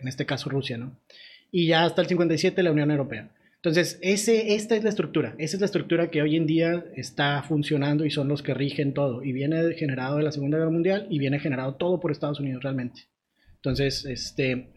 en 0.00 0.08
este 0.08 0.26
caso, 0.26 0.50
Rusia, 0.50 0.76
¿no? 0.76 0.96
Y 1.52 1.66
ya 1.66 1.84
hasta 1.84 2.02
el 2.02 2.08
57 2.08 2.62
la 2.62 2.72
Unión 2.72 2.90
Europea. 2.90 3.30
Entonces, 3.56 3.98
ese, 4.02 4.54
esta 4.54 4.74
es 4.74 4.82
la 4.82 4.88
estructura, 4.88 5.34
esa 5.38 5.56
es 5.56 5.60
la 5.60 5.66
estructura 5.66 6.10
que 6.10 6.22
hoy 6.22 6.34
en 6.36 6.46
día 6.46 6.84
está 6.96 7.42
funcionando 7.42 8.06
y 8.06 8.10
son 8.10 8.26
los 8.26 8.42
que 8.42 8.54
rigen 8.54 8.94
todo. 8.94 9.22
Y 9.22 9.32
viene 9.32 9.74
generado 9.74 10.16
de 10.16 10.22
la 10.22 10.32
Segunda 10.32 10.56
Guerra 10.56 10.70
Mundial 10.70 11.06
y 11.10 11.18
viene 11.18 11.38
generado 11.40 11.74
todo 11.74 12.00
por 12.00 12.10
Estados 12.10 12.40
Unidos 12.40 12.62
realmente. 12.62 13.02
Entonces, 13.56 14.06
este, 14.06 14.68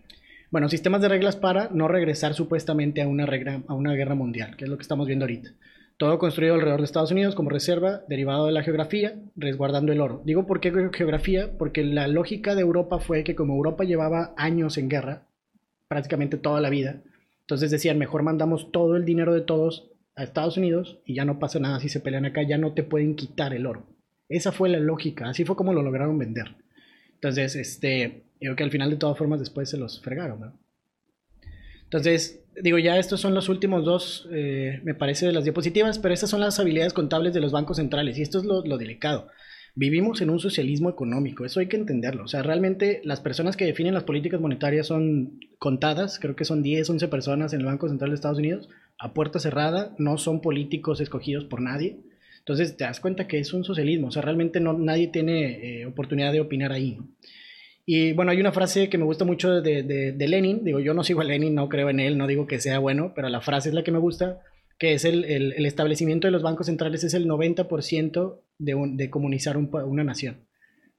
bueno, 0.52 0.68
sistemas 0.68 1.02
de 1.02 1.08
reglas 1.08 1.38
para 1.38 1.70
no 1.72 1.88
regresar 1.88 2.34
supuestamente 2.34 3.02
a 3.02 3.08
una, 3.08 3.26
regla- 3.26 3.64
a 3.68 3.74
una 3.74 3.94
guerra 3.94 4.16
mundial, 4.16 4.58
que 4.58 4.66
es 4.66 4.70
lo 4.70 4.78
que 4.78 4.82
estamos 4.82 5.08
viendo 5.08 5.24
ahorita. 5.24 5.52
Todo 5.98 6.20
construido 6.20 6.56
alrededor 6.56 6.82
de 6.82 6.86
Estados 6.86 7.12
Unidos 7.12 7.36
como 7.36 7.50
reserva, 7.50 8.02
derivado 8.08 8.48
de 8.48 8.52
la 8.52 8.64
geografía, 8.64 9.20
resguardando 9.36 9.92
el 9.92 10.02
oro. 10.02 10.22
Digo 10.26 10.48
por 10.48 10.60
qué 10.60 10.72
geografía, 10.92 11.58
porque 11.58 11.84
la 11.84 12.08
lógica 12.08 12.56
de 12.56 12.62
Europa 12.62 13.00
fue 13.00 13.24
que 13.24 13.36
como 13.36 13.56
Europa 13.56 13.84
llevaba 13.84 14.34
años 14.38 14.78
en 14.78 14.90
guerra, 14.90 15.28
prácticamente 15.88 16.38
toda 16.38 16.60
la 16.62 16.70
vida, 16.70 17.02
entonces 17.44 17.72
decían, 17.72 17.98
mejor 17.98 18.24
mandamos 18.24 18.72
todo 18.72 18.96
el 18.96 19.06
dinero 19.06 19.34
de 19.34 19.42
todos 19.42 19.92
a 20.16 20.24
Estados 20.24 20.58
Unidos 20.58 21.00
y 21.06 21.14
ya 21.14 21.26
no 21.26 21.40
pasa 21.40 21.60
nada 21.60 21.80
si 21.80 21.90
se 21.90 22.00
pelean 22.00 22.26
acá, 22.26 22.42
ya 22.42 22.58
no 22.58 22.74
te 22.74 22.84
pueden 22.84 23.16
quitar 23.16 23.54
el 23.54 23.66
oro. 23.66 23.86
Esa 24.30 24.52
fue 24.52 24.70
la 24.70 24.80
lógica, 24.80 25.30
así 25.30 25.44
fue 25.44 25.56
como 25.56 25.74
lo 25.74 25.82
lograron 25.82 26.18
vender. 26.18 26.56
Entonces, 27.16 27.56
este, 27.56 28.24
yo 28.40 28.48
creo 28.48 28.56
que 28.56 28.64
al 28.64 28.72
final 28.72 28.90
de 28.90 28.96
todas 28.96 29.18
formas 29.18 29.40
después 29.40 29.70
se 29.70 29.78
los 29.78 30.02
fregaron, 30.02 30.40
¿no? 30.40 30.54
Entonces, 31.94 32.44
digo, 32.60 32.80
ya 32.80 32.98
estos 32.98 33.22
son 33.22 33.36
los 33.36 33.50
últimos 33.50 33.86
dos, 33.86 34.28
eh, 34.32 34.82
me 34.84 34.96
parece, 34.96 35.28
de 35.28 35.32
las 35.32 35.44
diapositivas, 35.44 36.00
pero 36.00 36.12
estas 36.12 36.32
son 36.32 36.42
las 36.42 36.60
habilidades 36.60 36.92
contables 36.92 37.36
de 37.36 37.40
los 37.40 37.52
bancos 37.52 37.78
centrales 37.78 38.18
y 38.18 38.24
esto 38.24 38.40
es 38.40 38.46
lo, 38.46 38.66
lo 38.66 38.80
delicado. 38.80 39.28
Vivimos 39.76 40.20
en 40.22 40.32
un 40.32 40.40
socialismo 40.40 40.90
económico, 40.90 41.46
eso 41.46 41.60
hay 41.60 41.68
que 41.68 41.78
entenderlo. 41.78 42.24
O 42.24 42.28
sea, 42.28 42.42
realmente 42.42 43.00
las 43.04 43.22
personas 43.22 43.56
que 43.56 43.66
definen 43.66 43.94
las 43.94 44.06
políticas 44.06 44.42
monetarias 44.42 44.88
son 44.88 45.40
contadas, 45.60 46.18
creo 46.18 46.36
que 46.36 46.46
son 46.46 46.64
10, 46.64 46.90
11 46.90 47.08
personas 47.10 47.54
en 47.54 47.60
el 47.60 47.68
Banco 47.68 47.88
Central 47.88 48.10
de 48.10 48.16
Estados 48.16 48.40
Unidos, 48.40 48.70
a 48.98 49.14
puerta 49.14 49.38
cerrada, 49.38 49.94
no 50.00 50.18
son 50.18 50.42
políticos 50.42 51.00
escogidos 51.00 51.46
por 51.46 51.62
nadie. 51.62 52.00
Entonces 52.40 52.76
te 52.76 52.86
das 52.86 53.02
cuenta 53.02 53.28
que 53.28 53.38
es 53.38 53.54
un 53.54 53.66
socialismo, 53.66 54.08
o 54.08 54.12
sea, 54.12 54.24
realmente 54.24 54.60
no, 54.60 54.74
nadie 54.74 55.10
tiene 55.10 55.82
eh, 55.82 55.86
oportunidad 55.86 56.32
de 56.32 56.42
opinar 56.42 56.72
ahí. 56.72 56.96
¿no? 56.96 57.08
Y 57.86 58.14
bueno, 58.14 58.32
hay 58.32 58.40
una 58.40 58.54
frase 58.54 58.90
que 58.90 58.98
me 58.98 59.04
gusta 59.04 59.26
mucho 59.26 59.62
de, 59.62 59.84
de, 59.84 60.14
de, 60.14 60.28
Lenin, 60.28 60.64
digo, 60.64 60.80
yo 60.80 60.94
no 60.94 61.04
sigo 61.04 61.22
a 61.22 61.26
Lenin, 61.26 61.54
no 61.54 61.68
creo 61.68 61.90
en 61.90 62.00
él, 62.00 62.18
no 62.18 62.28
digo 62.28 62.48
que 62.48 62.60
sea 62.60 62.80
bueno, 62.80 63.12
pero 63.14 63.28
la 63.28 63.42
frase 63.42 63.70
es 63.70 63.76
la 63.76 63.84
que 63.84 63.92
me 63.92 64.00
gusta, 64.00 64.40
que 64.80 64.94
es 64.94 65.04
el, 65.04 65.26
el, 65.26 65.54
el 65.54 65.66
establecimiento 65.66 66.28
de 66.28 66.32
los 66.32 66.44
bancos 66.44 66.68
centrales 66.68 67.04
es 67.04 67.14
el 67.14 67.28
90% 67.28 68.40
de, 68.58 68.76
un, 68.76 68.96
de 68.96 69.10
comunizar 69.10 69.58
un, 69.58 69.70
una 69.86 70.04
nación. 70.04 70.38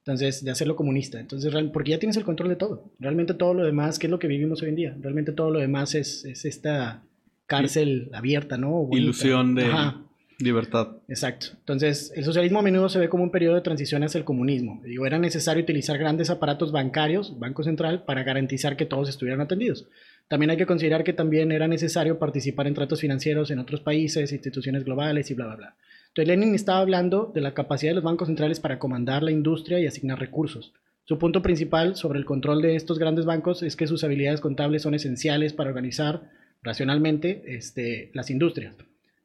Entonces, 0.05 0.45
de 0.45 0.51
hacerlo 0.51 0.75
comunista. 0.75 1.19
Entonces, 1.19 1.51
porque 1.73 1.89
ya 1.89 1.97
tienes 1.97 2.15
el 2.17 2.23
control 2.23 2.49
de 2.49 2.55
todo. 2.57 2.91
Realmente 2.99 3.33
todo 3.33 3.55
lo 3.55 3.63
demás, 3.63 3.97
que 3.97 4.05
es 4.05 4.11
lo 4.11 4.19
que 4.19 4.27
vivimos 4.27 4.61
hoy 4.61 4.69
en 4.69 4.75
día? 4.75 4.97
Realmente 5.01 5.31
todo 5.31 5.49
lo 5.49 5.59
demás 5.59 5.95
es, 5.95 6.23
es 6.25 6.45
esta 6.45 7.03
cárcel 7.47 8.11
abierta, 8.13 8.57
¿no? 8.59 8.69
Bonita. 8.69 8.97
Ilusión 9.01 9.55
de... 9.55 9.65
Ajá. 9.65 10.04
Libertad. 10.39 10.97
Exacto. 11.07 11.47
Entonces, 11.53 12.11
el 12.15 12.25
socialismo 12.25 12.59
a 12.59 12.61
menudo 12.61 12.89
se 12.89 12.99
ve 12.99 13.07
como 13.07 13.23
un 13.23 13.31
periodo 13.31 13.55
de 13.55 13.61
transición 13.61 14.03
hacia 14.03 14.17
el 14.17 14.25
comunismo. 14.25 14.81
Digo, 14.83 15.05
era 15.05 15.17
necesario 15.17 15.63
utilizar 15.63 15.97
grandes 15.97 16.29
aparatos 16.29 16.71
bancarios, 16.71 17.39
Banco 17.39 17.63
Central, 17.63 18.03
para 18.03 18.23
garantizar 18.23 18.75
que 18.75 18.85
todos 18.85 19.07
estuvieran 19.07 19.41
atendidos. 19.41 19.87
También 20.27 20.49
hay 20.49 20.57
que 20.57 20.65
considerar 20.65 21.03
que 21.03 21.13
también 21.13 21.51
era 21.51 21.67
necesario 21.67 22.19
participar 22.19 22.67
en 22.67 22.73
tratos 22.73 22.99
financieros 22.99 23.51
en 23.51 23.59
otros 23.59 23.79
países, 23.79 24.31
instituciones 24.31 24.83
globales 24.83 25.31
y 25.31 25.35
bla, 25.35 25.45
bla, 25.45 25.55
bla. 25.55 25.75
Entonces, 26.09 26.27
Lenin 26.27 26.55
estaba 26.55 26.79
hablando 26.79 27.31
de 27.33 27.41
la 27.41 27.53
capacidad 27.53 27.91
de 27.91 27.95
los 27.95 28.03
bancos 28.03 28.27
centrales 28.27 28.59
para 28.59 28.79
comandar 28.79 29.23
la 29.23 29.31
industria 29.31 29.79
y 29.79 29.85
asignar 29.85 30.19
recursos. 30.19 30.73
Su 31.05 31.19
punto 31.19 31.41
principal 31.41 31.95
sobre 31.95 32.19
el 32.19 32.25
control 32.25 32.61
de 32.61 32.75
estos 32.75 32.99
grandes 32.99 33.25
bancos 33.25 33.63
es 33.63 33.75
que 33.75 33.85
sus 33.85 34.03
habilidades 34.03 34.41
contables 34.41 34.81
son 34.81 34.95
esenciales 34.95 35.53
para 35.53 35.69
organizar 35.69 36.31
racionalmente 36.63 37.43
este, 37.45 38.09
las 38.13 38.31
industrias. 38.31 38.75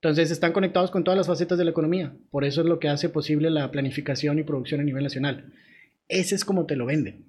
Entonces 0.03 0.31
están 0.31 0.53
conectados 0.53 0.91
con 0.91 1.05
todas 1.05 1.19
las 1.19 1.27
facetas 1.27 1.59
de 1.59 1.65
la 1.65 1.73
economía. 1.73 2.15
Por 2.31 2.45
eso 2.45 2.63
es 2.63 2.67
lo 2.67 2.79
que 2.79 2.89
hace 2.89 3.11
posible 3.11 3.51
la 3.51 3.71
planificación 3.71 4.39
y 4.39 4.45
producción 4.45 4.81
a 4.81 4.85
nivel 4.85 5.05
nacional. 5.05 5.53
Ese 6.09 6.35
es 6.35 6.47
como 6.47 6.65
te 6.65 6.75
lo 6.75 6.87
venden. 6.87 7.27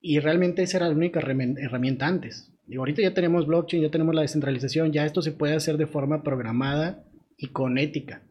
Y 0.00 0.18
realmente 0.18 0.62
esa 0.62 0.78
era 0.78 0.88
la 0.88 0.94
única 0.94 1.20
herramienta 1.20 2.06
antes. 2.06 2.50
Y 2.66 2.76
ahorita 2.76 3.02
ya 3.02 3.12
tenemos 3.12 3.46
blockchain, 3.46 3.82
ya 3.82 3.90
tenemos 3.90 4.14
la 4.14 4.22
descentralización, 4.22 4.90
ya 4.90 5.04
esto 5.04 5.20
se 5.20 5.32
puede 5.32 5.54
hacer 5.54 5.76
de 5.76 5.86
forma 5.86 6.22
programada 6.22 7.04
y 7.36 7.48
con 7.48 7.76
ética. 7.76 8.22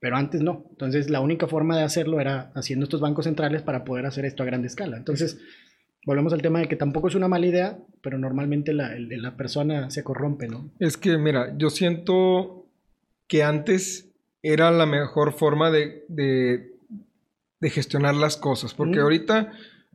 Pero 0.00 0.16
antes 0.16 0.40
no. 0.40 0.64
Entonces 0.70 1.10
la 1.10 1.20
única 1.20 1.46
forma 1.46 1.76
de 1.76 1.82
hacerlo 1.82 2.20
era 2.20 2.52
haciendo 2.54 2.84
estos 2.84 3.02
bancos 3.02 3.26
centrales 3.26 3.60
para 3.60 3.84
poder 3.84 4.06
hacer 4.06 4.24
esto 4.24 4.42
a 4.42 4.46
gran 4.46 4.64
escala. 4.64 4.96
Entonces 4.96 5.38
volvemos 6.06 6.32
al 6.32 6.40
tema 6.40 6.60
de 6.60 6.68
que 6.68 6.76
tampoco 6.76 7.08
es 7.08 7.14
una 7.14 7.28
mala 7.28 7.46
idea, 7.46 7.78
pero 8.02 8.18
normalmente 8.18 8.72
la, 8.72 8.94
la 8.98 9.36
persona 9.36 9.90
se 9.90 10.02
corrompe, 10.02 10.48
¿no? 10.48 10.70
Es 10.78 10.96
que, 10.96 11.18
mira, 11.18 11.54
yo 11.58 11.68
siento 11.68 12.57
que 13.28 13.42
antes 13.42 14.10
era 14.42 14.70
la 14.70 14.86
mejor 14.86 15.32
forma 15.32 15.70
de, 15.70 16.04
de, 16.08 17.70
gestionar 17.70 18.14
las 18.14 18.36
cosas, 18.36 18.74
porque 18.74 19.00
ahorita, 19.00 19.52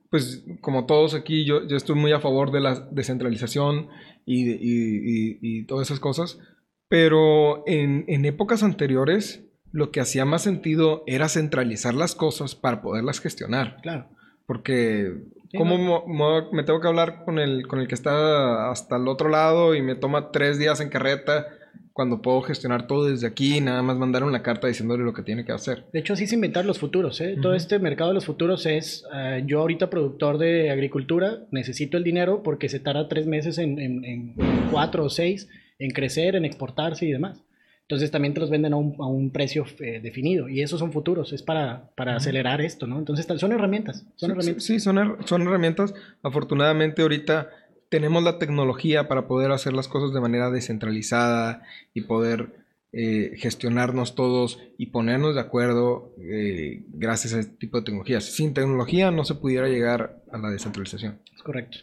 pues 0.09 0.45
como 0.61 0.85
todos 0.85 1.13
aquí, 1.13 1.45
yo, 1.45 1.67
yo, 1.67 1.75
estoy 1.75 1.95
muy 1.95 2.11
a 2.11 2.19
favor 2.19 2.51
de 2.51 2.59
la 2.59 2.87
descentralización 2.91 3.89
y, 4.25 4.51
y, 4.51 5.39
y 5.41 5.65
todas 5.65 5.87
esas 5.87 5.99
cosas, 5.99 6.39
pero 6.87 7.67
en, 7.67 8.05
en 8.07 8.25
épocas 8.25 8.63
anteriores 8.63 9.43
lo 9.71 9.91
que 9.91 10.01
hacía 10.01 10.25
más 10.25 10.43
sentido 10.43 11.03
era 11.07 11.29
centralizar 11.29 11.95
las 11.95 12.13
cosas 12.13 12.53
para 12.53 12.81
poderlas 12.81 13.19
gestionar. 13.19 13.77
Claro. 13.81 14.07
Porque 14.45 15.23
¿Cómo 15.57 16.05
me 16.51 16.63
tengo 16.63 16.81
que 16.81 16.87
hablar 16.87 17.23
con 17.25 17.37
el, 17.37 17.67
con 17.67 17.79
el 17.79 17.87
que 17.87 17.93
está 17.93 18.71
hasta 18.71 18.95
el 18.97 19.07
otro 19.07 19.29
lado 19.29 19.75
y 19.75 19.81
me 19.81 19.95
toma 19.95 20.31
tres 20.31 20.57
días 20.57 20.79
en 20.81 20.89
carreta 20.89 21.47
cuando 21.93 22.21
puedo 22.21 22.41
gestionar 22.41 22.87
todo 22.87 23.05
desde 23.05 23.27
aquí 23.27 23.57
y 23.57 23.61
nada 23.61 23.81
más 23.83 23.97
mandar 23.97 24.23
una 24.23 24.41
carta 24.41 24.67
diciéndole 24.67 25.03
lo 25.03 25.13
que 25.13 25.21
tiene 25.21 25.45
que 25.45 25.51
hacer? 25.51 25.85
De 25.93 25.99
hecho, 25.99 26.13
así 26.13 26.23
es 26.25 26.33
inventar 26.33 26.65
los 26.65 26.79
futuros. 26.79 27.21
¿eh? 27.21 27.37
Todo 27.41 27.53
este 27.53 27.79
mercado 27.79 28.09
de 28.09 28.15
los 28.15 28.25
futuros 28.25 28.65
es, 28.65 29.05
eh, 29.13 29.43
yo 29.45 29.59
ahorita 29.59 29.89
productor 29.89 30.39
de 30.39 30.71
agricultura, 30.71 31.45
necesito 31.51 31.97
el 31.97 32.03
dinero 32.03 32.41
porque 32.43 32.67
se 32.67 32.79
tarda 32.79 33.07
tres 33.07 33.27
meses 33.27 33.59
en, 33.59 33.79
en 33.79 34.35
cuatro 34.71 35.05
o 35.05 35.09
seis 35.09 35.47
en 35.79 35.91
crecer, 35.91 36.35
en 36.35 36.45
exportarse 36.45 37.05
y 37.05 37.11
demás. 37.11 37.43
Entonces 37.81 38.11
también 38.11 38.33
te 38.33 38.39
los 38.39 38.49
venden 38.49 38.73
a 38.73 38.77
un, 38.77 38.95
a 38.99 39.05
un 39.05 39.29
precio 39.31 39.65
eh, 39.79 39.99
definido 40.01 40.47
y 40.47 40.61
esos 40.61 40.79
son 40.79 40.93
futuros, 40.93 41.33
es 41.33 41.43
para, 41.43 41.91
para 41.95 42.15
acelerar 42.15 42.61
esto, 42.61 42.87
¿no? 42.87 42.97
Entonces 42.97 43.27
son 43.37 43.51
herramientas, 43.51 44.05
son 44.15 44.29
sí, 44.29 44.31
herramientas. 44.31 44.63
Sí, 44.63 44.79
son, 44.79 45.17
son 45.25 45.41
herramientas. 45.41 45.93
Afortunadamente 46.23 47.01
ahorita 47.01 47.49
tenemos 47.93 48.23
la 48.23 48.39
tecnología 48.39 49.07
para 49.07 49.27
poder 49.27 49.51
hacer 49.51 49.73
las 49.73 49.87
cosas 49.87 50.15
de 50.15 50.19
manera 50.19 50.49
descentralizada 50.49 51.61
y 51.93 52.01
poder 52.01 52.47
eh, 52.91 53.33
gestionarnos 53.35 54.15
todos 54.15 54.57
y 54.79 54.87
ponernos 54.87 55.35
de 55.35 55.41
acuerdo 55.41 56.11
eh, 56.19 56.81
gracias 56.87 57.35
a 57.35 57.39
este 57.41 57.55
tipo 57.55 57.77
de 57.77 57.83
tecnologías. 57.83 58.23
Sin 58.23 58.55
tecnología 58.55 59.11
no 59.11 59.23
se 59.25 59.35
pudiera 59.35 59.67
llegar 59.67 60.23
a 60.31 60.39
la 60.39 60.49
descentralización. 60.49 61.19
Es 61.35 61.43
correcto. 61.43 61.77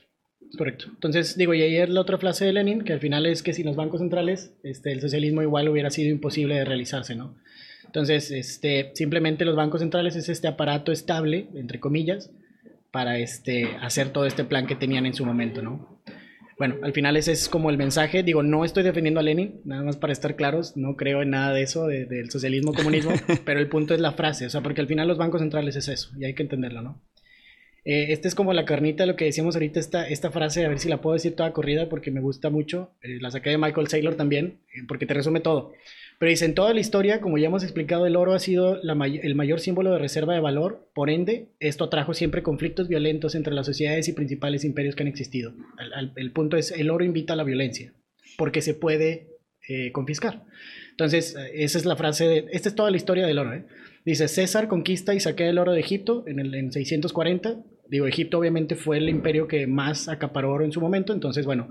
Correcto. 0.58 0.86
Entonces, 0.88 1.36
digo, 1.36 1.54
y 1.54 1.62
ayer 1.62 1.88
la 1.88 2.00
otra 2.00 2.18
frase 2.18 2.44
de 2.44 2.54
Lenin, 2.54 2.82
que 2.82 2.92
al 2.92 2.98
final 2.98 3.24
es 3.24 3.44
que 3.44 3.52
sin 3.52 3.66
los 3.66 3.76
bancos 3.76 4.00
centrales, 4.00 4.52
este, 4.64 4.90
el 4.90 5.00
socialismo 5.00 5.42
igual 5.42 5.68
hubiera 5.68 5.90
sido 5.90 6.10
imposible 6.10 6.56
de 6.56 6.64
realizarse, 6.64 7.14
¿no? 7.14 7.36
Entonces, 7.86 8.32
este, 8.32 8.90
simplemente 8.94 9.44
los 9.44 9.54
bancos 9.54 9.80
centrales 9.80 10.16
es 10.16 10.28
este 10.28 10.48
aparato 10.48 10.90
estable, 10.90 11.46
entre 11.54 11.78
comillas, 11.78 12.32
para 12.90 13.18
este, 13.18 13.76
hacer 13.80 14.10
todo 14.10 14.26
este 14.26 14.44
plan 14.44 14.66
que 14.66 14.76
tenían 14.76 15.06
en 15.06 15.14
su 15.14 15.24
momento, 15.24 15.62
¿no? 15.62 16.02
Bueno, 16.58 16.76
al 16.82 16.92
final 16.92 17.16
ese 17.16 17.32
es 17.32 17.48
como 17.48 17.70
el 17.70 17.78
mensaje. 17.78 18.22
Digo, 18.22 18.42
no 18.42 18.66
estoy 18.66 18.82
defendiendo 18.82 19.20
a 19.20 19.22
Lenin, 19.22 19.62
nada 19.64 19.82
más 19.82 19.96
para 19.96 20.12
estar 20.12 20.36
claros, 20.36 20.76
no 20.76 20.94
creo 20.94 21.22
en 21.22 21.30
nada 21.30 21.54
de 21.54 21.62
eso, 21.62 21.86
del 21.86 22.30
socialismo, 22.30 22.74
comunismo, 22.74 23.12
pero 23.46 23.60
el 23.60 23.68
punto 23.68 23.94
es 23.94 24.00
la 24.00 24.12
frase, 24.12 24.44
o 24.46 24.50
sea, 24.50 24.60
porque 24.60 24.82
al 24.82 24.86
final 24.86 25.08
los 25.08 25.16
bancos 25.16 25.40
centrales 25.40 25.76
es 25.76 25.88
eso, 25.88 26.10
y 26.18 26.26
hay 26.26 26.34
que 26.34 26.42
entenderlo, 26.42 26.82
¿no? 26.82 27.02
Eh, 27.84 28.12
esta 28.12 28.28
es 28.28 28.34
como 28.34 28.52
la 28.52 28.64
carnita, 28.64 29.06
lo 29.06 29.16
que 29.16 29.24
decíamos 29.24 29.56
ahorita, 29.56 29.80
esta, 29.80 30.06
esta 30.06 30.30
frase, 30.30 30.64
a 30.64 30.68
ver 30.68 30.78
si 30.78 30.88
la 30.88 31.00
puedo 31.00 31.14
decir 31.14 31.34
toda 31.34 31.52
corrida 31.52 31.88
porque 31.88 32.10
me 32.10 32.20
gusta 32.20 32.50
mucho. 32.50 32.92
Eh, 33.02 33.18
la 33.20 33.30
saqué 33.30 33.50
de 33.50 33.58
Michael 33.58 33.88
Saylor 33.88 34.16
también, 34.16 34.60
eh, 34.74 34.82
porque 34.86 35.06
te 35.06 35.14
resume 35.14 35.40
todo. 35.40 35.72
Pero 36.20 36.28
dice, 36.28 36.44
en 36.44 36.54
toda 36.54 36.74
la 36.74 36.80
historia, 36.80 37.22
como 37.22 37.38
ya 37.38 37.46
hemos 37.46 37.62
explicado, 37.62 38.06
el 38.06 38.14
oro 38.14 38.34
ha 38.34 38.38
sido 38.38 38.78
el 38.82 39.34
mayor 39.34 39.58
símbolo 39.58 39.90
de 39.90 39.98
reserva 39.98 40.34
de 40.34 40.40
valor. 40.40 40.86
Por 40.94 41.08
ende, 41.08 41.48
esto 41.60 41.84
atrajo 41.84 42.12
siempre 42.12 42.42
conflictos 42.42 42.88
violentos 42.88 43.34
entre 43.34 43.54
las 43.54 43.64
sociedades 43.64 44.06
y 44.06 44.12
principales 44.12 44.66
imperios 44.66 44.94
que 44.94 45.02
han 45.02 45.08
existido. 45.08 45.54
el 46.16 46.32
punto 46.32 46.58
es, 46.58 46.72
el 46.72 46.90
oro 46.90 47.06
invita 47.06 47.32
a 47.32 47.36
la 47.36 47.42
violencia, 47.42 47.94
porque 48.36 48.60
se 48.60 48.74
puede 48.74 49.38
confiscar. 49.92 50.44
Entonces, 50.90 51.38
esa 51.54 51.78
es 51.78 51.86
la 51.86 51.96
frase, 51.96 52.28
de, 52.28 52.46
esta 52.52 52.68
es 52.68 52.74
toda 52.74 52.90
la 52.90 52.98
historia 52.98 53.26
del 53.26 53.38
oro. 53.38 53.64
Dice, 54.04 54.28
César 54.28 54.68
conquista 54.68 55.14
y 55.14 55.20
saquea 55.20 55.48
el 55.48 55.56
oro 55.56 55.72
de 55.72 55.80
Egipto 55.80 56.24
en 56.26 56.38
el 56.38 56.54
en 56.54 56.70
640 56.70 57.62
Digo, 57.90 58.06
Egipto 58.06 58.38
obviamente 58.38 58.76
fue 58.76 58.98
el 58.98 59.08
imperio 59.08 59.48
que 59.48 59.66
más 59.66 60.08
acaparó 60.08 60.52
oro 60.52 60.64
en 60.64 60.70
su 60.70 60.80
momento, 60.80 61.12
entonces, 61.12 61.44
bueno, 61.44 61.70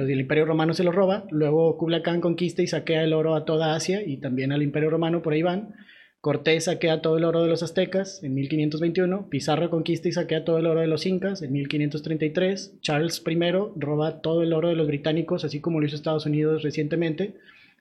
los 0.00 0.08
del 0.08 0.20
imperio 0.20 0.46
romano 0.46 0.72
se 0.72 0.82
lo 0.82 0.92
roba, 0.92 1.26
luego 1.30 1.76
Kublai 1.76 2.02
Khan 2.02 2.22
conquista 2.22 2.62
y 2.62 2.66
saquea 2.66 3.04
el 3.04 3.12
oro 3.12 3.34
a 3.34 3.44
toda 3.44 3.74
Asia 3.74 4.02
y 4.02 4.16
también 4.16 4.50
al 4.50 4.62
imperio 4.62 4.88
romano, 4.88 5.20
por 5.20 5.34
ahí 5.34 5.42
van. 5.42 5.74
Cortés 6.22 6.64
saquea 6.64 7.02
todo 7.02 7.18
el 7.18 7.24
oro 7.24 7.42
de 7.42 7.48
los 7.48 7.62
aztecas 7.62 8.22
en 8.22 8.32
1521, 8.32 9.28
Pizarro 9.28 9.68
conquista 9.68 10.08
y 10.08 10.12
saquea 10.12 10.44
todo 10.44 10.56
el 10.56 10.66
oro 10.66 10.80
de 10.80 10.86
los 10.86 11.04
incas 11.04 11.42
en 11.42 11.52
1533, 11.52 12.80
Charles 12.80 13.22
I 13.26 13.38
roba 13.76 14.22
todo 14.22 14.42
el 14.42 14.54
oro 14.54 14.68
de 14.68 14.74
los 14.74 14.86
británicos, 14.86 15.44
así 15.44 15.60
como 15.60 15.80
lo 15.80 15.86
hizo 15.86 15.96
Estados 15.96 16.24
Unidos 16.24 16.62
recientemente, 16.62 17.34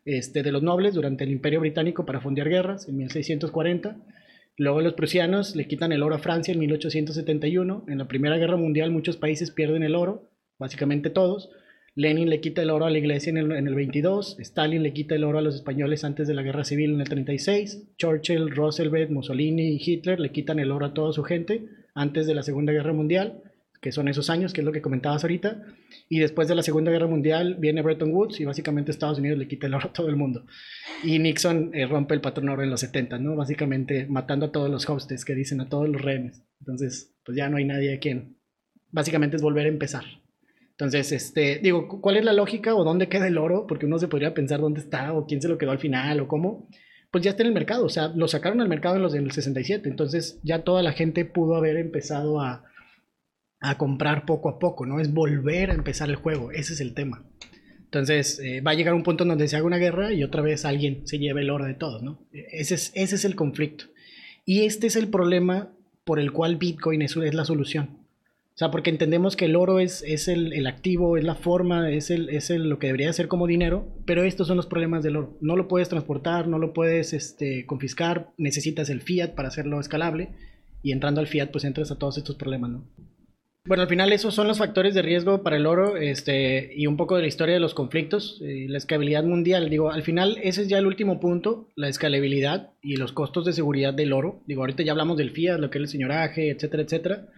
este, 0.04 0.44
de 0.44 0.52
los 0.52 0.62
nobles 0.62 0.94
durante 0.94 1.24
el 1.24 1.32
imperio 1.32 1.62
británico 1.62 2.06
para 2.06 2.20
fondear 2.20 2.50
guerras 2.50 2.90
en 2.90 2.98
1640. 2.98 3.96
Luego 4.58 4.82
los 4.82 4.94
prusianos 4.94 5.56
le 5.56 5.68
quitan 5.68 5.94
el 5.94 6.04
oro 6.04 6.16
a 6.16 6.20
Francia 6.20 6.54
en 6.54 6.60
1871. 6.60 7.86
En 7.88 7.98
la 7.98 8.10
Primera 8.10 8.38
Guerra 8.38 8.58
Mundial 8.58 8.92
muchos 8.92 9.16
países 9.16 9.52
pierden 9.52 9.84
el 9.84 9.96
oro, 9.96 10.30
básicamente 10.58 11.10
todos. 11.10 11.50
Lenin 11.96 12.30
le 12.30 12.40
quita 12.40 12.62
el 12.62 12.70
oro 12.70 12.86
a 12.86 12.90
la 12.90 12.98
iglesia 12.98 13.32
en 13.32 13.38
el, 13.38 13.76
22. 13.76 14.38
Stalin 14.40 14.84
le 14.84 14.94
quita 14.94 15.16
el 15.16 15.24
oro 15.24 15.40
a 15.40 15.42
los 15.42 15.56
españoles 15.56 16.04
antes 16.04 16.28
de 16.28 16.34
la 16.34 16.44
Guerra 16.44 16.64
Civil 16.64 16.94
en 16.94 17.02
el 17.02 17.10
36. 17.10 17.96
Churchill, 17.98 18.52
Roosevelt, 18.52 19.10
Mussolini 19.10 19.76
y 19.76 19.82
Hitler 19.84 20.20
le 20.20 20.32
quitan 20.32 20.60
el 20.60 20.72
oro 20.72 20.86
a 20.86 20.94
toda 20.94 21.12
su 21.14 21.24
gente 21.24 21.66
antes 21.94 22.28
de 22.28 22.36
la 22.36 22.44
Segunda 22.44 22.72
Guerra 22.72 22.94
Mundial 22.94 23.42
que 23.82 23.92
son 23.92 24.08
esos 24.08 24.30
años, 24.30 24.54
que 24.54 24.62
es 24.62 24.66
lo 24.66 24.72
que 24.72 24.82
comentabas 24.82 25.24
ahorita. 25.24 25.64
Y 26.10 26.20
después 26.20 26.48
de 26.48 26.56
la 26.56 26.64
Segunda 26.64 26.92
Guerra 26.92 27.08
Mundial 27.08 27.56
viene 27.60 27.82
Bretton 27.82 28.12
Woods 28.12 28.40
y 28.40 28.46
básicamente 28.46 28.92
Estados 28.92 29.20
Unidos 29.20 29.38
le 29.38 29.48
quita 29.48 29.68
el 29.68 29.74
oro 29.74 29.88
a 29.90 29.94
todo 29.94 30.10
el 30.10 30.16
mundo. 30.16 30.46
Y 31.04 31.20
Nixon 31.20 31.72
eh, 31.74 31.88
rompe 31.88 32.14
el 32.14 32.22
patrón 32.22 32.50
oro 32.50 32.64
en 32.64 32.70
los 32.70 32.82
70, 32.82 33.20
¿no? 33.20 33.36
Básicamente 33.36 34.06
matando 34.08 34.48
a 34.48 34.52
todos 34.52 34.70
los 34.70 34.90
hostes 34.90 35.24
que 35.24 35.36
dicen 35.36 35.62
a 35.62 35.70
todos 35.70 35.88
los 35.88 36.02
rehenes. 36.02 36.44
Entonces, 36.60 37.16
pues 37.24 37.38
ya 37.38 37.50
no 37.50 37.58
hay 37.58 37.66
nadie 37.66 37.94
a 37.94 38.00
quien. 38.00 38.38
Básicamente 38.92 39.38
es 39.38 39.42
volver 39.42 39.66
a 39.66 39.70
empezar. 39.70 40.04
Entonces, 40.80 41.12
este, 41.12 41.60
digo, 41.62 41.90
¿cuál 42.00 42.16
es 42.16 42.24
la 42.24 42.32
lógica 42.32 42.74
o 42.74 42.86
dónde 42.86 43.10
queda 43.10 43.28
el 43.28 43.38
oro? 43.38 43.68
Porque 43.68 43.86
uno 43.86 44.00
se 44.00 44.08
podría 44.08 44.34
pensar 44.34 44.62
dónde 44.62 44.80
está 44.80 45.12
o 45.12 45.26
quién 45.26 45.42
se 45.42 45.50
lo 45.50 45.58
quedó 45.58 45.72
al 45.72 45.80
final 45.80 46.22
o 46.22 46.30
cómo. 46.30 46.70
Pues 47.12 47.22
ya 47.22 47.32
está 47.32 47.44
en 47.44 47.48
el 47.48 47.54
mercado, 47.54 47.84
o 47.84 47.90
sea, 47.90 48.08
lo 48.16 48.30
sacaron 48.30 48.62
al 48.62 48.70
mercado 48.70 48.96
en 48.96 49.02
los 49.02 49.12
del 49.12 49.30
67, 49.30 49.90
entonces 49.90 50.40
ya 50.42 50.64
toda 50.64 50.82
la 50.82 50.94
gente 50.94 51.26
pudo 51.26 51.56
haber 51.56 51.76
empezado 51.76 52.40
a, 52.40 52.64
a 53.60 53.78
comprar 53.78 54.26
poco 54.26 54.48
a 54.48 54.58
poco, 54.58 54.86
¿no? 54.86 55.02
Es 55.02 55.12
volver 55.12 55.72
a 55.72 55.74
empezar 55.74 56.08
el 56.08 56.16
juego, 56.16 56.52
ese 56.52 56.72
es 56.74 56.80
el 56.80 56.94
tema. 56.94 57.26
Entonces, 57.84 58.40
eh, 58.40 58.62
va 58.62 58.72
a 58.72 58.76
llegar 58.76 58.94
un 58.94 59.04
punto 59.04 59.24
en 59.24 59.30
donde 59.30 59.50
se 59.50 59.58
haga 59.58 59.66
una 59.66 59.80
guerra 59.80 60.14
y 60.14 60.24
otra 60.24 60.42
vez 60.42 60.64
alguien 60.64 61.06
se 61.08 61.20
lleve 61.20 61.42
el 61.42 61.50
oro 61.50 61.66
de 61.66 61.74
todos, 61.74 62.04
¿no? 62.04 62.26
Ese 62.32 62.76
es, 62.76 62.92
ese 62.94 63.16
es 63.16 63.26
el 63.26 63.36
conflicto. 63.36 63.86
Y 64.46 64.64
este 64.64 64.88
es 64.88 64.96
el 64.96 65.10
problema 65.10 65.74
por 66.06 66.20
el 66.20 66.32
cual 66.32 66.56
Bitcoin 66.56 67.02
es 67.02 67.18
la 67.18 67.44
solución. 67.44 67.99
O 68.60 68.66
sea, 68.66 68.72
porque 68.72 68.90
entendemos 68.90 69.38
que 69.38 69.46
el 69.46 69.56
oro 69.56 69.80
es, 69.80 70.04
es 70.06 70.28
el, 70.28 70.52
el, 70.52 70.68
activo, 70.68 71.16
es 71.16 71.24
la 71.24 71.36
forma, 71.36 71.90
es, 71.90 72.12
el, 72.12 72.28
es 72.28 72.50
el, 72.50 72.68
lo 72.68 72.78
que 72.78 72.88
debería 72.88 73.14
ser 73.14 73.30
como 73.30 73.48
dinero, 73.48 73.88
pero 74.06 74.26
estos 74.26 74.48
son 74.48 74.58
los 74.58 74.66
problemas 74.66 75.02
del 75.02 75.16
oro. 75.16 75.38
No 75.40 75.56
lo 75.56 75.70
puedes 75.70 75.88
transportar, 75.88 76.50
no 76.50 76.60
lo 76.60 76.74
puedes 76.74 77.14
este, 77.14 77.66
confiscar, 77.66 78.32
necesitas 78.38 78.90
el 78.90 79.00
fiat 79.00 79.34
para 79.34 79.48
hacerlo 79.48 79.80
escalable 79.80 80.32
y 80.84 80.92
entrando 80.92 81.22
al 81.22 81.28
fiat 81.28 81.52
pues 81.52 81.64
entras 81.64 81.90
a 81.90 81.98
todos 81.98 82.18
estos 82.18 82.36
problemas, 82.36 82.70
¿no? 82.72 82.84
Bueno, 83.66 83.84
al 83.84 83.88
final 83.88 84.12
esos 84.12 84.36
son 84.36 84.48
los 84.48 84.58
factores 84.58 84.94
de 84.94 85.04
riesgo 85.04 85.42
para 85.42 85.56
el 85.56 85.66
oro 85.66 85.96
este, 85.96 86.74
y 86.76 86.86
un 86.86 86.98
poco 86.98 87.16
de 87.16 87.22
la 87.22 87.30
historia 87.30 87.54
de 87.54 87.62
los 87.62 87.74
conflictos, 87.74 88.42
eh, 88.44 88.66
la 88.68 88.80
escalabilidad 88.80 89.24
mundial. 89.24 89.70
Digo, 89.70 89.90
al 89.90 90.04
final 90.04 90.38
ese 90.44 90.64
es 90.64 90.68
ya 90.68 90.80
el 90.80 90.86
último 90.86 91.22
punto, 91.22 91.70
la 91.78 91.88
escalabilidad 91.88 92.72
y 92.82 92.98
los 92.98 93.14
costos 93.14 93.46
de 93.46 93.54
seguridad 93.54 93.94
del 93.94 94.12
oro. 94.12 94.44
Digo, 94.48 94.64
ahorita 94.64 94.84
ya 94.84 94.92
hablamos 94.92 95.16
del 95.16 95.32
FIAT, 95.32 95.62
lo 95.62 95.70
que 95.70 95.78
es 95.78 95.84
el 95.84 95.88
señoraje, 95.88 96.50
etcétera, 96.50 96.84
etcétera. 96.84 97.30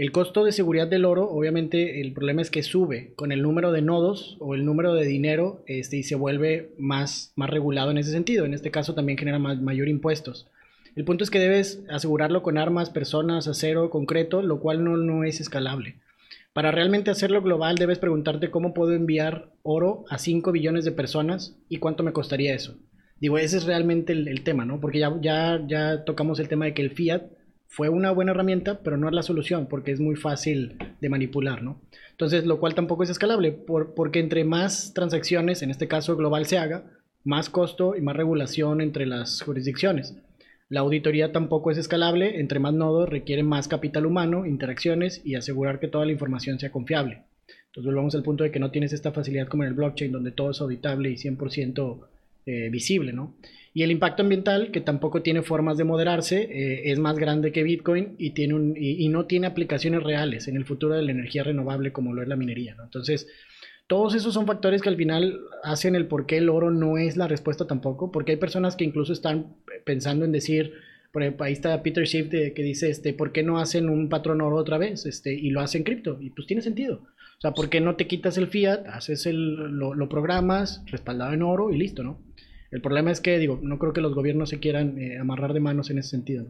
El 0.00 0.12
costo 0.12 0.44
de 0.44 0.52
seguridad 0.52 0.86
del 0.88 1.04
oro, 1.04 1.28
obviamente 1.28 2.00
el 2.00 2.14
problema 2.14 2.40
es 2.40 2.50
que 2.50 2.62
sube 2.62 3.12
con 3.16 3.32
el 3.32 3.42
número 3.42 3.70
de 3.70 3.82
nodos 3.82 4.38
o 4.40 4.54
el 4.54 4.64
número 4.64 4.94
de 4.94 5.04
dinero 5.04 5.62
este, 5.66 5.98
y 5.98 6.04
se 6.04 6.14
vuelve 6.14 6.72
más, 6.78 7.34
más 7.36 7.50
regulado 7.50 7.90
en 7.90 7.98
ese 7.98 8.10
sentido. 8.10 8.46
En 8.46 8.54
este 8.54 8.70
caso 8.70 8.94
también 8.94 9.18
genera 9.18 9.38
mayor 9.38 9.88
impuestos. 9.88 10.48
El 10.96 11.04
punto 11.04 11.22
es 11.22 11.28
que 11.28 11.38
debes 11.38 11.84
asegurarlo 11.90 12.42
con 12.42 12.56
armas, 12.56 12.88
personas, 12.88 13.46
acero, 13.46 13.90
concreto, 13.90 14.40
lo 14.40 14.60
cual 14.60 14.84
no, 14.84 14.96
no 14.96 15.22
es 15.22 15.38
escalable. 15.38 15.96
Para 16.54 16.70
realmente 16.70 17.10
hacerlo 17.10 17.42
global 17.42 17.76
debes 17.76 17.98
preguntarte 17.98 18.50
cómo 18.50 18.72
puedo 18.72 18.94
enviar 18.94 19.50
oro 19.62 20.06
a 20.08 20.16
5 20.16 20.50
billones 20.50 20.86
de 20.86 20.92
personas 20.92 21.58
y 21.68 21.76
cuánto 21.76 22.04
me 22.04 22.14
costaría 22.14 22.54
eso. 22.54 22.74
Digo, 23.20 23.36
ese 23.36 23.58
es 23.58 23.64
realmente 23.64 24.14
el, 24.14 24.28
el 24.28 24.44
tema, 24.44 24.64
¿no? 24.64 24.80
Porque 24.80 24.98
ya, 24.98 25.14
ya, 25.20 25.62
ya 25.68 26.04
tocamos 26.04 26.40
el 26.40 26.48
tema 26.48 26.64
de 26.64 26.72
que 26.72 26.80
el 26.80 26.92
fiat 26.92 27.24
fue 27.70 27.88
una 27.88 28.10
buena 28.10 28.32
herramienta, 28.32 28.80
pero 28.82 28.96
no 28.96 29.06
es 29.06 29.14
la 29.14 29.22
solución 29.22 29.68
porque 29.68 29.92
es 29.92 30.00
muy 30.00 30.16
fácil 30.16 30.76
de 31.00 31.08
manipular, 31.08 31.62
¿no? 31.62 31.80
Entonces, 32.10 32.44
lo 32.44 32.58
cual 32.58 32.74
tampoco 32.74 33.04
es 33.04 33.10
escalable 33.10 33.52
por, 33.52 33.94
porque 33.94 34.18
entre 34.18 34.42
más 34.42 34.92
transacciones, 34.92 35.62
en 35.62 35.70
este 35.70 35.86
caso 35.86 36.16
global, 36.16 36.46
se 36.46 36.58
haga, 36.58 36.82
más 37.22 37.48
costo 37.48 37.94
y 37.94 38.00
más 38.00 38.16
regulación 38.16 38.80
entre 38.80 39.06
las 39.06 39.40
jurisdicciones. 39.42 40.16
La 40.68 40.80
auditoría 40.80 41.30
tampoco 41.30 41.70
es 41.70 41.78
escalable, 41.78 42.40
entre 42.40 42.58
más 42.58 42.74
nodos 42.74 43.08
requiere 43.08 43.44
más 43.44 43.68
capital 43.68 44.04
humano, 44.04 44.46
interacciones 44.46 45.22
y 45.24 45.36
asegurar 45.36 45.78
que 45.78 45.88
toda 45.88 46.06
la 46.06 46.12
información 46.12 46.58
sea 46.58 46.72
confiable. 46.72 47.22
Entonces 47.66 47.86
volvemos 47.86 48.16
al 48.16 48.24
punto 48.24 48.42
de 48.42 48.50
que 48.50 48.58
no 48.58 48.72
tienes 48.72 48.92
esta 48.92 49.12
facilidad 49.12 49.46
como 49.46 49.62
en 49.62 49.68
el 49.68 49.74
blockchain 49.74 50.10
donde 50.10 50.32
todo 50.32 50.50
es 50.50 50.60
auditable 50.60 51.10
y 51.10 51.14
100% 51.14 52.00
eh, 52.46 52.68
visible, 52.70 53.12
¿no? 53.12 53.36
Y 53.72 53.82
el 53.82 53.92
impacto 53.92 54.22
ambiental, 54.22 54.72
que 54.72 54.80
tampoco 54.80 55.22
tiene 55.22 55.42
formas 55.42 55.78
de 55.78 55.84
moderarse, 55.84 56.42
eh, 56.42 56.90
es 56.90 56.98
más 56.98 57.16
grande 57.16 57.52
que 57.52 57.62
Bitcoin 57.62 58.16
y, 58.18 58.30
tiene 58.30 58.54
un, 58.54 58.74
y, 58.76 59.08
no 59.08 59.26
tiene 59.26 59.46
aplicaciones 59.46 60.02
reales 60.02 60.48
en 60.48 60.56
el 60.56 60.64
futuro 60.64 60.94
de 60.94 61.02
la 61.02 61.12
energía 61.12 61.44
renovable 61.44 61.92
como 61.92 62.12
lo 62.12 62.22
es 62.22 62.28
la 62.28 62.34
minería. 62.36 62.74
¿no? 62.74 62.84
Entonces, 62.84 63.28
todos 63.86 64.14
esos 64.14 64.34
son 64.34 64.46
factores 64.46 64.82
que 64.82 64.88
al 64.88 64.96
final 64.96 65.40
hacen 65.62 65.94
el 65.94 66.06
por 66.06 66.26
qué 66.26 66.38
el 66.38 66.48
oro 66.48 66.70
no 66.70 66.98
es 66.98 67.16
la 67.16 67.28
respuesta 67.28 67.66
tampoco, 67.66 68.10
porque 68.10 68.32
hay 68.32 68.38
personas 68.38 68.74
que 68.74 68.84
incluso 68.84 69.12
están 69.12 69.54
pensando 69.84 70.24
en 70.24 70.32
decir, 70.32 70.72
por 71.12 71.22
ejemplo, 71.22 71.44
ahí 71.44 71.52
está 71.52 71.82
Peter 71.82 72.06
Schiff 72.06 72.28
que 72.28 72.62
dice, 72.62 72.90
este, 72.90 73.12
¿por 73.12 73.32
qué 73.32 73.42
no 73.42 73.58
hacen 73.58 73.88
un 73.88 74.08
patrón 74.08 74.40
oro 74.40 74.56
otra 74.56 74.78
vez? 74.78 75.06
Este, 75.06 75.32
y 75.32 75.50
lo 75.50 75.60
hacen 75.60 75.84
cripto. 75.84 76.18
Y 76.20 76.30
pues 76.30 76.46
tiene 76.46 76.62
sentido. 76.62 77.02
O 77.38 77.40
sea, 77.40 77.52
¿por 77.52 77.70
qué 77.70 77.80
no 77.80 77.96
te 77.96 78.06
quitas 78.06 78.36
el 78.36 78.48
fiat, 78.48 78.86
haces 78.86 79.26
el, 79.26 79.54
lo, 79.54 79.94
lo 79.94 80.08
programas, 80.08 80.84
respaldado 80.86 81.32
en 81.32 81.42
oro 81.42 81.70
y 81.72 81.78
listo, 81.78 82.02
¿no? 82.02 82.20
El 82.70 82.80
problema 82.80 83.10
es 83.10 83.20
que, 83.20 83.38
digo, 83.38 83.58
no 83.62 83.78
creo 83.78 83.92
que 83.92 84.00
los 84.00 84.14
gobiernos 84.14 84.48
se 84.48 84.60
quieran 84.60 84.98
eh, 84.98 85.18
amarrar 85.18 85.52
de 85.52 85.60
manos 85.60 85.90
en 85.90 85.98
ese 85.98 86.10
sentido. 86.10 86.46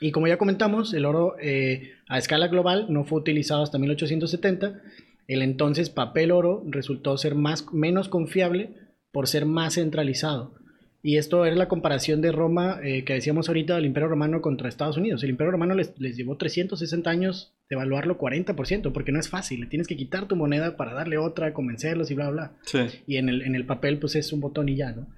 Y 0.00 0.10
como 0.10 0.26
ya 0.26 0.36
comentamos, 0.36 0.94
el 0.94 1.04
oro 1.04 1.36
eh, 1.40 1.92
a 2.08 2.18
escala 2.18 2.48
global 2.48 2.86
no 2.88 3.04
fue 3.04 3.20
utilizado 3.20 3.62
hasta 3.62 3.78
1870. 3.78 4.80
El 5.28 5.42
entonces 5.42 5.90
papel 5.90 6.32
oro 6.32 6.64
resultó 6.66 7.16
ser 7.16 7.34
más, 7.34 7.72
menos 7.72 8.08
confiable 8.08 8.70
por 9.12 9.28
ser 9.28 9.46
más 9.46 9.74
centralizado. 9.74 10.54
Y 11.04 11.16
esto 11.16 11.44
es 11.46 11.56
la 11.56 11.66
comparación 11.66 12.20
de 12.20 12.30
Roma 12.30 12.78
eh, 12.82 13.04
que 13.04 13.14
decíamos 13.14 13.48
ahorita 13.48 13.74
del 13.74 13.86
Imperio 13.86 14.08
Romano 14.08 14.40
contra 14.40 14.68
Estados 14.68 14.96
Unidos. 14.96 15.22
El 15.24 15.30
Imperio 15.30 15.50
Romano 15.50 15.74
les, 15.74 15.98
les 15.98 16.16
llevó 16.16 16.36
360 16.36 17.10
años 17.10 17.54
de 17.68 17.74
evaluarlo 17.74 18.18
40%, 18.18 18.92
porque 18.92 19.10
no 19.10 19.18
es 19.18 19.28
fácil. 19.28 19.60
Le 19.60 19.66
tienes 19.66 19.88
que 19.88 19.96
quitar 19.96 20.28
tu 20.28 20.36
moneda 20.36 20.76
para 20.76 20.94
darle 20.94 21.18
otra, 21.18 21.52
convencerlos 21.52 22.10
y 22.12 22.14
bla, 22.14 22.30
bla. 22.30 22.52
Sí. 22.62 22.78
Y 23.08 23.16
en 23.16 23.28
el, 23.28 23.42
en 23.42 23.56
el 23.56 23.66
papel, 23.66 23.98
pues 23.98 24.14
es 24.14 24.32
un 24.32 24.40
botón 24.40 24.68
y 24.68 24.76
ya, 24.76 24.92
¿no? 24.92 25.08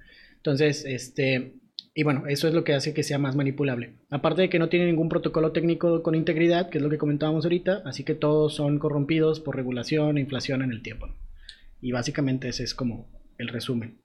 Entonces, 0.45 0.85
este, 0.85 1.55
y 1.95 2.03
bueno, 2.03 2.27
eso 2.27 2.47
es 2.47 2.53
lo 2.53 2.63
que 2.63 2.75
hace 2.75 2.93
que 2.93 3.01
sea 3.01 3.17
más 3.17 3.35
manipulable. 3.35 3.95
Aparte 4.11 4.43
de 4.43 4.49
que 4.49 4.59
no 4.59 4.69
tiene 4.69 4.85
ningún 4.85 5.09
protocolo 5.09 5.53
técnico 5.53 6.03
con 6.03 6.13
integridad, 6.13 6.69
que 6.69 6.77
es 6.77 6.83
lo 6.83 6.91
que 6.91 6.99
comentábamos 6.99 7.45
ahorita, 7.45 7.81
así 7.83 8.03
que 8.03 8.13
todos 8.13 8.53
son 8.53 8.77
corrompidos 8.77 9.39
por 9.39 9.55
regulación 9.55 10.19
e 10.19 10.21
inflación 10.21 10.61
en 10.61 10.71
el 10.71 10.83
tiempo. 10.83 11.07
Y 11.81 11.93
básicamente 11.93 12.47
ese 12.47 12.63
es 12.63 12.75
como 12.75 13.09
el 13.39 13.47
resumen. 13.47 14.01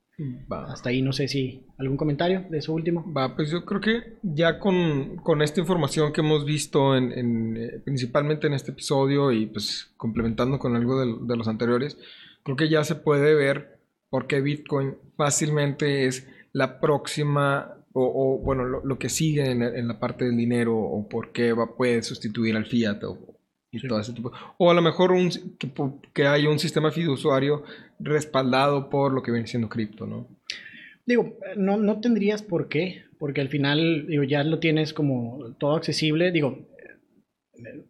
Va. 0.50 0.72
Hasta 0.72 0.88
ahí 0.88 1.02
no 1.02 1.12
sé 1.12 1.28
si 1.28 1.66
algún 1.76 1.98
comentario 1.98 2.46
de 2.48 2.58
eso 2.58 2.72
último. 2.72 3.04
Va, 3.12 3.36
pues 3.36 3.50
yo 3.50 3.66
creo 3.66 3.82
que 3.82 4.16
ya 4.22 4.58
con, 4.58 5.16
con 5.16 5.42
esta 5.42 5.60
información 5.60 6.14
que 6.14 6.22
hemos 6.22 6.46
visto 6.46 6.96
en, 6.96 7.12
en, 7.12 7.56
eh, 7.58 7.82
principalmente 7.84 8.46
en 8.46 8.54
este 8.54 8.70
episodio 8.70 9.30
y 9.30 9.44
pues 9.46 9.92
complementando 9.98 10.58
con 10.58 10.74
algo 10.74 11.00
de, 11.00 11.26
de 11.26 11.36
los 11.36 11.48
anteriores, 11.48 11.98
creo 12.44 12.56
que 12.56 12.70
ya 12.70 12.82
se 12.84 12.94
puede 12.94 13.34
ver 13.34 13.79
porque 14.10 14.40
Bitcoin 14.40 14.96
fácilmente 15.16 16.06
es 16.06 16.28
la 16.52 16.80
próxima 16.80 17.76
o, 17.92 18.02
o 18.04 18.38
bueno, 18.38 18.64
lo, 18.64 18.84
lo, 18.84 18.98
que 18.98 19.08
sigue 19.08 19.50
en, 19.50 19.62
en, 19.62 19.88
la 19.88 19.98
parte 19.98 20.24
del 20.24 20.36
dinero 20.36 20.76
o 20.76 21.08
por 21.08 21.32
qué 21.32 21.52
va, 21.52 21.74
puede 21.76 22.02
sustituir 22.02 22.56
al 22.56 22.66
fiat 22.66 23.02
o, 23.04 23.18
y 23.70 23.78
sí. 23.78 23.88
todo 23.88 24.00
ese 24.00 24.12
tipo. 24.12 24.32
O 24.58 24.70
a 24.70 24.74
lo 24.74 24.82
mejor 24.82 25.12
un, 25.12 25.30
que, 25.58 25.70
que 26.12 26.26
haya 26.26 26.48
un 26.48 26.58
sistema 26.58 26.90
fiduciario 26.90 27.64
respaldado 27.98 28.90
por 28.90 29.12
lo 29.12 29.22
que 29.22 29.32
viene 29.32 29.46
siendo 29.46 29.68
cripto, 29.68 30.06
¿no? 30.06 30.26
Digo, 31.06 31.36
no, 31.56 31.76
no 31.76 32.00
tendrías 32.00 32.42
por 32.42 32.68
qué, 32.68 33.02
porque 33.18 33.40
al 33.40 33.48
final 33.48 34.06
digo, 34.06 34.22
ya 34.22 34.44
lo 34.44 34.60
tienes 34.60 34.92
como 34.92 35.54
todo 35.58 35.74
accesible. 35.74 36.30
Digo, 36.30 36.58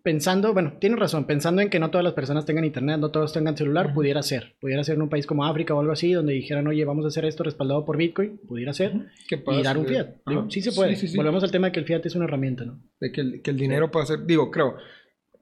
pensando, 0.03 0.53
bueno, 0.53 0.75
tienes 0.81 0.99
razón, 0.99 1.27
pensando 1.27 1.63
en 1.63 1.71
que 1.71 1.79
no 1.79 1.91
todas 1.91 2.05
las 2.05 2.15
personas 2.15 2.45
tengan 2.47 2.65
internet, 2.65 2.99
no 2.99 3.11
todos 3.11 3.33
tengan 3.33 3.57
celular, 3.57 3.87
uh 3.87 3.89
-huh. 3.91 3.95
pudiera 3.95 4.23
ser. 4.23 4.57
Pudiera 4.61 4.85
ser 4.85 4.97
en 4.97 5.03
un 5.03 5.09
país 5.09 5.27
como 5.27 5.45
África 5.45 5.75
o 5.75 5.81
algo 5.81 5.93
así, 5.93 6.13
donde 6.13 6.33
dijeran, 6.33 6.67
oye, 6.67 6.85
vamos 6.85 7.05
a 7.05 7.09
hacer 7.09 7.25
esto 7.25 7.45
respaldado 7.45 7.85
por 7.85 7.97
Bitcoin, 7.97 8.39
pudiera 8.47 8.73
ser, 8.73 8.93
y 9.31 9.63
dar 9.63 9.79
un 9.79 9.87
fiat. 9.87 10.09
Digo, 10.27 10.51
sí 10.51 10.61
se 10.61 10.73
puede. 10.73 10.95
Sí, 10.95 11.03
sí, 11.03 11.09
sí. 11.09 11.17
Volvemos 11.17 11.43
al 11.45 11.51
tema 11.51 11.69
de 11.69 11.73
que 11.73 11.81
el 11.81 11.87
fiat 11.87 12.05
es 12.07 12.15
una 12.15 12.25
herramienta, 12.25 12.65
¿no? 12.65 12.81
De 13.01 13.13
que 13.13 13.21
el, 13.21 13.43
que 13.43 13.51
el 13.51 13.57
dinero 13.57 13.91
puede 13.91 14.07
ser, 14.07 14.27
digo, 14.27 14.51
creo, 14.51 14.77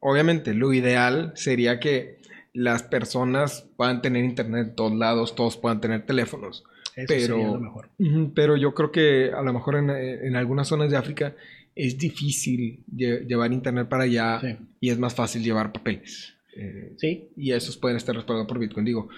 obviamente 0.01 0.55
lo 0.55 0.73
ideal 0.73 1.33
sería 1.35 1.81
que 1.81 2.19
las 2.53 2.83
personas 2.83 3.69
puedan 3.77 4.03
tener 4.03 4.25
internet 4.25 4.69
en 4.69 4.75
todos 4.75 4.95
lados, 4.95 5.35
todos 5.35 5.57
puedan 5.57 5.81
tener 5.81 6.07
teléfonos. 6.07 6.65
Eso 6.97 7.07
pero, 7.07 7.37
sería 7.37 7.47
lo 7.47 7.61
mejor. 7.61 7.91
Pero 8.35 8.57
yo 8.57 8.75
creo 8.75 8.91
que 8.91 9.31
a 9.33 9.43
lo 9.43 9.53
mejor 9.53 9.77
en, 9.77 9.91
en 9.91 10.35
algunas 10.35 10.67
zonas 10.67 10.91
de 10.91 10.97
África 10.97 11.37
es 11.79 11.97
difícil 11.97 12.83
lle 12.89 13.25
llevar 13.25 13.53
internet 13.53 13.89
para 13.89 14.03
allá 14.03 14.41
sí. 14.41 14.57
y 14.81 14.91
es 14.91 14.99
más 14.99 15.15
fácil 15.15 15.43
llevar 15.45 15.73
papeles. 15.73 16.35
Eh, 16.57 16.93
sí. 16.97 17.29
Y 17.37 17.53
esos 17.53 17.77
pueden 17.77 17.97
estar 17.97 18.17
respaldados 18.17 18.49
por 18.49 18.59
Bitcoin. 18.59 18.85
Digo, 18.85 19.09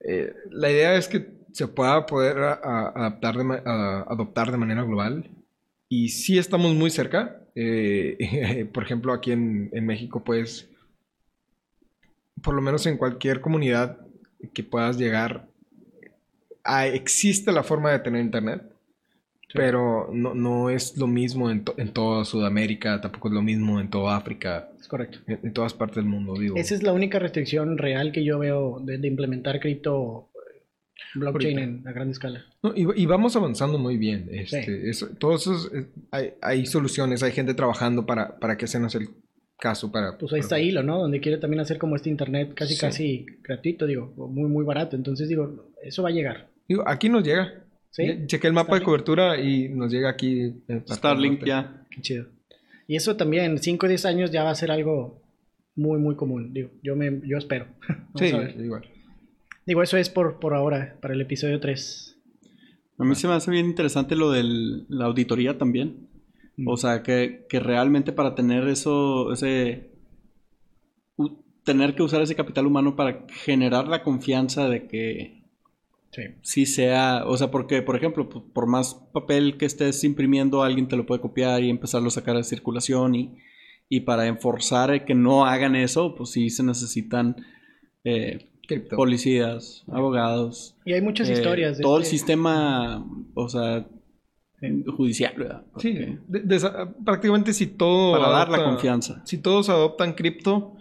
eh, 0.00 0.32
la 0.50 0.70
idea 0.70 0.96
es 0.96 1.06
que 1.06 1.28
se 1.52 1.68
pueda 1.68 2.06
poder 2.06 2.38
a, 2.38 2.54
a 2.54 2.88
adaptar, 2.88 3.36
de, 3.36 3.62
a, 3.62 4.06
adoptar 4.08 4.50
de 4.50 4.56
manera 4.56 4.82
global. 4.84 5.28
Y 5.90 6.08
sí 6.08 6.38
estamos 6.38 6.74
muy 6.74 6.90
cerca. 6.90 7.42
Eh, 7.54 8.66
por 8.72 8.84
ejemplo, 8.84 9.12
aquí 9.12 9.32
en, 9.32 9.68
en, 9.74 9.84
México, 9.84 10.24
pues, 10.24 10.66
por 12.42 12.54
lo 12.54 12.62
menos 12.62 12.86
en 12.86 12.96
cualquier 12.96 13.42
comunidad 13.42 13.98
que 14.54 14.62
puedas 14.62 14.96
llegar, 14.96 15.46
existe 16.92 17.52
la 17.52 17.62
forma 17.62 17.90
de 17.92 17.98
tener 17.98 18.22
internet 18.22 18.62
Sí. 19.48 19.54
Pero 19.54 20.10
no, 20.12 20.34
no, 20.34 20.68
es 20.68 20.98
lo 20.98 21.06
mismo 21.06 21.50
en, 21.50 21.64
to, 21.64 21.74
en, 21.78 21.90
toda 21.94 22.26
Sudamérica, 22.26 23.00
tampoco 23.00 23.28
es 23.28 23.34
lo 23.34 23.40
mismo 23.40 23.80
en 23.80 23.88
toda 23.88 24.14
África. 24.14 24.68
Es 24.78 24.86
correcto. 24.88 25.20
En, 25.26 25.40
en, 25.42 25.52
todas 25.54 25.72
partes 25.72 25.96
del 25.96 26.04
mundo, 26.04 26.34
digo. 26.34 26.56
Esa 26.56 26.74
es 26.74 26.82
la 26.82 26.92
única 26.92 27.18
restricción 27.18 27.78
real 27.78 28.12
que 28.12 28.24
yo 28.24 28.38
veo 28.38 28.78
de, 28.80 28.98
de 28.98 29.08
implementar 29.08 29.58
cripto 29.58 30.28
blockchain 31.14 31.58
en, 31.58 31.88
a 31.88 31.92
gran 31.92 32.10
escala. 32.10 32.44
No, 32.62 32.72
y, 32.74 32.86
y, 33.02 33.06
vamos 33.06 33.36
avanzando 33.36 33.78
muy 33.78 33.96
bien. 33.96 34.28
Este, 34.30 34.64
sí. 34.64 34.72
eso, 34.84 35.08
todos 35.18 35.42
esos, 35.42 35.72
eh, 35.72 35.86
hay, 36.10 36.34
hay, 36.40 36.66
soluciones, 36.66 37.22
hay 37.22 37.32
gente 37.32 37.54
trabajando 37.54 38.06
para, 38.06 38.38
para 38.38 38.56
que 38.56 38.66
ese 38.66 38.78
no 38.78 38.90
sea 38.90 39.00
el 39.00 39.08
caso. 39.58 39.90
Para, 39.90 40.18
pues 40.18 40.32
ahí 40.32 40.40
está 40.40 40.58
Hilo, 40.58 40.82
¿no? 40.82 40.98
Donde 40.98 41.20
quiere 41.20 41.38
también 41.38 41.60
hacer 41.60 41.78
como 41.78 41.96
este 41.96 42.10
internet 42.10 42.52
casi, 42.54 42.74
sí. 42.74 42.80
casi 42.80 43.26
gratuito, 43.42 43.86
digo, 43.86 44.12
muy, 44.16 44.48
muy 44.48 44.64
barato. 44.64 44.96
Entonces, 44.96 45.28
digo, 45.28 45.70
eso 45.82 46.02
va 46.02 46.10
a 46.10 46.12
llegar. 46.12 46.48
Digo, 46.68 46.84
aquí 46.86 47.08
nos 47.08 47.24
llega. 47.24 47.64
¿Sí? 47.98 48.26
Chequé 48.26 48.46
el 48.46 48.52
mapa 48.52 48.68
Starlink. 48.68 48.80
de 48.80 48.84
cobertura 48.84 49.40
y 49.40 49.68
nos 49.70 49.90
llega 49.90 50.08
aquí. 50.08 50.54
Starlink 50.88 51.44
ya. 51.44 51.84
Qué 51.90 52.00
chido. 52.00 52.26
Y 52.86 52.94
eso 52.94 53.16
también, 53.16 53.44
en 53.44 53.58
5 53.58 53.84
o 53.84 53.88
10 53.88 54.04
años 54.06 54.30
ya 54.30 54.44
va 54.44 54.50
a 54.50 54.54
ser 54.54 54.70
algo 54.70 55.20
muy, 55.74 55.98
muy 55.98 56.14
común. 56.14 56.52
Digo, 56.54 56.70
yo, 56.80 56.94
me, 56.94 57.20
yo 57.24 57.36
espero. 57.36 57.66
sí, 58.14 58.26
igual. 58.58 58.86
Digo, 59.66 59.82
eso 59.82 59.96
es 59.96 60.10
por, 60.10 60.38
por 60.38 60.54
ahora, 60.54 60.96
para 61.02 61.12
el 61.12 61.20
episodio 61.20 61.58
3. 61.58 62.16
A 62.98 63.04
mí 63.04 63.14
se 63.16 63.26
me 63.26 63.34
hace 63.34 63.50
bien 63.50 63.66
interesante 63.66 64.14
lo 64.14 64.30
de 64.30 64.44
la 64.88 65.06
auditoría 65.06 65.58
también. 65.58 66.08
Mm. 66.56 66.68
O 66.68 66.76
sea, 66.76 67.02
que, 67.02 67.46
que, 67.48 67.58
realmente 67.58 68.12
para 68.12 68.36
tener 68.36 68.68
eso, 68.68 69.32
ese... 69.32 69.90
Tener 71.64 71.96
que 71.96 72.04
usar 72.04 72.22
ese 72.22 72.36
capital 72.36 72.66
humano 72.66 72.94
para 72.94 73.26
generar 73.28 73.88
la 73.88 74.02
confianza 74.04 74.68
de 74.68 74.86
que 74.86 75.37
Sí. 76.10 76.22
sí. 76.42 76.66
sea, 76.66 77.24
o 77.26 77.36
sea, 77.36 77.50
porque, 77.50 77.82
por 77.82 77.96
ejemplo, 77.96 78.28
por 78.28 78.66
más 78.66 78.94
papel 79.12 79.56
que 79.58 79.66
estés 79.66 80.02
imprimiendo, 80.04 80.62
alguien 80.62 80.88
te 80.88 80.96
lo 80.96 81.04
puede 81.06 81.20
copiar 81.20 81.62
y 81.62 81.70
empezarlo 81.70 82.08
a 82.08 82.12
sacar 82.12 82.36
de 82.36 82.44
circulación 82.44 83.14
y, 83.14 83.36
Y 83.90 84.00
para 84.00 84.26
enforzar 84.26 85.04
que 85.06 85.14
no 85.14 85.46
hagan 85.46 85.74
eso, 85.74 86.14
pues 86.14 86.30
sí 86.30 86.50
se 86.50 86.62
necesitan 86.62 87.36
eh, 88.04 88.50
policías, 88.96 89.84
abogados. 89.90 90.76
Y 90.84 90.92
hay 90.92 91.00
muchas 91.00 91.28
eh, 91.30 91.32
historias. 91.32 91.78
de 91.78 91.82
todo 91.82 91.96
el 91.96 92.02
este- 92.02 92.16
sistema, 92.18 93.06
o 93.34 93.48
sea, 93.48 93.86
judicial, 94.96 95.34
¿verdad? 95.38 95.64
Sí, 95.78 95.92
Porque- 95.92 96.18
de- 96.26 96.40
de- 96.58 96.70
prácticamente 97.04 97.52
si 97.52 97.66
todo... 97.66 98.12
Para 98.18 98.28
dar 98.30 98.48
la 98.50 98.64
confianza. 98.64 99.22
Si 99.24 99.38
todos 99.38 99.68
adoptan 99.68 100.12
cripto, 100.14 100.74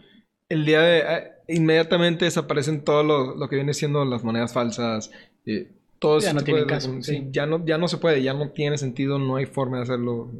el 0.49 0.65
día 0.65 0.81
de... 0.81 1.03
inmediatamente 1.47 2.25
desaparecen 2.25 2.83
todo 2.83 3.03
lo, 3.03 3.35
lo 3.35 3.49
que 3.49 3.55
viene 3.55 3.73
siendo 3.73 4.03
las 4.05 4.23
monedas 4.23 4.53
falsas. 4.53 5.11
eh, 5.45 5.71
todo 5.99 6.19
Ya 6.19 6.33
no 6.33 6.43
caso, 6.67 6.93
sí, 7.01 7.11
sí. 7.15 7.27
ya, 7.31 7.45
no, 7.47 7.65
ya 7.65 7.77
no 7.77 7.87
se 7.87 7.97
puede, 7.97 8.21
ya 8.21 8.33
no 8.33 8.51
tiene 8.51 8.77
sentido, 8.77 9.17
no 9.17 9.35
hay 9.37 9.45
forma 9.47 9.77
de 9.77 9.83
hacerlo. 9.83 10.31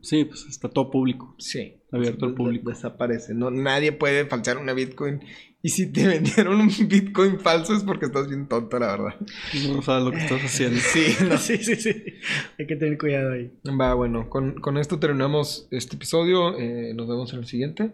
Sí, 0.00 0.24
pues 0.26 0.46
está 0.48 0.68
todo 0.68 0.90
público. 0.90 1.34
Sí. 1.38 1.78
Abierto 1.90 2.26
al 2.26 2.34
público. 2.34 2.70
Desaparece. 2.70 3.34
No, 3.34 3.50
nadie 3.50 3.92
puede 3.92 4.26
falsear 4.26 4.58
una 4.58 4.74
Bitcoin. 4.74 5.20
Y 5.62 5.70
si 5.70 5.90
te 5.90 6.06
vendieron 6.08 6.60
un 6.60 6.68
Bitcoin 6.88 7.40
falso 7.40 7.74
es 7.74 7.82
porque 7.82 8.06
estás 8.06 8.28
bien 8.28 8.48
tonto, 8.48 8.78
la 8.78 8.88
verdad. 8.96 9.14
No 9.68 9.80
sabes 9.82 10.04
lo 10.04 10.10
que 10.10 10.18
estás 10.18 10.42
haciendo. 10.44 10.78
Sí, 10.92 11.16
no. 11.28 11.38
sí, 11.38 11.56
sí, 11.58 11.76
sí. 11.76 12.04
Hay 12.58 12.66
que 12.66 12.76
tener 12.76 12.98
cuidado 12.98 13.32
ahí. 13.32 13.50
Va, 13.78 13.94
bueno, 13.94 14.28
con, 14.28 14.60
con 14.60 14.76
esto 14.76 14.98
terminamos 14.98 15.68
este 15.70 15.96
episodio. 15.96 16.58
eh, 16.58 16.92
nos 16.94 17.08
vemos 17.08 17.32
en 17.32 17.38
el 17.40 17.46
siguiente. 17.46 17.92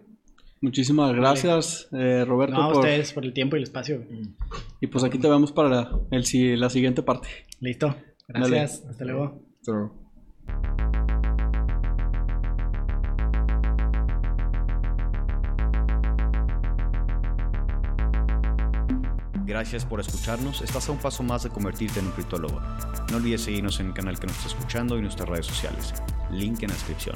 Muchísimas 0.61 1.13
gracias, 1.13 1.87
eh, 1.93 2.25
Roberto. 2.27 2.55
No, 2.55 2.63
a 2.63 2.67
por- 2.73 2.79
ustedes 2.79 3.13
por 3.13 3.23
el 3.23 3.33
tiempo 3.33 3.55
y 3.55 3.59
el 3.59 3.63
espacio. 3.63 4.03
Y 4.81 4.87
pues 4.87 5.03
aquí 5.05 5.17
te 5.17 5.29
vemos 5.29 5.51
para 5.53 5.69
la, 5.69 5.99
el, 6.11 6.25
si- 6.25 6.55
la 6.57 6.69
siguiente 6.69 7.01
parte. 7.01 7.29
Listo. 7.61 7.95
Gracias. 8.27 8.83
Hasta 8.89 9.05
luego. 9.05 9.41
Hasta 9.59 9.71
luego. 9.71 9.95
Gracias 19.45 19.83
por 19.83 19.99
escucharnos. 19.99 20.61
Estás 20.61 20.87
a 20.89 20.91
un 20.91 20.99
paso 20.99 21.23
más 21.23 21.43
de 21.43 21.49
convertirte 21.49 21.99
en 21.99 22.05
un 22.07 22.11
criptólogo. 22.11 22.59
No 23.09 23.17
olvides 23.17 23.41
seguirnos 23.41 23.79
en 23.79 23.87
el 23.87 23.93
canal 23.93 24.19
que 24.19 24.27
nos 24.27 24.35
está 24.37 24.49
escuchando 24.49 24.97
y 24.97 25.01
nuestras 25.01 25.27
redes 25.27 25.47
sociales. 25.47 25.93
Link 26.31 26.61
en 26.61 26.67
la 26.69 26.75
descripción. 26.75 27.15